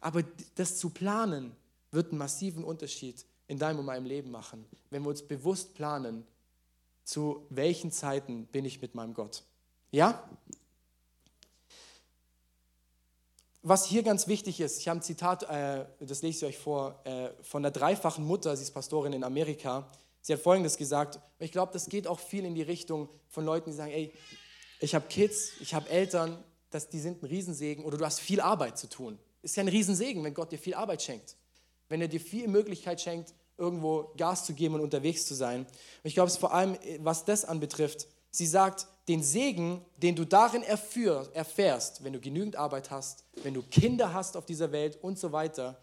Aber 0.00 0.22
das 0.54 0.78
zu 0.78 0.90
planen 0.90 1.54
wird 1.90 2.10
einen 2.10 2.18
massiven 2.18 2.64
Unterschied 2.64 3.24
in 3.46 3.58
deinem 3.58 3.80
und 3.80 3.86
meinem 3.86 4.06
Leben 4.06 4.30
machen, 4.30 4.64
wenn 4.90 5.02
wir 5.02 5.08
uns 5.08 5.22
bewusst 5.22 5.74
planen, 5.74 6.26
zu 7.04 7.46
welchen 7.48 7.90
Zeiten 7.90 8.46
bin 8.46 8.64
ich 8.64 8.82
mit 8.82 8.94
meinem 8.94 9.14
Gott. 9.14 9.44
Ja? 9.90 10.28
was 13.68 13.84
hier 13.84 14.02
ganz 14.02 14.28
wichtig 14.28 14.60
ist, 14.60 14.78
ich 14.78 14.88
habe 14.88 15.00
ein 15.00 15.02
Zitat, 15.02 15.42
äh, 15.44 15.84
das 16.00 16.22
lese 16.22 16.46
ich 16.46 16.56
euch 16.56 16.58
vor, 16.58 17.00
äh, 17.04 17.30
von 17.42 17.62
der 17.62 17.70
dreifachen 17.70 18.24
Mutter, 18.24 18.56
sie 18.56 18.62
ist 18.62 18.70
Pastorin 18.70 19.12
in 19.12 19.24
Amerika. 19.24 19.90
Sie 20.20 20.32
hat 20.32 20.40
Folgendes 20.40 20.76
gesagt, 20.76 21.20
ich 21.38 21.52
glaube, 21.52 21.72
das 21.72 21.88
geht 21.88 22.06
auch 22.06 22.18
viel 22.18 22.44
in 22.44 22.54
die 22.54 22.62
Richtung 22.62 23.08
von 23.28 23.44
Leuten, 23.44 23.70
die 23.70 23.76
sagen, 23.76 23.92
ey, 23.92 24.12
ich 24.80 24.94
habe 24.94 25.06
Kids, 25.08 25.52
ich 25.60 25.74
habe 25.74 25.88
Eltern, 25.88 26.42
das, 26.70 26.88
die 26.88 27.00
sind 27.00 27.22
ein 27.22 27.26
Riesensegen 27.26 27.84
oder 27.84 27.98
du 27.98 28.04
hast 28.04 28.20
viel 28.20 28.40
Arbeit 28.40 28.78
zu 28.78 28.88
tun. 28.88 29.18
Ist 29.42 29.56
ja 29.56 29.62
ein 29.62 29.68
Riesensegen, 29.68 30.22
wenn 30.24 30.34
Gott 30.34 30.52
dir 30.52 30.58
viel 30.58 30.74
Arbeit 30.74 31.02
schenkt. 31.02 31.36
Wenn 31.88 32.00
er 32.00 32.08
dir 32.08 32.20
viel 32.20 32.48
Möglichkeit 32.48 33.00
schenkt, 33.00 33.34
irgendwo 33.56 34.12
Gas 34.16 34.44
zu 34.44 34.54
geben 34.54 34.74
und 34.74 34.80
unterwegs 34.80 35.26
zu 35.26 35.34
sein. 35.34 35.60
Und 35.60 35.68
ich 36.04 36.14
glaube, 36.14 36.28
es 36.28 36.36
vor 36.36 36.54
allem, 36.54 36.76
was 37.00 37.24
das 37.24 37.44
anbetrifft, 37.44 38.06
sie 38.30 38.46
sagt, 38.46 38.86
den 39.08 39.22
Segen, 39.22 39.84
den 39.96 40.14
du 40.14 40.24
darin 40.24 40.62
erführ, 40.62 41.28
erfährst, 41.32 42.04
wenn 42.04 42.12
du 42.12 42.20
genügend 42.20 42.56
Arbeit 42.56 42.90
hast, 42.90 43.24
wenn 43.42 43.54
du 43.54 43.62
Kinder 43.62 44.12
hast 44.12 44.36
auf 44.36 44.44
dieser 44.44 44.70
Welt 44.70 44.98
und 45.02 45.18
so 45.18 45.32
weiter, 45.32 45.80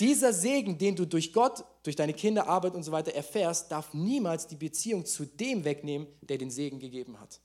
dieser 0.00 0.32
Segen, 0.32 0.78
den 0.78 0.96
du 0.96 1.06
durch 1.06 1.32
Gott, 1.32 1.64
durch 1.82 1.94
deine 1.94 2.14
Kinder, 2.14 2.48
Arbeit 2.48 2.74
und 2.74 2.82
so 2.82 2.90
weiter 2.90 3.14
erfährst, 3.14 3.70
darf 3.70 3.92
niemals 3.92 4.46
die 4.46 4.56
Beziehung 4.56 5.04
zu 5.04 5.24
dem 5.24 5.64
wegnehmen, 5.64 6.08
der 6.22 6.38
den 6.38 6.50
Segen 6.50 6.78
gegeben 6.80 7.20
hat. 7.20 7.40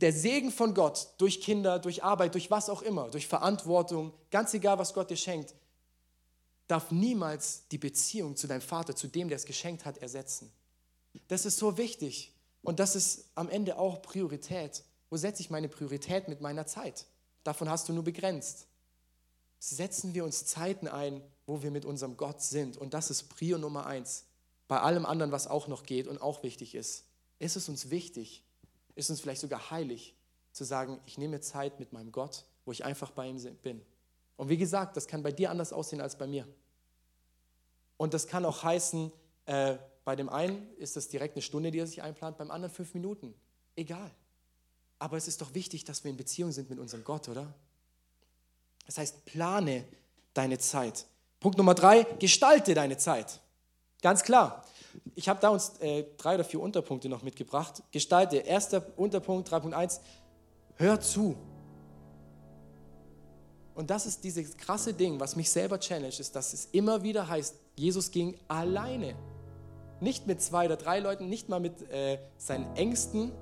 Der 0.00 0.12
Segen 0.12 0.50
von 0.50 0.74
Gott 0.74 1.08
durch 1.18 1.40
Kinder, 1.40 1.78
durch 1.78 2.02
Arbeit, 2.02 2.34
durch 2.34 2.50
was 2.50 2.70
auch 2.70 2.82
immer, 2.82 3.10
durch 3.10 3.26
Verantwortung, 3.26 4.12
ganz 4.30 4.54
egal, 4.54 4.78
was 4.78 4.94
Gott 4.94 5.10
dir 5.10 5.16
schenkt, 5.16 5.54
darf 6.66 6.90
niemals 6.90 7.66
die 7.68 7.78
Beziehung 7.78 8.36
zu 8.36 8.46
deinem 8.46 8.62
Vater, 8.62 8.94
zu 8.96 9.08
dem, 9.08 9.28
der 9.28 9.36
es 9.36 9.44
geschenkt 9.44 9.84
hat, 9.84 9.98
ersetzen. 9.98 10.52
Das 11.28 11.44
ist 11.44 11.58
so 11.58 11.76
wichtig. 11.76 12.32
Und 12.62 12.78
das 12.78 12.94
ist 12.94 13.30
am 13.34 13.48
Ende 13.48 13.78
auch 13.78 14.02
Priorität. 14.02 14.84
Wo 15.08 15.16
setze 15.16 15.42
ich 15.42 15.50
meine 15.50 15.68
Priorität 15.68 16.28
mit 16.28 16.40
meiner 16.40 16.66
Zeit? 16.66 17.06
Davon 17.42 17.68
hast 17.68 17.88
du 17.88 17.92
nur 17.92 18.04
begrenzt. 18.04 18.66
Setzen 19.58 20.14
wir 20.14 20.24
uns 20.24 20.46
Zeiten 20.46 20.88
ein, 20.88 21.22
wo 21.46 21.62
wir 21.62 21.70
mit 21.70 21.84
unserem 21.84 22.16
Gott 22.16 22.42
sind. 22.42 22.76
Und 22.76 22.94
das 22.94 23.10
ist 23.10 23.24
Prio 23.24 23.58
Nummer 23.58 23.86
eins. 23.86 24.26
Bei 24.68 24.80
allem 24.80 25.04
anderen, 25.04 25.32
was 25.32 25.48
auch 25.48 25.68
noch 25.68 25.82
geht 25.82 26.06
und 26.06 26.22
auch 26.22 26.42
wichtig 26.42 26.74
ist, 26.74 27.06
ist 27.38 27.56
es 27.56 27.68
uns 27.68 27.90
wichtig, 27.90 28.44
ist 28.94 29.10
uns 29.10 29.20
vielleicht 29.20 29.40
sogar 29.40 29.70
heilig, 29.70 30.14
zu 30.52 30.64
sagen, 30.64 31.00
ich 31.06 31.18
nehme 31.18 31.40
Zeit 31.40 31.78
mit 31.78 31.92
meinem 31.92 32.12
Gott, 32.12 32.44
wo 32.64 32.72
ich 32.72 32.84
einfach 32.84 33.10
bei 33.10 33.26
ihm 33.26 33.38
bin. 33.62 33.82
Und 34.36 34.48
wie 34.48 34.56
gesagt, 34.56 34.96
das 34.96 35.06
kann 35.06 35.22
bei 35.22 35.32
dir 35.32 35.50
anders 35.50 35.72
aussehen 35.72 36.00
als 36.00 36.16
bei 36.16 36.26
mir. 36.26 36.46
Und 37.96 38.14
das 38.14 38.26
kann 38.26 38.44
auch 38.44 38.62
heißen, 38.62 39.12
äh, 39.46 39.76
bei 40.04 40.16
dem 40.16 40.28
einen 40.28 40.74
ist 40.76 40.96
das 40.96 41.08
direkt 41.08 41.36
eine 41.36 41.42
Stunde, 41.42 41.70
die 41.70 41.78
er 41.78 41.86
sich 41.86 42.02
einplant, 42.02 42.38
beim 42.38 42.50
anderen 42.50 42.74
fünf 42.74 42.94
Minuten. 42.94 43.34
Egal. 43.76 44.10
Aber 44.98 45.16
es 45.16 45.28
ist 45.28 45.40
doch 45.40 45.54
wichtig, 45.54 45.84
dass 45.84 46.04
wir 46.04 46.10
in 46.10 46.16
Beziehung 46.16 46.52
sind 46.52 46.70
mit 46.70 46.78
unserem 46.78 47.04
Gott, 47.04 47.28
oder? 47.28 47.54
Das 48.86 48.98
heißt, 48.98 49.24
plane 49.24 49.84
deine 50.34 50.58
Zeit. 50.58 51.06
Punkt 51.38 51.58
Nummer 51.58 51.74
drei, 51.74 52.04
gestalte 52.18 52.74
deine 52.74 52.96
Zeit. 52.96 53.40
Ganz 54.02 54.22
klar. 54.22 54.66
Ich 55.14 55.28
habe 55.28 55.40
da 55.40 55.50
uns 55.50 55.78
äh, 55.80 56.04
drei 56.16 56.34
oder 56.34 56.44
vier 56.44 56.60
Unterpunkte 56.60 57.08
noch 57.08 57.22
mitgebracht. 57.22 57.82
Gestalte. 57.90 58.38
Erster 58.38 58.84
Unterpunkt 58.96 59.50
3.1, 59.50 60.00
hör 60.76 61.00
zu. 61.00 61.36
Und 63.74 63.90
das 63.90 64.06
ist 64.06 64.24
dieses 64.24 64.56
krasse 64.56 64.92
Ding, 64.92 65.20
was 65.20 65.36
mich 65.36 65.50
selber 65.50 65.78
challenge, 65.80 66.14
ist, 66.18 66.36
dass 66.36 66.52
es 66.52 66.66
immer 66.72 67.02
wieder 67.02 67.28
heißt, 67.28 67.56
Jesus 67.76 68.10
ging 68.10 68.36
alleine. 68.48 69.14
Nicht 70.00 70.26
mit 70.26 70.42
zwei 70.42 70.66
oder 70.66 70.76
drei 70.76 70.98
Leuten, 71.00 71.28
nicht 71.28 71.48
mal 71.48 71.60
mit 71.60 71.88
äh, 71.90 72.18
seinen 72.36 72.74
Ängsten. 72.76 73.32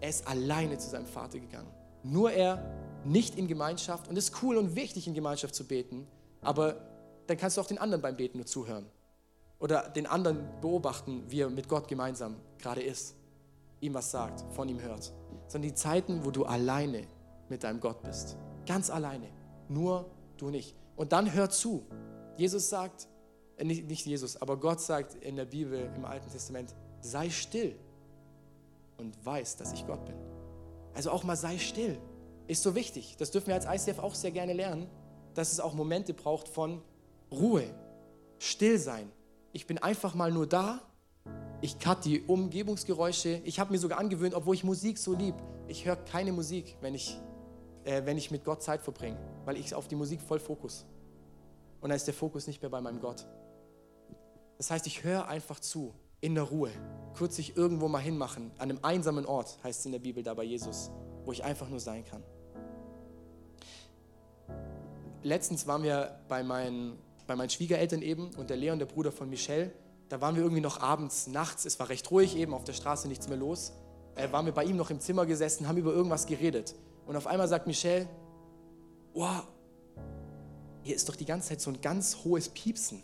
Er 0.00 0.10
ist 0.10 0.26
alleine 0.26 0.78
zu 0.78 0.90
seinem 0.90 1.06
Vater 1.06 1.38
gegangen. 1.38 1.70
Nur 2.02 2.32
er, 2.32 2.62
nicht 3.04 3.38
in 3.38 3.46
Gemeinschaft. 3.46 4.08
Und 4.08 4.16
es 4.16 4.30
ist 4.30 4.42
cool 4.42 4.56
und 4.56 4.76
wichtig, 4.76 5.06
in 5.06 5.14
Gemeinschaft 5.14 5.54
zu 5.54 5.66
beten. 5.66 6.06
Aber 6.40 6.76
dann 7.26 7.36
kannst 7.36 7.56
du 7.56 7.60
auch 7.60 7.66
den 7.66 7.78
anderen 7.78 8.02
beim 8.02 8.16
Beten 8.16 8.38
nur 8.38 8.46
zuhören. 8.46 8.86
Oder 9.58 9.88
den 9.88 10.06
anderen 10.06 10.48
beobachten, 10.60 11.24
wie 11.28 11.40
er 11.40 11.50
mit 11.50 11.68
Gott 11.68 11.88
gemeinsam 11.88 12.36
gerade 12.58 12.82
ist. 12.82 13.14
Ihm 13.80 13.94
was 13.94 14.10
sagt, 14.10 14.44
von 14.54 14.68
ihm 14.68 14.80
hört. 14.80 15.12
Sondern 15.48 15.70
die 15.70 15.74
Zeiten, 15.74 16.24
wo 16.24 16.30
du 16.30 16.44
alleine 16.44 17.06
mit 17.48 17.64
deinem 17.64 17.80
Gott 17.80 18.02
bist. 18.02 18.36
Ganz 18.66 18.90
alleine. 18.90 19.28
Nur 19.68 20.10
du 20.36 20.50
nicht. 20.50 20.74
Und 20.96 21.12
dann 21.12 21.32
hör 21.32 21.50
zu. 21.50 21.84
Jesus 22.36 22.68
sagt, 22.68 23.08
äh, 23.56 23.64
nicht, 23.64 23.88
nicht 23.88 24.06
Jesus, 24.06 24.40
aber 24.40 24.58
Gott 24.58 24.80
sagt 24.80 25.14
in 25.14 25.36
der 25.36 25.44
Bibel 25.44 25.90
im 25.94 26.04
Alten 26.04 26.30
Testament, 26.30 26.74
sei 27.00 27.30
still 27.30 27.76
und 28.98 29.24
weiß, 29.24 29.56
dass 29.56 29.72
ich 29.72 29.86
Gott 29.86 30.04
bin. 30.04 30.16
Also 30.94 31.10
auch 31.10 31.24
mal 31.24 31.36
sei 31.36 31.58
still. 31.58 31.98
Ist 32.46 32.62
so 32.62 32.74
wichtig. 32.74 33.16
Das 33.18 33.30
dürfen 33.30 33.48
wir 33.48 33.54
als 33.54 33.66
ICF 33.66 33.98
auch 33.98 34.14
sehr 34.14 34.30
gerne 34.30 34.52
lernen, 34.52 34.88
dass 35.34 35.52
es 35.52 35.60
auch 35.60 35.74
Momente 35.74 36.14
braucht 36.14 36.48
von 36.48 36.80
Ruhe, 37.30 37.64
still 38.38 38.78
sein. 38.78 39.10
Ich 39.56 39.66
bin 39.66 39.78
einfach 39.78 40.14
mal 40.14 40.30
nur 40.30 40.46
da. 40.46 40.82
Ich 41.62 41.78
cut 41.78 42.04
die 42.04 42.20
Umgebungsgeräusche. 42.20 43.40
Ich 43.44 43.58
habe 43.58 43.72
mir 43.72 43.78
sogar 43.78 43.98
angewöhnt, 43.98 44.34
obwohl 44.34 44.54
ich 44.54 44.64
Musik 44.64 44.98
so 44.98 45.14
lieb, 45.14 45.34
ich 45.66 45.86
höre 45.86 45.96
keine 45.96 46.30
Musik, 46.30 46.76
wenn 46.82 46.94
ich, 46.94 47.18
äh, 47.84 48.04
wenn 48.04 48.18
ich 48.18 48.30
mit 48.30 48.44
Gott 48.44 48.62
Zeit 48.62 48.82
verbringe, 48.82 49.16
weil 49.46 49.56
ich 49.56 49.74
auf 49.74 49.88
die 49.88 49.96
Musik 49.96 50.20
voll 50.20 50.40
Fokus. 50.40 50.84
Und 51.80 51.88
dann 51.88 51.96
ist 51.96 52.06
der 52.06 52.12
Fokus 52.12 52.46
nicht 52.46 52.60
mehr 52.60 52.70
bei 52.70 52.82
meinem 52.82 53.00
Gott. 53.00 53.26
Das 54.58 54.70
heißt, 54.70 54.86
ich 54.86 55.04
höre 55.04 55.26
einfach 55.26 55.58
zu, 55.58 55.94
in 56.20 56.34
der 56.34 56.44
Ruhe, 56.44 56.70
kurz 57.16 57.36
sich 57.36 57.56
irgendwo 57.56 57.88
mal 57.88 58.00
hinmachen, 58.00 58.50
an 58.58 58.68
einem 58.68 58.80
einsamen 58.82 59.24
Ort, 59.24 59.56
heißt 59.64 59.80
es 59.80 59.86
in 59.86 59.92
der 59.92 60.00
Bibel 60.00 60.22
da 60.22 60.34
bei 60.34 60.44
Jesus, 60.44 60.90
wo 61.24 61.32
ich 61.32 61.42
einfach 61.42 61.70
nur 61.70 61.80
sein 61.80 62.04
kann. 62.04 62.22
Letztens 65.22 65.66
waren 65.66 65.82
wir 65.82 66.20
bei 66.28 66.42
meinen, 66.42 66.98
bei 67.26 67.36
meinen 67.36 67.50
Schwiegereltern 67.50 68.02
eben 68.02 68.30
und 68.36 68.50
der 68.50 68.56
Leon, 68.56 68.78
der 68.78 68.86
Bruder 68.86 69.12
von 69.12 69.28
Michelle, 69.28 69.72
da 70.08 70.20
waren 70.20 70.36
wir 70.36 70.42
irgendwie 70.42 70.62
noch 70.62 70.80
abends, 70.80 71.26
nachts, 71.26 71.64
es 71.64 71.78
war 71.80 71.88
recht 71.88 72.10
ruhig 72.10 72.36
eben, 72.36 72.54
auf 72.54 72.64
der 72.64 72.72
Straße 72.72 73.08
nichts 73.08 73.28
mehr 73.28 73.38
los, 73.38 73.72
äh, 74.14 74.30
waren 74.30 74.46
wir 74.46 74.52
bei 74.52 74.64
ihm 74.64 74.76
noch 74.76 74.90
im 74.90 75.00
Zimmer 75.00 75.26
gesessen, 75.26 75.66
haben 75.66 75.78
über 75.78 75.92
irgendwas 75.92 76.26
geredet. 76.26 76.74
Und 77.06 77.16
auf 77.16 77.26
einmal 77.26 77.48
sagt 77.48 77.66
Michelle, 77.66 78.08
wow, 79.14 79.42
hier 80.82 80.94
ist 80.94 81.08
doch 81.08 81.16
die 81.16 81.24
ganze 81.24 81.48
Zeit 81.48 81.60
so 81.60 81.70
ein 81.70 81.80
ganz 81.80 82.18
hohes 82.24 82.48
Piepsen 82.48 83.02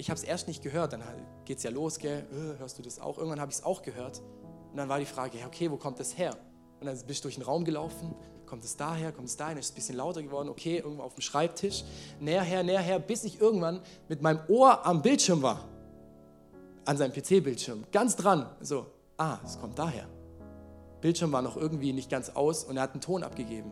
ich 0.00 0.08
habe 0.08 0.18
es 0.18 0.24
erst 0.24 0.48
nicht 0.48 0.62
gehört, 0.62 0.94
dann 0.94 1.02
geht 1.44 1.58
es 1.58 1.62
ja 1.62 1.70
los, 1.70 1.98
gell? 1.98 2.24
Äh, 2.32 2.58
hörst 2.58 2.78
du 2.78 2.82
das 2.82 2.98
auch? 2.98 3.18
Irgendwann 3.18 3.38
habe 3.38 3.52
ich 3.52 3.58
es 3.58 3.64
auch 3.64 3.82
gehört. 3.82 4.22
Und 4.70 4.76
dann 4.76 4.88
war 4.88 4.98
die 4.98 5.04
Frage, 5.04 5.36
okay, 5.46 5.70
wo 5.70 5.76
kommt 5.76 6.00
das 6.00 6.16
her? 6.16 6.36
Und 6.80 6.86
dann 6.86 6.98
bist 7.06 7.20
du 7.20 7.22
durch 7.24 7.34
den 7.34 7.44
Raum 7.44 7.64
gelaufen, 7.64 8.14
kommt 8.50 8.64
es 8.64 8.76
daher, 8.76 9.12
kommt 9.12 9.28
es 9.28 9.36
dahin, 9.36 9.56
ist 9.58 9.66
es 9.66 9.72
ein 9.72 9.74
bisschen 9.76 9.96
lauter 9.96 10.22
geworden, 10.22 10.48
okay, 10.48 10.78
irgendwo 10.78 11.04
auf 11.04 11.14
dem 11.14 11.20
Schreibtisch, 11.20 11.84
näher 12.18 12.42
her, 12.42 12.64
näher 12.64 12.80
her, 12.80 12.98
bis 12.98 13.22
ich 13.22 13.40
irgendwann 13.40 13.80
mit 14.08 14.22
meinem 14.22 14.40
Ohr 14.48 14.84
am 14.84 15.02
Bildschirm 15.02 15.40
war, 15.40 15.68
an 16.84 16.96
seinem 16.96 17.12
PC-Bildschirm, 17.12 17.84
ganz 17.92 18.16
dran, 18.16 18.50
so, 18.60 18.86
ah, 19.16 19.38
es 19.44 19.58
kommt 19.60 19.78
daher. 19.78 20.08
Bildschirm 21.00 21.30
war 21.30 21.42
noch 21.42 21.56
irgendwie 21.56 21.92
nicht 21.92 22.10
ganz 22.10 22.30
aus 22.30 22.64
und 22.64 22.76
er 22.76 22.82
hat 22.82 22.92
einen 22.92 23.00
Ton 23.00 23.22
abgegeben. 23.22 23.70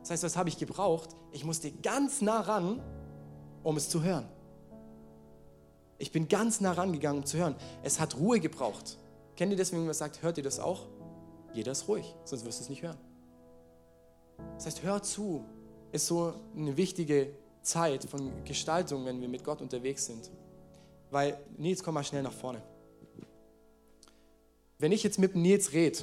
Das 0.00 0.10
heißt, 0.10 0.24
was 0.24 0.36
habe 0.36 0.48
ich 0.48 0.58
gebraucht? 0.58 1.10
Ich 1.30 1.44
musste 1.44 1.70
ganz 1.70 2.20
nah 2.20 2.40
ran, 2.40 2.82
um 3.62 3.76
es 3.76 3.88
zu 3.88 4.02
hören. 4.02 4.26
Ich 5.98 6.10
bin 6.10 6.26
ganz 6.26 6.60
nah 6.60 6.72
rangegangen, 6.72 7.22
um 7.22 7.26
zu 7.26 7.38
hören. 7.38 7.54
Es 7.84 8.00
hat 8.00 8.16
Ruhe 8.16 8.40
gebraucht. 8.40 8.98
Kennt 9.36 9.52
ihr 9.52 9.58
das, 9.58 9.70
wenn 9.70 9.84
man 9.84 9.94
sagt, 9.94 10.22
hört 10.22 10.36
ihr 10.36 10.44
das 10.44 10.58
auch? 10.58 10.88
Jeder 11.52 11.72
ist 11.72 11.86
ruhig, 11.86 12.14
sonst 12.24 12.44
wirst 12.44 12.58
du 12.58 12.64
es 12.64 12.70
nicht 12.70 12.82
hören. 12.82 12.98
Das 14.54 14.66
heißt, 14.66 14.82
hör 14.82 15.02
zu, 15.02 15.44
ist 15.92 16.06
so 16.06 16.34
eine 16.56 16.76
wichtige 16.76 17.34
Zeit 17.62 18.04
von 18.04 18.44
Gestaltung, 18.44 19.04
wenn 19.04 19.20
wir 19.20 19.28
mit 19.28 19.44
Gott 19.44 19.60
unterwegs 19.60 20.06
sind. 20.06 20.30
Weil, 21.10 21.38
Nils, 21.56 21.82
komm 21.82 21.94
mal 21.94 22.04
schnell 22.04 22.22
nach 22.22 22.32
vorne. 22.32 22.62
Wenn 24.78 24.92
ich 24.92 25.02
jetzt 25.02 25.18
mit 25.18 25.34
Nils 25.34 25.72
rede 25.72 25.98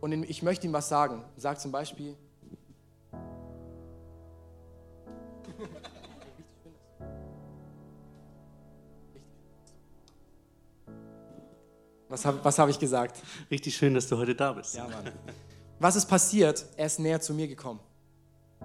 und 0.00 0.12
ich 0.12 0.42
möchte 0.42 0.66
ihm 0.66 0.72
was 0.72 0.88
sagen, 0.88 1.24
sag 1.36 1.60
zum 1.60 1.72
Beispiel, 1.72 2.16
Was 12.08 12.24
habe 12.24 12.38
was 12.42 12.58
hab 12.58 12.68
ich 12.68 12.78
gesagt? 12.78 13.20
Richtig 13.50 13.76
schön, 13.76 13.92
dass 13.94 14.08
du 14.08 14.16
heute 14.16 14.34
da 14.34 14.52
bist. 14.52 14.74
Ja, 14.74 14.86
Mann. 14.86 15.12
Was 15.78 15.94
ist 15.94 16.06
passiert? 16.06 16.64
Er 16.76 16.86
ist 16.86 16.98
näher 16.98 17.20
zu 17.20 17.34
mir 17.34 17.48
gekommen. 17.48 17.80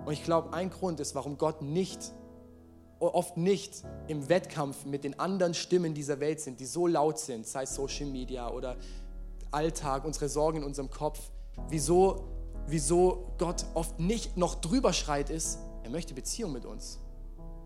Und 0.06 0.14
ich 0.14 0.24
glaube, 0.24 0.54
ein 0.54 0.70
Grund 0.70 1.00
ist, 1.00 1.14
warum 1.14 1.38
Gott 1.38 1.62
nicht, 1.62 2.14
oft 3.00 3.36
nicht 3.36 3.84
im 4.08 4.30
Wettkampf 4.30 4.86
mit 4.86 5.04
den 5.04 5.20
anderen 5.20 5.54
Stimmen 5.54 5.94
dieser 5.94 6.20
Welt 6.20 6.40
sind, 6.40 6.60
die 6.60 6.66
so 6.66 6.88
laut 6.88 7.20
sind, 7.20 7.46
sei 7.46 7.64
es 7.64 7.76
Social 7.76 8.06
Media 8.06 8.50
oder 8.50 8.78
Alltag, 9.52 10.06
unsere 10.06 10.30
Sorgen 10.30 10.60
in 10.60 10.64
unserem 10.64 10.90
Kopf, 10.90 11.20
wieso, 11.68 12.24
wieso 12.68 13.34
Gott 13.38 13.66
oft 13.74 14.00
nicht 14.00 14.38
noch 14.38 14.56
drüber 14.56 14.94
schreit 14.94 15.30
ist, 15.30 15.60
er 15.84 15.90
möchte 15.90 16.14
Beziehung 16.14 16.54
mit 16.54 16.66
uns. 16.66 17.00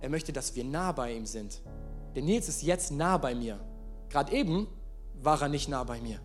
Er 0.01 0.09
möchte, 0.09 0.33
dass 0.33 0.55
wir 0.55 0.63
nah 0.63 0.91
bei 0.91 1.13
ihm 1.13 1.27
sind. 1.27 1.61
Denn 2.15 2.25
Nils 2.25 2.49
ist 2.49 2.63
jetzt 2.63 2.91
nah 2.91 3.17
bei 3.17 3.35
mir. 3.35 3.59
Gerade 4.09 4.31
eben 4.33 4.67
war 5.21 5.41
er 5.41 5.49
nicht 5.49 5.69
nah 5.69 5.83
bei 5.83 6.01
mir. 6.01 6.19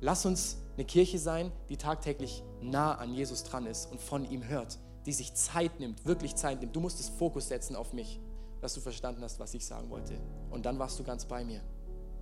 Lass 0.00 0.24
uns 0.24 0.56
eine 0.76 0.84
Kirche 0.84 1.18
sein, 1.18 1.52
die 1.68 1.76
tagtäglich 1.76 2.42
nah 2.60 2.94
an 2.94 3.14
Jesus 3.14 3.44
dran 3.44 3.66
ist 3.66 3.90
und 3.90 4.00
von 4.00 4.24
ihm 4.24 4.46
hört, 4.46 4.78
die 5.06 5.12
sich 5.12 5.34
Zeit 5.34 5.78
nimmt, 5.80 6.04
wirklich 6.06 6.34
Zeit 6.34 6.60
nimmt. 6.60 6.74
Du 6.74 6.80
musst 6.80 6.98
das 6.98 7.08
Fokus 7.08 7.48
setzen 7.48 7.76
auf 7.76 7.92
mich, 7.92 8.20
dass 8.60 8.74
du 8.74 8.80
verstanden 8.80 9.22
hast, 9.22 9.38
was 9.38 9.54
ich 9.54 9.64
sagen 9.64 9.90
wollte. 9.90 10.14
Und 10.50 10.66
dann 10.66 10.78
warst 10.78 10.98
du 10.98 11.04
ganz 11.04 11.26
bei 11.26 11.44
mir. 11.44 11.60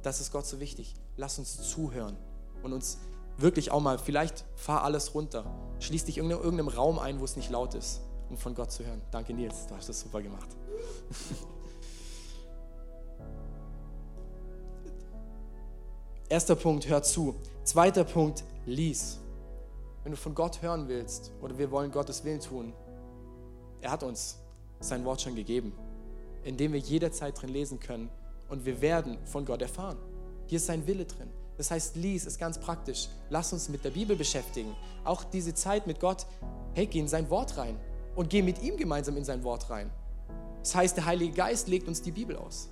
Das 0.03 0.21
ist 0.21 0.33
Gott 0.33 0.47
so 0.47 0.61
wichtig. 0.61 0.95
Lass 1.17 1.39
uns 1.39 1.71
zuhören 1.71 2.17
und 2.63 2.73
uns 2.73 2.99
wirklich 3.39 3.71
auch 3.71 3.81
mal, 3.81 3.99
vielleicht 3.99 4.45
fahr 4.57 4.83
alles 4.85 5.15
runter. 5.15 5.45
Schließ 5.81 6.05
dich 6.05 6.19
in 6.19 6.31
irgendeinem 6.31 6.69
Raum 6.69 6.99
ein, 6.99 7.21
wo 7.21 7.25
es 7.25 7.37
nicht 7.37 7.51
laut 7.51 7.75
ist, 7.75 8.03
um 8.29 8.37
von 8.37 8.55
Gott 8.55 8.73
zu 8.73 8.85
hören. 8.85 9.01
Danke 9.11 9.33
Nils, 9.33 9.67
du 9.69 9.77
hast 9.77 9.89
das 9.89 10.01
super 10.01 10.21
gemacht. 10.21 10.49
Erster 16.29 16.57
Punkt, 16.57 16.89
hör 16.89 17.03
zu. 17.03 17.35
Zweiter 17.65 18.03
Punkt, 18.03 18.43
lies. 18.67 19.21
Wenn 20.03 20.11
du 20.11 20.19
von 20.19 20.35
Gott 20.35 20.63
hören 20.63 20.89
willst 20.89 21.31
oder 21.41 21.57
wir 21.59 21.71
wollen 21.71 21.93
Gottes 21.93 22.25
Willen 22.25 22.41
tun, 22.41 22.73
er 23.81 23.93
hat 23.93 24.03
uns 24.03 24.39
sein 24.81 25.05
Wort 25.05 25.21
schon 25.21 25.37
gegeben, 25.37 25.73
in 26.43 26.57
dem 26.57 26.73
wir 26.73 26.81
jederzeit 26.81 27.41
drin 27.41 27.51
lesen 27.51 27.79
können 27.79 28.11
und 28.49 28.65
wir 28.65 28.81
werden 28.81 29.17
von 29.27 29.45
Gott 29.45 29.63
erfahren. 29.63 29.97
Hier 30.49 30.57
ist 30.57 30.67
sein 30.67 30.89
Wille 30.89 31.05
drin. 31.05 31.31
Das 31.57 31.71
heißt, 31.71 31.95
lies 31.95 32.27
ist 32.27 32.41
ganz 32.41 32.59
praktisch. 32.59 33.09
Lass 33.31 33.53
uns 33.53 33.69
mit 33.69 33.85
der 33.85 33.91
Bibel 33.91 34.17
beschäftigen. 34.17 34.75
Auch 35.05 35.23
diese 35.23 35.55
Zeit 35.55 35.87
mit 35.87 36.01
Gott, 36.01 36.27
hey, 36.75 36.87
geh 36.87 36.99
in 36.99 37.07
sein 37.07 37.31
Wort 37.31 37.57
rein 37.59 37.79
und 38.17 38.29
geh 38.29 38.43
mit 38.43 38.61
ihm 38.61 38.77
gemeinsam 38.77 39.17
in 39.17 39.25
sein 39.25 39.45
Wort 39.45 39.71
rein. 39.71 39.89
Das 40.65 40.75
heißt, 40.75 40.97
der 40.97 41.07
Heilige 41.07 41.33
Geist 41.33 41.69
legt 41.69 41.87
uns 41.87 42.03
die 42.03 42.11
Bibel 42.11 42.37
aus. 42.37 42.71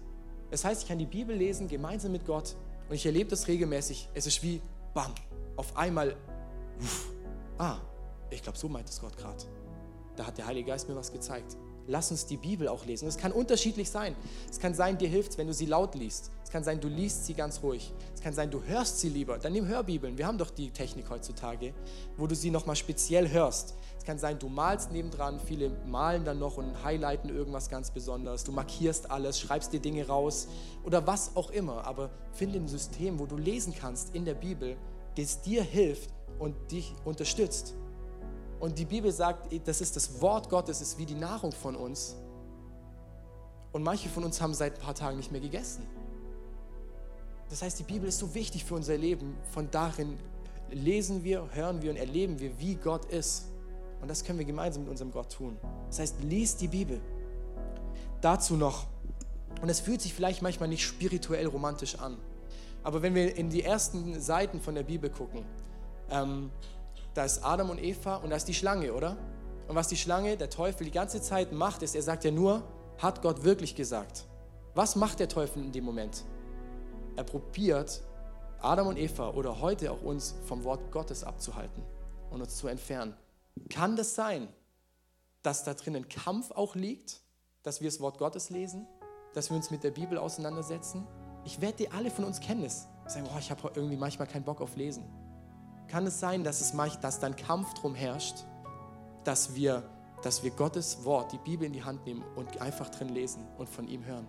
Das 0.50 0.64
heißt, 0.64 0.82
ich 0.82 0.88
kann 0.88 0.98
die 0.98 1.06
Bibel 1.06 1.36
lesen 1.36 1.68
gemeinsam 1.68 2.10
mit 2.10 2.26
Gott 2.26 2.56
und 2.88 2.96
ich 2.96 3.06
erlebe 3.06 3.30
das 3.30 3.46
regelmäßig. 3.46 4.08
Es 4.14 4.26
ist 4.26 4.42
wie, 4.42 4.60
bam, 4.94 5.14
auf 5.56 5.76
einmal, 5.76 6.16
uff, 6.80 7.12
ah, 7.58 7.76
ich 8.30 8.42
glaube, 8.42 8.58
so 8.58 8.68
meint 8.68 8.88
es 8.88 9.00
Gott 9.00 9.16
gerade. 9.16 9.44
Da 10.16 10.26
hat 10.26 10.38
der 10.38 10.46
Heilige 10.46 10.70
Geist 10.70 10.88
mir 10.88 10.96
was 10.96 11.12
gezeigt. 11.12 11.56
Lass 11.90 12.12
uns 12.12 12.24
die 12.24 12.36
Bibel 12.36 12.68
auch 12.68 12.86
lesen. 12.86 13.08
Es 13.08 13.16
kann 13.18 13.32
unterschiedlich 13.32 13.90
sein. 13.90 14.14
Es 14.48 14.60
kann 14.60 14.74
sein, 14.74 14.96
dir 14.96 15.08
hilft 15.08 15.38
wenn 15.38 15.48
du 15.48 15.52
sie 15.52 15.66
laut 15.66 15.96
liest. 15.96 16.30
Es 16.44 16.50
kann 16.50 16.62
sein, 16.62 16.80
du 16.80 16.86
liest 16.86 17.26
sie 17.26 17.34
ganz 17.34 17.64
ruhig. 17.64 17.92
Es 18.14 18.20
kann 18.20 18.32
sein, 18.32 18.48
du 18.48 18.62
hörst 18.62 19.00
sie 19.00 19.08
lieber. 19.08 19.38
Dann 19.38 19.52
nimm 19.52 19.66
Hörbibeln. 19.66 20.16
Wir 20.16 20.28
haben 20.28 20.38
doch 20.38 20.50
die 20.50 20.70
Technik 20.70 21.10
heutzutage, 21.10 21.74
wo 22.16 22.28
du 22.28 22.36
sie 22.36 22.52
nochmal 22.52 22.76
speziell 22.76 23.28
hörst. 23.28 23.74
Es 23.98 24.04
kann 24.04 24.18
sein, 24.18 24.38
du 24.38 24.48
malst 24.48 24.92
nebendran. 24.92 25.40
Viele 25.40 25.70
malen 25.86 26.24
dann 26.24 26.38
noch 26.38 26.58
und 26.58 26.84
highlighten 26.84 27.28
irgendwas 27.28 27.68
ganz 27.68 27.90
Besonderes. 27.90 28.44
Du 28.44 28.52
markierst 28.52 29.10
alles, 29.10 29.40
schreibst 29.40 29.72
dir 29.72 29.80
Dinge 29.80 30.06
raus 30.06 30.46
oder 30.84 31.08
was 31.08 31.34
auch 31.34 31.50
immer. 31.50 31.84
Aber 31.86 32.10
finde 32.32 32.60
ein 32.60 32.68
System, 32.68 33.18
wo 33.18 33.26
du 33.26 33.36
lesen 33.36 33.74
kannst 33.76 34.14
in 34.14 34.24
der 34.24 34.34
Bibel, 34.34 34.76
das 35.16 35.42
dir 35.42 35.64
hilft 35.64 36.10
und 36.38 36.54
dich 36.70 36.94
unterstützt. 37.04 37.74
Und 38.60 38.78
die 38.78 38.84
Bibel 38.84 39.10
sagt, 39.10 39.48
das 39.66 39.80
ist 39.80 39.96
das 39.96 40.20
Wort 40.20 40.50
Gottes, 40.50 40.80
ist 40.80 40.98
wie 40.98 41.06
die 41.06 41.14
Nahrung 41.14 41.50
von 41.50 41.74
uns. 41.74 42.14
Und 43.72 43.82
manche 43.82 44.08
von 44.08 44.22
uns 44.22 44.40
haben 44.40 44.52
seit 44.52 44.74
ein 44.74 44.80
paar 44.80 44.94
Tagen 44.94 45.16
nicht 45.16 45.32
mehr 45.32 45.40
gegessen. 45.40 45.86
Das 47.48 47.62
heißt, 47.62 47.78
die 47.78 47.84
Bibel 47.84 48.08
ist 48.08 48.18
so 48.18 48.34
wichtig 48.34 48.64
für 48.64 48.74
unser 48.74 48.96
Leben. 48.96 49.36
Von 49.50 49.70
darin 49.70 50.18
lesen 50.70 51.24
wir, 51.24 51.48
hören 51.52 51.80
wir 51.82 51.90
und 51.90 51.96
erleben 51.96 52.38
wir, 52.38 52.60
wie 52.60 52.74
Gott 52.74 53.06
ist. 53.06 53.46
Und 54.02 54.08
das 54.08 54.24
können 54.24 54.38
wir 54.38 54.46
gemeinsam 54.46 54.82
mit 54.82 54.90
unserem 54.90 55.10
Gott 55.10 55.32
tun. 55.32 55.56
Das 55.88 55.98
heißt, 55.98 56.22
liest 56.22 56.60
die 56.60 56.68
Bibel. 56.68 57.00
Dazu 58.20 58.56
noch, 58.56 58.86
und 59.62 59.68
es 59.68 59.80
fühlt 59.80 60.00
sich 60.00 60.12
vielleicht 60.12 60.42
manchmal 60.42 60.68
nicht 60.68 60.84
spirituell 60.84 61.46
romantisch 61.46 61.96
an, 61.96 62.18
aber 62.82 63.02
wenn 63.02 63.14
wir 63.14 63.36
in 63.36 63.50
die 63.50 63.62
ersten 63.62 64.20
Seiten 64.20 64.60
von 64.60 64.74
der 64.74 64.84
Bibel 64.84 65.10
gucken, 65.10 65.44
ähm, 66.10 66.50
da 67.14 67.24
ist 67.24 67.44
Adam 67.44 67.70
und 67.70 67.82
Eva 67.82 68.16
und 68.16 68.30
da 68.30 68.36
ist 68.36 68.46
die 68.46 68.54
Schlange, 68.54 68.92
oder? 68.92 69.16
Und 69.68 69.76
was 69.76 69.88
die 69.88 69.96
Schlange, 69.96 70.36
der 70.36 70.50
Teufel, 70.50 70.84
die 70.84 70.90
ganze 70.90 71.20
Zeit 71.20 71.52
macht, 71.52 71.82
ist, 71.82 71.94
er 71.94 72.02
sagt 72.02 72.24
ja 72.24 72.30
nur, 72.30 72.62
hat 72.98 73.22
Gott 73.22 73.44
wirklich 73.44 73.74
gesagt? 73.74 74.26
Was 74.74 74.96
macht 74.96 75.20
der 75.20 75.28
Teufel 75.28 75.62
in 75.62 75.72
dem 75.72 75.84
Moment? 75.84 76.24
Er 77.16 77.24
probiert, 77.24 78.02
Adam 78.60 78.88
und 78.88 78.98
Eva 78.98 79.30
oder 79.30 79.60
heute 79.60 79.90
auch 79.90 80.02
uns 80.02 80.34
vom 80.44 80.64
Wort 80.64 80.92
Gottes 80.92 81.24
abzuhalten 81.24 81.82
und 82.30 82.40
uns 82.40 82.56
zu 82.56 82.68
entfernen. 82.68 83.14
Kann 83.68 83.96
das 83.96 84.14
sein, 84.14 84.48
dass 85.42 85.64
da 85.64 85.74
drin 85.74 85.96
ein 85.96 86.08
Kampf 86.08 86.50
auch 86.50 86.74
liegt, 86.74 87.20
dass 87.62 87.80
wir 87.80 87.88
das 87.88 88.00
Wort 88.00 88.18
Gottes 88.18 88.50
lesen, 88.50 88.86
dass 89.34 89.50
wir 89.50 89.56
uns 89.56 89.70
mit 89.70 89.82
der 89.82 89.90
Bibel 89.90 90.18
auseinandersetzen? 90.18 91.06
Ich 91.44 91.60
wette, 91.60 91.90
alle 91.92 92.10
von 92.10 92.24
uns 92.24 92.40
kennen 92.40 92.64
es. 92.64 92.86
Sagen, 93.06 93.26
oh, 93.32 93.38
ich 93.38 93.50
habe 93.50 93.70
irgendwie 93.74 93.96
manchmal 93.96 94.28
keinen 94.28 94.44
Bock 94.44 94.60
auf 94.60 94.76
Lesen 94.76 95.04
kann 95.90 96.06
es 96.06 96.20
sein, 96.20 96.44
dass, 96.44 96.60
es, 96.60 96.72
dass 97.00 97.20
dann 97.20 97.36
Kampf 97.36 97.74
drum 97.74 97.94
herrscht, 97.94 98.44
dass 99.24 99.54
wir, 99.54 99.82
dass 100.22 100.42
wir 100.42 100.50
Gottes 100.52 101.04
Wort, 101.04 101.32
die 101.32 101.38
Bibel 101.38 101.66
in 101.66 101.72
die 101.72 101.82
Hand 101.82 102.06
nehmen 102.06 102.24
und 102.36 102.60
einfach 102.60 102.88
drin 102.88 103.08
lesen 103.08 103.46
und 103.58 103.68
von 103.68 103.88
ihm 103.88 104.04
hören. 104.04 104.28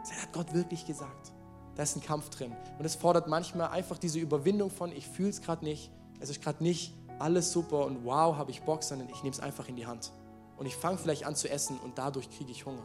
Das 0.00 0.22
hat 0.22 0.32
Gott 0.32 0.52
wirklich 0.52 0.86
gesagt. 0.86 1.32
Da 1.76 1.82
ist 1.84 1.96
ein 1.96 2.02
Kampf 2.02 2.30
drin. 2.30 2.52
Und 2.78 2.84
es 2.84 2.96
fordert 2.96 3.28
manchmal 3.28 3.68
einfach 3.68 3.98
diese 3.98 4.18
Überwindung 4.18 4.70
von, 4.70 4.92
ich 4.92 5.06
fühle 5.06 5.30
es 5.30 5.40
gerade 5.40 5.64
nicht, 5.64 5.92
es 6.18 6.28
ist 6.28 6.42
gerade 6.42 6.62
nicht 6.62 6.94
alles 7.18 7.52
super 7.52 7.86
und 7.86 8.04
wow, 8.04 8.36
habe 8.36 8.50
ich 8.50 8.62
Bock, 8.62 8.82
sondern 8.82 9.08
ich 9.10 9.22
nehme 9.22 9.34
es 9.34 9.40
einfach 9.40 9.68
in 9.68 9.76
die 9.76 9.86
Hand. 9.86 10.12
Und 10.56 10.66
ich 10.66 10.74
fange 10.74 10.98
vielleicht 10.98 11.24
an 11.24 11.36
zu 11.36 11.48
essen 11.48 11.78
und 11.78 11.98
dadurch 11.98 12.28
kriege 12.30 12.50
ich 12.50 12.66
Hunger. 12.66 12.82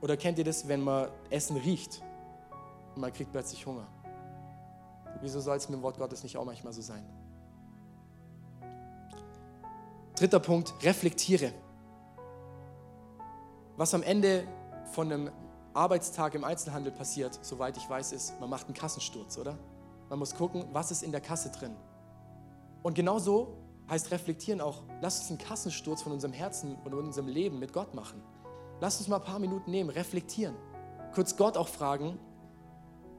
Oder 0.00 0.16
kennt 0.16 0.38
ihr 0.38 0.44
das, 0.44 0.66
wenn 0.66 0.80
man 0.80 1.08
Essen 1.30 1.56
riecht 1.56 2.02
und 2.94 3.02
man 3.02 3.12
kriegt 3.12 3.32
plötzlich 3.32 3.66
Hunger? 3.66 3.86
Wieso 5.20 5.40
soll 5.40 5.56
es 5.56 5.68
mit 5.68 5.78
dem 5.78 5.82
Wort 5.82 5.98
Gottes 5.98 6.22
nicht 6.22 6.36
auch 6.36 6.44
manchmal 6.44 6.72
so 6.72 6.82
sein? 6.82 7.04
Dritter 10.16 10.40
Punkt, 10.40 10.72
reflektiere. 10.82 11.52
Was 13.76 13.92
am 13.92 14.02
Ende 14.02 14.46
von 14.92 15.12
einem 15.12 15.30
Arbeitstag 15.74 16.34
im 16.34 16.44
Einzelhandel 16.44 16.90
passiert, 16.90 17.38
soweit 17.42 17.76
ich 17.76 17.88
weiß, 17.88 18.12
ist, 18.12 18.40
man 18.40 18.48
macht 18.48 18.66
einen 18.66 18.74
Kassensturz, 18.74 19.36
oder? 19.36 19.58
Man 20.08 20.18
muss 20.18 20.34
gucken, 20.34 20.64
was 20.72 20.90
ist 20.90 21.02
in 21.02 21.12
der 21.12 21.20
Kasse 21.20 21.50
drin. 21.50 21.76
Und 22.82 22.94
genauso 22.94 23.58
heißt 23.90 24.10
reflektieren 24.10 24.60
auch, 24.60 24.82
lass 25.02 25.20
uns 25.20 25.28
einen 25.28 25.38
Kassensturz 25.38 26.02
von 26.02 26.12
unserem 26.12 26.32
Herzen 26.32 26.76
und 26.84 26.94
unserem 26.94 27.28
Leben 27.28 27.58
mit 27.58 27.72
Gott 27.72 27.94
machen. 27.94 28.22
Lass 28.80 28.98
uns 28.98 29.08
mal 29.08 29.16
ein 29.16 29.24
paar 29.24 29.38
Minuten 29.38 29.70
nehmen, 29.70 29.90
reflektieren. 29.90 30.56
Kurz 31.14 31.36
Gott 31.36 31.56
auch 31.56 31.68
fragen, 31.68 32.18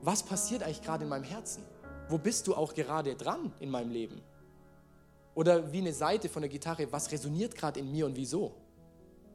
was 0.01 0.23
passiert 0.23 0.63
eigentlich 0.63 0.81
gerade 0.81 1.03
in 1.03 1.09
meinem 1.09 1.23
Herzen? 1.23 1.63
Wo 2.09 2.17
bist 2.17 2.47
du 2.47 2.55
auch 2.55 2.73
gerade 2.73 3.15
dran 3.15 3.51
in 3.59 3.69
meinem 3.69 3.91
Leben? 3.91 4.21
Oder 5.35 5.71
wie 5.71 5.79
eine 5.79 5.93
Seite 5.93 6.29
von 6.29 6.41
der 6.41 6.49
Gitarre, 6.49 6.91
was 6.91 7.11
resoniert 7.11 7.55
gerade 7.55 7.79
in 7.79 7.91
mir 7.91 8.05
und 8.05 8.15
wieso? 8.15 8.55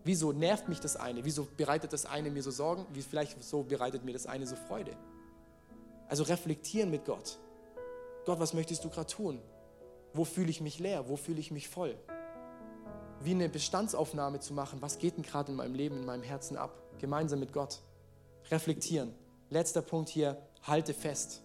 Wieso 0.04 0.32
nervt 0.32 0.68
mich 0.68 0.80
das 0.80 0.96
eine? 0.96 1.24
Wieso 1.24 1.46
bereitet 1.56 1.92
das 1.92 2.06
eine 2.06 2.30
mir 2.30 2.42
so 2.42 2.50
Sorgen? 2.50 2.86
Wie 2.92 3.02
vielleicht 3.02 3.42
so 3.44 3.62
bereitet 3.62 4.04
mir 4.04 4.12
das 4.12 4.26
eine 4.26 4.46
so 4.46 4.56
Freude? 4.56 4.96
Also 6.08 6.24
reflektieren 6.24 6.90
mit 6.90 7.04
Gott. 7.04 7.38
Gott, 8.26 8.40
was 8.40 8.52
möchtest 8.52 8.84
du 8.84 8.90
gerade 8.90 9.06
tun? 9.06 9.40
Wo 10.12 10.24
fühle 10.24 10.50
ich 10.50 10.60
mich 10.60 10.78
leer? 10.78 11.08
Wo 11.08 11.16
fühle 11.16 11.38
ich 11.38 11.50
mich 11.50 11.68
voll? 11.68 11.96
Wie 13.20 13.30
eine 13.30 13.48
Bestandsaufnahme 13.48 14.40
zu 14.40 14.52
machen, 14.54 14.82
was 14.82 14.98
geht 14.98 15.16
denn 15.16 15.22
gerade 15.22 15.52
in 15.52 15.56
meinem 15.56 15.74
Leben, 15.74 15.98
in 15.98 16.04
meinem 16.04 16.24
Herzen 16.24 16.56
ab? 16.56 16.76
Gemeinsam 16.98 17.38
mit 17.38 17.52
Gott. 17.52 17.80
Reflektieren. 18.50 19.14
Letzter 19.50 19.82
Punkt 19.82 20.08
hier, 20.08 20.36
halte 20.62 20.94
fest. 20.94 21.42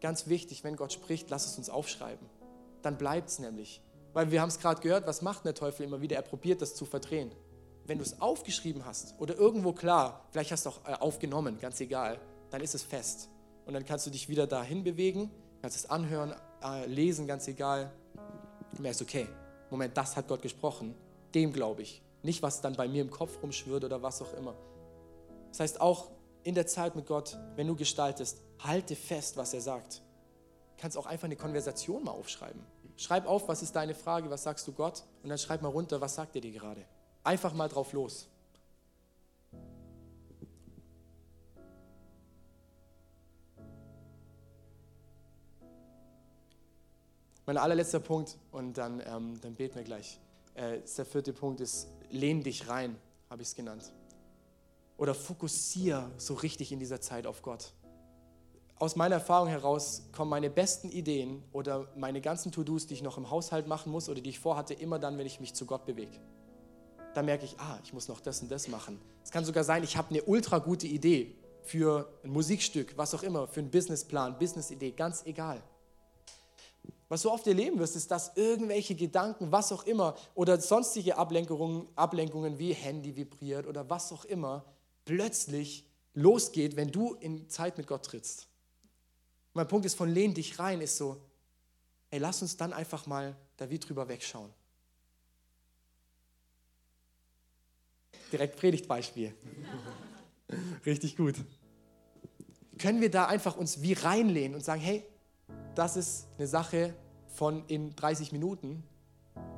Ganz 0.00 0.28
wichtig, 0.28 0.64
wenn 0.64 0.76
Gott 0.76 0.92
spricht, 0.92 1.30
lass 1.30 1.46
es 1.46 1.58
uns 1.58 1.70
aufschreiben. 1.70 2.26
Dann 2.82 2.98
bleibt 2.98 3.30
es 3.30 3.38
nämlich. 3.38 3.82
Weil 4.12 4.30
wir 4.30 4.40
haben 4.40 4.48
es 4.48 4.58
gerade 4.58 4.80
gehört, 4.80 5.06
was 5.06 5.22
macht 5.22 5.44
der 5.44 5.54
Teufel 5.54 5.84
immer 5.84 6.00
wieder? 6.00 6.16
Er 6.16 6.22
probiert 6.22 6.62
das 6.62 6.74
zu 6.74 6.84
verdrehen. 6.84 7.30
Wenn 7.84 7.98
du 7.98 8.04
es 8.04 8.20
aufgeschrieben 8.20 8.84
hast 8.84 9.14
oder 9.18 9.36
irgendwo 9.36 9.72
klar, 9.72 10.26
vielleicht 10.30 10.52
hast 10.52 10.66
du 10.66 10.70
auch 10.70 10.84
äh, 10.86 10.94
aufgenommen, 10.94 11.58
ganz 11.60 11.80
egal, 11.80 12.20
dann 12.50 12.60
ist 12.60 12.74
es 12.74 12.82
fest. 12.82 13.28
Und 13.66 13.74
dann 13.74 13.84
kannst 13.84 14.06
du 14.06 14.10
dich 14.10 14.28
wieder 14.28 14.46
dahin 14.46 14.84
bewegen, 14.84 15.30
kannst 15.62 15.76
es 15.76 15.90
anhören, 15.90 16.34
äh, 16.62 16.86
lesen, 16.86 17.26
ganz 17.26 17.48
egal. 17.48 17.92
Und 18.72 18.80
merkst, 18.80 19.02
okay, 19.02 19.26
Moment, 19.70 19.96
das 19.96 20.16
hat 20.16 20.28
Gott 20.28 20.42
gesprochen, 20.42 20.94
dem 21.34 21.52
glaube 21.52 21.82
ich. 21.82 22.02
Nicht, 22.22 22.42
was 22.42 22.60
dann 22.60 22.74
bei 22.74 22.88
mir 22.88 23.02
im 23.02 23.10
Kopf 23.10 23.42
rumschwirrt 23.42 23.84
oder 23.84 24.02
was 24.02 24.22
auch 24.22 24.34
immer. 24.34 24.54
Das 25.50 25.60
heißt, 25.60 25.80
auch 25.80 26.10
in 26.42 26.54
der 26.54 26.66
Zeit 26.66 26.96
mit 26.96 27.06
Gott, 27.06 27.38
wenn 27.56 27.66
du 27.66 27.76
gestaltest, 27.76 28.42
halte 28.60 28.96
fest, 28.96 29.36
was 29.36 29.54
er 29.54 29.60
sagt. 29.60 30.02
Du 30.76 30.82
kannst 30.82 30.96
auch 30.96 31.06
einfach 31.06 31.26
eine 31.26 31.36
Konversation 31.36 32.04
mal 32.04 32.12
aufschreiben. 32.12 32.60
Schreib 32.96 33.26
auf, 33.26 33.48
was 33.48 33.62
ist 33.62 33.76
deine 33.76 33.94
Frage, 33.94 34.28
was 34.30 34.42
sagst 34.42 34.66
du 34.66 34.72
Gott? 34.72 35.04
Und 35.22 35.28
dann 35.28 35.38
schreib 35.38 35.62
mal 35.62 35.68
runter, 35.68 36.00
was 36.00 36.14
sagt 36.14 36.34
er 36.34 36.40
dir 36.40 36.52
gerade. 36.52 36.84
Einfach 37.22 37.52
mal 37.52 37.68
drauf 37.68 37.92
los. 37.92 38.28
Mein 47.46 47.56
allerletzter 47.56 48.00
Punkt, 48.00 48.36
und 48.52 48.76
dann, 48.76 49.00
ähm, 49.06 49.40
dann 49.40 49.54
beten 49.54 49.76
wir 49.76 49.82
gleich. 49.82 50.20
Äh, 50.54 50.80
der 50.96 51.06
vierte 51.06 51.32
Punkt 51.32 51.60
ist, 51.60 51.88
lehn 52.10 52.42
dich 52.42 52.68
rein, 52.68 52.96
habe 53.30 53.40
ich 53.40 53.48
es 53.48 53.54
genannt. 53.54 53.90
Oder 54.98 55.14
fokussiere 55.14 56.10
so 56.18 56.34
richtig 56.34 56.72
in 56.72 56.78
dieser 56.78 57.00
Zeit 57.00 57.26
auf 57.26 57.40
Gott 57.40 57.72
aus 58.78 58.94
meiner 58.96 59.16
Erfahrung 59.16 59.48
heraus 59.48 60.04
kommen 60.12 60.30
meine 60.30 60.50
besten 60.50 60.90
Ideen 60.90 61.42
oder 61.52 61.88
meine 61.96 62.20
ganzen 62.20 62.52
To-Dos, 62.52 62.86
die 62.86 62.94
ich 62.94 63.02
noch 63.02 63.18
im 63.18 63.30
Haushalt 63.30 63.66
machen 63.66 63.90
muss 63.90 64.08
oder 64.08 64.20
die 64.20 64.30
ich 64.30 64.38
vorhatte, 64.38 64.74
immer 64.74 64.98
dann, 64.98 65.18
wenn 65.18 65.26
ich 65.26 65.40
mich 65.40 65.54
zu 65.54 65.66
Gott 65.66 65.84
bewege. 65.84 66.18
Da 67.14 67.22
merke 67.22 67.44
ich, 67.44 67.58
ah, 67.58 67.78
ich 67.82 67.92
muss 67.92 68.06
noch 68.08 68.20
das 68.20 68.40
und 68.40 68.50
das 68.50 68.68
machen. 68.68 69.00
Es 69.24 69.30
kann 69.30 69.44
sogar 69.44 69.64
sein, 69.64 69.82
ich 69.82 69.96
habe 69.96 70.10
eine 70.10 70.22
ultra 70.22 70.58
gute 70.58 70.86
Idee 70.86 71.34
für 71.62 72.08
ein 72.22 72.30
Musikstück, 72.30 72.96
was 72.96 73.14
auch 73.14 73.22
immer, 73.22 73.48
für 73.48 73.60
einen 73.60 73.70
Businessplan, 73.70 74.38
Businessidee, 74.38 74.92
ganz 74.92 75.26
egal. 75.26 75.60
Was 77.08 77.22
du 77.22 77.30
oft 77.30 77.46
erleben 77.46 77.78
wirst, 77.78 77.96
ist, 77.96 78.10
dass 78.10 78.36
irgendwelche 78.36 78.94
Gedanken, 78.94 79.50
was 79.50 79.72
auch 79.72 79.84
immer, 79.86 80.14
oder 80.34 80.60
sonstige 80.60 81.16
Ablenkungen, 81.16 81.88
Ablenkungen 81.96 82.58
wie 82.58 82.74
Handy 82.74 83.16
vibriert 83.16 83.66
oder 83.66 83.88
was 83.88 84.12
auch 84.12 84.24
immer, 84.26 84.64
plötzlich 85.04 85.86
losgeht, 86.14 86.76
wenn 86.76 86.92
du 86.92 87.14
in 87.14 87.48
Zeit 87.48 87.78
mit 87.78 87.86
Gott 87.86 88.04
trittst 88.04 88.47
mein 89.54 89.68
Punkt 89.68 89.86
ist, 89.86 89.94
von 89.94 90.08
lehn 90.08 90.34
dich 90.34 90.58
rein, 90.58 90.80
ist 90.80 90.96
so, 90.96 91.20
ey, 92.10 92.18
lass 92.18 92.42
uns 92.42 92.56
dann 92.56 92.72
einfach 92.72 93.06
mal 93.06 93.36
da 93.56 93.68
wie 93.70 93.78
drüber 93.78 94.08
wegschauen. 94.08 94.52
Direkt 98.32 98.56
Predigtbeispiel. 98.56 99.34
Richtig 100.86 101.16
gut. 101.16 101.36
Können 102.78 103.00
wir 103.00 103.10
da 103.10 103.26
einfach 103.26 103.56
uns 103.56 103.82
wie 103.82 103.94
reinlehnen 103.94 104.54
und 104.54 104.64
sagen, 104.64 104.80
hey, 104.80 105.04
das 105.74 105.96
ist 105.96 106.28
eine 106.36 106.46
Sache 106.46 106.94
von 107.28 107.64
in 107.66 107.94
30 107.96 108.32
Minuten, 108.32 108.82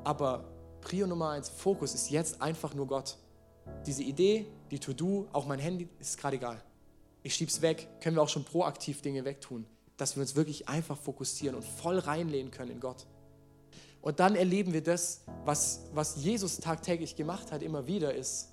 aber 0.03 0.51
Prio 0.81 1.07
Nummer 1.07 1.29
eins, 1.29 1.49
Fokus 1.49 1.93
ist 1.93 2.09
jetzt 2.09 2.41
einfach 2.41 2.73
nur 2.73 2.87
Gott. 2.87 3.17
Diese 3.85 4.03
Idee, 4.03 4.47
die 4.71 4.79
To-Do, 4.79 5.27
auch 5.31 5.45
mein 5.45 5.59
Handy, 5.59 5.87
ist 5.99 6.17
gerade 6.17 6.37
egal. 6.37 6.63
Ich 7.23 7.35
schieb's 7.35 7.61
weg, 7.61 7.87
können 8.01 8.15
wir 8.15 8.23
auch 8.23 8.29
schon 8.29 8.43
proaktiv 8.43 9.01
Dinge 9.01 9.23
wegtun, 9.23 9.65
dass 10.01 10.15
wir 10.15 10.21
uns 10.21 10.35
wirklich 10.35 10.67
einfach 10.67 10.97
fokussieren 10.97 11.55
und 11.55 11.63
voll 11.63 11.99
reinlehnen 11.99 12.49
können 12.49 12.71
in 12.71 12.79
Gott. 12.79 13.05
Und 14.01 14.19
dann 14.19 14.35
erleben 14.35 14.73
wir 14.73 14.81
das, 14.81 15.21
was, 15.45 15.83
was 15.93 16.15
Jesus 16.15 16.57
tagtäglich 16.57 17.15
gemacht 17.15 17.51
hat, 17.51 17.61
immer 17.61 17.85
wieder 17.85 18.11
ist, 18.15 18.49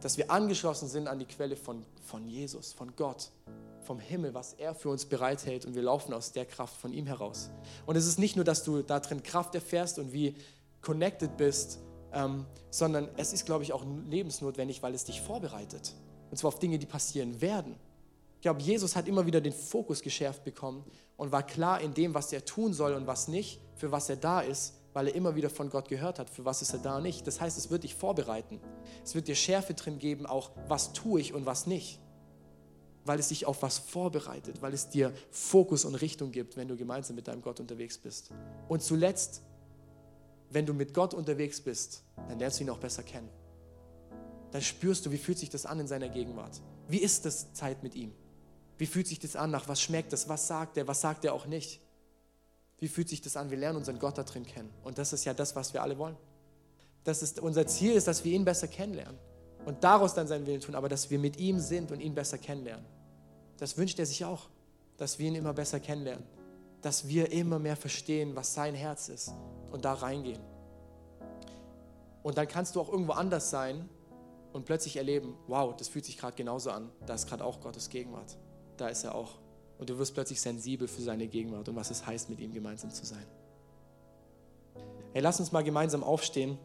dass 0.00 0.16
wir 0.18 0.30
angeschlossen 0.30 0.88
sind 0.88 1.08
an 1.08 1.18
die 1.18 1.24
Quelle 1.24 1.56
von, 1.56 1.84
von 2.00 2.28
Jesus, 2.28 2.72
von 2.72 2.94
Gott, 2.94 3.32
vom 3.80 3.98
Himmel, 3.98 4.34
was 4.34 4.52
er 4.52 4.72
für 4.76 4.88
uns 4.88 5.06
bereithält 5.06 5.66
und 5.66 5.74
wir 5.74 5.82
laufen 5.82 6.14
aus 6.14 6.30
der 6.30 6.44
Kraft 6.44 6.76
von 6.76 6.92
ihm 6.92 7.06
heraus. 7.06 7.50
Und 7.84 7.96
es 7.96 8.06
ist 8.06 8.20
nicht 8.20 8.36
nur, 8.36 8.44
dass 8.44 8.62
du 8.62 8.82
da 8.82 9.00
drin 9.00 9.24
Kraft 9.24 9.52
erfährst 9.56 9.98
und 9.98 10.12
wie 10.12 10.36
connected 10.80 11.36
bist, 11.36 11.80
ähm, 12.12 12.46
sondern 12.70 13.08
es 13.16 13.32
ist, 13.32 13.46
glaube 13.46 13.64
ich, 13.64 13.72
auch 13.72 13.84
lebensnotwendig, 14.08 14.80
weil 14.80 14.94
es 14.94 15.04
dich 15.04 15.20
vorbereitet. 15.20 15.96
Und 16.30 16.36
zwar 16.36 16.48
auf 16.48 16.60
Dinge, 16.60 16.78
die 16.78 16.86
passieren 16.86 17.40
werden. 17.40 17.74
Ich 18.46 18.48
glaube, 18.48 18.62
Jesus 18.62 18.94
hat 18.94 19.08
immer 19.08 19.26
wieder 19.26 19.40
den 19.40 19.52
Fokus 19.52 20.00
geschärft 20.00 20.44
bekommen 20.44 20.84
und 21.16 21.32
war 21.32 21.44
klar 21.44 21.80
in 21.80 21.94
dem, 21.94 22.14
was 22.14 22.32
er 22.32 22.44
tun 22.44 22.72
soll 22.74 22.94
und 22.94 23.08
was 23.08 23.26
nicht, 23.26 23.60
für 23.74 23.90
was 23.90 24.08
er 24.08 24.14
da 24.14 24.40
ist, 24.40 24.74
weil 24.92 25.08
er 25.08 25.16
immer 25.16 25.34
wieder 25.34 25.50
von 25.50 25.68
Gott 25.68 25.88
gehört 25.88 26.20
hat, 26.20 26.30
für 26.30 26.44
was 26.44 26.62
ist 26.62 26.72
er 26.72 26.78
da 26.78 27.00
nicht. 27.00 27.26
Das 27.26 27.40
heißt, 27.40 27.58
es 27.58 27.70
wird 27.70 27.82
dich 27.82 27.96
vorbereiten. 27.96 28.60
Es 29.02 29.16
wird 29.16 29.26
dir 29.26 29.34
Schärfe 29.34 29.74
drin 29.74 29.98
geben, 29.98 30.26
auch 30.26 30.52
was 30.68 30.92
tue 30.92 31.20
ich 31.20 31.34
und 31.34 31.44
was 31.44 31.66
nicht. 31.66 31.98
Weil 33.04 33.18
es 33.18 33.30
dich 33.30 33.46
auf 33.46 33.62
was 33.62 33.78
vorbereitet, 33.78 34.62
weil 34.62 34.74
es 34.74 34.90
dir 34.90 35.12
Fokus 35.32 35.84
und 35.84 35.96
Richtung 35.96 36.30
gibt, 36.30 36.56
wenn 36.56 36.68
du 36.68 36.76
gemeinsam 36.76 37.16
mit 37.16 37.26
deinem 37.26 37.42
Gott 37.42 37.58
unterwegs 37.58 37.98
bist. 37.98 38.30
Und 38.68 38.80
zuletzt 38.80 39.42
wenn 40.50 40.66
du 40.66 40.72
mit 40.72 40.94
Gott 40.94 41.14
unterwegs 41.14 41.60
bist, 41.60 42.04
dann 42.28 42.38
lernst 42.38 42.60
du 42.60 42.62
ihn 42.62 42.70
auch 42.70 42.78
besser 42.78 43.02
kennen. 43.02 43.28
Dann 44.52 44.62
spürst 44.62 45.04
du, 45.04 45.10
wie 45.10 45.18
fühlt 45.18 45.38
sich 45.38 45.50
das 45.50 45.66
an 45.66 45.80
in 45.80 45.88
seiner 45.88 46.08
Gegenwart. 46.08 46.62
Wie 46.86 46.98
ist 46.98 47.24
das 47.24 47.52
Zeit 47.52 47.82
mit 47.82 47.96
ihm? 47.96 48.12
Wie 48.78 48.86
fühlt 48.86 49.06
sich 49.06 49.18
das 49.18 49.36
an? 49.36 49.50
Nach 49.50 49.68
was 49.68 49.80
schmeckt 49.80 50.12
das? 50.12 50.28
Was 50.28 50.46
sagt 50.46 50.76
er? 50.76 50.86
Was 50.86 51.00
sagt 51.00 51.24
er 51.24 51.32
auch 51.32 51.46
nicht? 51.46 51.80
Wie 52.78 52.88
fühlt 52.88 53.08
sich 53.08 53.22
das 53.22 53.36
an? 53.36 53.50
Wir 53.50 53.56
lernen 53.56 53.78
unseren 53.78 53.98
Gott 53.98 54.18
da 54.18 54.22
drin 54.22 54.44
kennen. 54.44 54.70
Und 54.84 54.98
das 54.98 55.12
ist 55.12 55.24
ja 55.24 55.32
das, 55.32 55.56
was 55.56 55.72
wir 55.72 55.82
alle 55.82 55.96
wollen. 55.98 56.16
Das 57.04 57.22
ist, 57.22 57.40
unser 57.40 57.66
Ziel 57.66 57.92
ist, 57.92 58.06
dass 58.06 58.24
wir 58.24 58.32
ihn 58.32 58.44
besser 58.44 58.68
kennenlernen 58.68 59.18
und 59.64 59.82
daraus 59.82 60.14
dann 60.14 60.26
seinen 60.26 60.46
Willen 60.46 60.60
tun, 60.60 60.74
aber 60.74 60.88
dass 60.88 61.10
wir 61.10 61.18
mit 61.18 61.38
ihm 61.38 61.58
sind 61.58 61.90
und 61.90 62.00
ihn 62.00 62.14
besser 62.14 62.36
kennenlernen. 62.36 62.84
Das 63.58 63.78
wünscht 63.78 63.98
er 63.98 64.06
sich 64.06 64.24
auch, 64.24 64.48
dass 64.96 65.18
wir 65.18 65.28
ihn 65.28 65.36
immer 65.36 65.54
besser 65.54 65.80
kennenlernen 65.80 66.24
dass 66.86 67.08
wir 67.08 67.32
immer 67.32 67.58
mehr 67.58 67.76
verstehen, 67.76 68.36
was 68.36 68.54
sein 68.54 68.72
Herz 68.74 69.08
ist 69.08 69.32
und 69.72 69.84
da 69.84 69.94
reingehen. 69.94 70.40
Und 72.22 72.38
dann 72.38 72.46
kannst 72.46 72.76
du 72.76 72.80
auch 72.80 72.88
irgendwo 72.88 73.12
anders 73.12 73.50
sein 73.50 73.88
und 74.52 74.66
plötzlich 74.66 74.96
erleben, 74.96 75.36
wow, 75.48 75.74
das 75.76 75.88
fühlt 75.88 76.04
sich 76.04 76.16
gerade 76.16 76.36
genauso 76.36 76.70
an. 76.70 76.90
Da 77.04 77.14
ist 77.14 77.28
gerade 77.28 77.44
auch 77.44 77.60
Gottes 77.60 77.88
Gegenwart. 77.88 78.36
Da 78.76 78.88
ist 78.88 79.04
er 79.04 79.14
auch. 79.14 79.38
Und 79.78 79.90
du 79.90 79.98
wirst 79.98 80.14
plötzlich 80.14 80.40
sensibel 80.40 80.88
für 80.88 81.02
seine 81.02 81.26
Gegenwart 81.26 81.68
und 81.68 81.76
was 81.76 81.90
es 81.90 82.06
heißt, 82.06 82.30
mit 82.30 82.40
ihm 82.40 82.52
gemeinsam 82.52 82.90
zu 82.90 83.04
sein. 83.04 83.26
Hey, 85.12 85.22
lass 85.22 85.40
uns 85.40 85.52
mal 85.52 85.64
gemeinsam 85.64 86.02
aufstehen. 86.02 86.58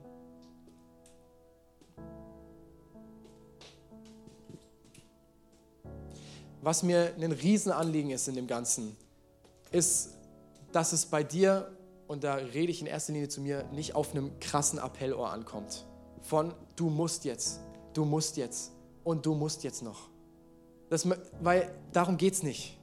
Was 6.61 6.83
mir 6.83 7.13
ein 7.19 7.31
Riesenanliegen 7.31 8.11
ist 8.11 8.27
in 8.27 8.35
dem 8.35 8.45
Ganzen, 8.45 8.95
ist, 9.71 10.11
dass 10.71 10.93
es 10.93 11.07
bei 11.07 11.23
dir, 11.23 11.75
und 12.07 12.23
da 12.23 12.35
rede 12.35 12.71
ich 12.71 12.81
in 12.81 12.87
erster 12.87 13.13
Linie 13.13 13.29
zu 13.29 13.41
mir, 13.41 13.63
nicht 13.71 13.95
auf 13.95 14.11
einem 14.11 14.39
krassen 14.39 14.77
Appellohr 14.77 15.31
ankommt. 15.31 15.85
Von 16.21 16.53
du 16.75 16.89
musst 16.89 17.25
jetzt, 17.25 17.61
du 17.93 18.05
musst 18.05 18.37
jetzt 18.37 18.73
und 19.03 19.25
du 19.25 19.33
musst 19.33 19.63
jetzt 19.63 19.81
noch. 19.81 20.10
Das, 20.91 21.07
weil 21.39 21.73
darum 21.93 22.17
geht 22.17 22.33
es 22.33 22.43
nicht. 22.43 22.77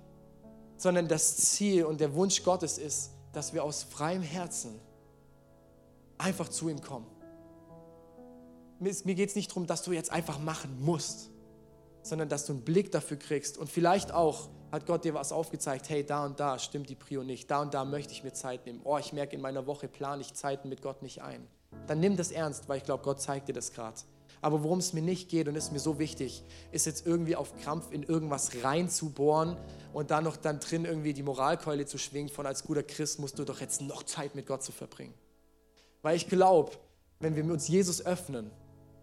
Sondern 0.79 1.09
das 1.09 1.37
Ziel 1.37 1.85
und 1.85 2.01
der 2.01 2.15
Wunsch 2.15 2.43
Gottes 2.43 2.79
ist, 2.79 3.11
dass 3.35 3.53
wir 3.53 3.63
aus 3.63 3.83
freiem 3.83 4.23
Herzen 4.23 4.81
einfach 6.17 6.49
zu 6.49 6.71
ihm 6.71 6.81
kommen. 6.81 7.07
Mir, 8.81 8.95
geht 9.15 9.29
es 9.29 9.37
nicht 9.37 9.51
darum, 9.51 9.67
dass 9.67 9.83
du 9.83 9.93
jetzt 9.93 10.11
einfach 10.11 10.39
machen 10.39 10.81
musst, 10.81 11.29
sondern 12.03 12.31
dass 12.31 12.47
du 12.47 12.55
einen 12.55 12.63
Blick 12.63 12.91
dafür 12.93 13.19
kriegst 13.19 13.59
und 13.59 13.69
vielleicht 13.69 14.15
auch 14.15 14.49
hat 14.73 14.87
Gott 14.87 15.05
dir 15.05 15.13
was 15.13 15.31
aufgezeigt, 15.31 15.91
hey, 15.91 16.03
da 16.05 16.25
und 16.25 16.41
da 16.41 16.59
stimmt 16.59 16.89
die 16.89 16.95
Prio 16.95 17.23
nicht, 17.25 17.51
da 17.51 17.61
und 17.61 17.75
da 17.75 17.85
möchte 17.85 18.15
ich 18.15 18.25
mir 18.25 18.33
Zeit 18.33 18.65
nehmen. 18.65 18.81
Oh, 18.85 18.97
ich 18.97 19.13
merke, 19.13 19.37
in 19.37 19.43
meiner 19.43 19.67
Woche 19.67 19.87
plane 19.87 20.23
ich 20.23 20.33
Zeiten 20.33 20.71
mit 20.71 20.81
Gott 20.81 21.03
nicht 21.03 21.21
ein. 21.21 21.47
Dann 21.87 22.01
nimm 22.01 22.17
das 22.17 22.31
ernst, 22.31 22.71
weil 22.71 22.79
ich 22.79 22.85
glaube, 22.85 23.03
Gott 23.03 23.21
zeigt 23.21 23.49
dir 23.49 23.55
das 23.55 23.73
gerade. 23.73 23.99
Aber 24.41 24.63
worum 24.63 24.79
es 24.79 24.93
mir 24.93 25.03
nicht 25.03 25.29
geht 25.29 25.49
und 25.49 25.57
ist 25.57 25.73
mir 25.73 25.79
so 25.79 25.99
wichtig, 25.99 26.45
ist 26.71 26.87
jetzt 26.87 27.07
irgendwie 27.07 27.37
auf 27.37 27.57
Krampf 27.63 27.91
in 27.91 28.03
irgendwas 28.03 28.63
reinzubohren 28.63 29.57
und 29.93 30.11
dann 30.11 30.25
noch 30.25 30.37
dann 30.37 30.61
drin 30.61 30.85
irgendwie 30.85 31.13
die 31.13 31.23
Moralkeule 31.23 31.87
zu 31.87 31.99
schwingen 31.99 32.29
von 32.29 32.47
als 32.47 32.65
guter 32.65 32.83
Christ 32.83 33.19
musst 33.19 33.39
du 33.39 33.45
doch 33.45 33.61
jetzt 33.61 33.81
noch 33.81 34.03
Zeit 34.05 34.35
mit 34.35 34.47
Gott 34.47 34.63
zu 34.63 34.73
verbringen. 34.73 35.15
Weil 36.03 36.17
ich 36.17 36.29
glaube, 36.29 36.73
wenn 37.21 37.35
wir 37.35 37.45
uns 37.45 37.69
Jesus 37.69 38.05
öffnen 38.05 38.51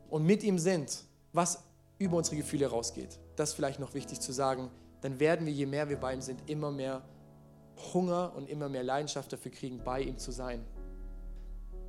und 0.10 0.26
mit 0.26 0.44
ihm 0.44 0.58
sind, 0.58 1.04
was 1.34 1.64
über 2.00 2.18
unsere 2.18 2.38
Gefühle 2.38 2.68
rausgeht, 2.68 3.20
das 3.36 3.50
ist 3.50 3.56
vielleicht 3.56 3.80
noch 3.80 3.94
wichtig 3.94 4.22
zu 4.22 4.32
sagen, 4.32 4.70
dann 5.02 5.20
werden 5.20 5.46
wir, 5.46 5.54
je 5.54 5.66
mehr 5.66 5.90
wir 5.90 5.98
bei 5.98 6.14
ihm 6.14 6.22
sind, 6.22 6.50
immer 6.50 6.72
mehr 6.72 7.02
Hunger 7.94 8.34
und 8.36 8.50
immer 8.50 8.70
mehr 8.70 8.84
Leidenschaft 8.84 9.32
dafür 9.34 9.52
kriegen, 9.52 9.82
bei 9.84 10.02
ihm 10.02 10.18
zu 10.18 10.32
sein 10.32 10.64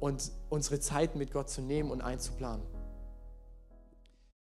und 0.00 0.30
unsere 0.48 0.80
Zeit 0.80 1.16
mit 1.16 1.32
Gott 1.32 1.48
zu 1.48 1.62
nehmen 1.62 1.90
und 1.90 2.00
einzuplanen. 2.00 2.64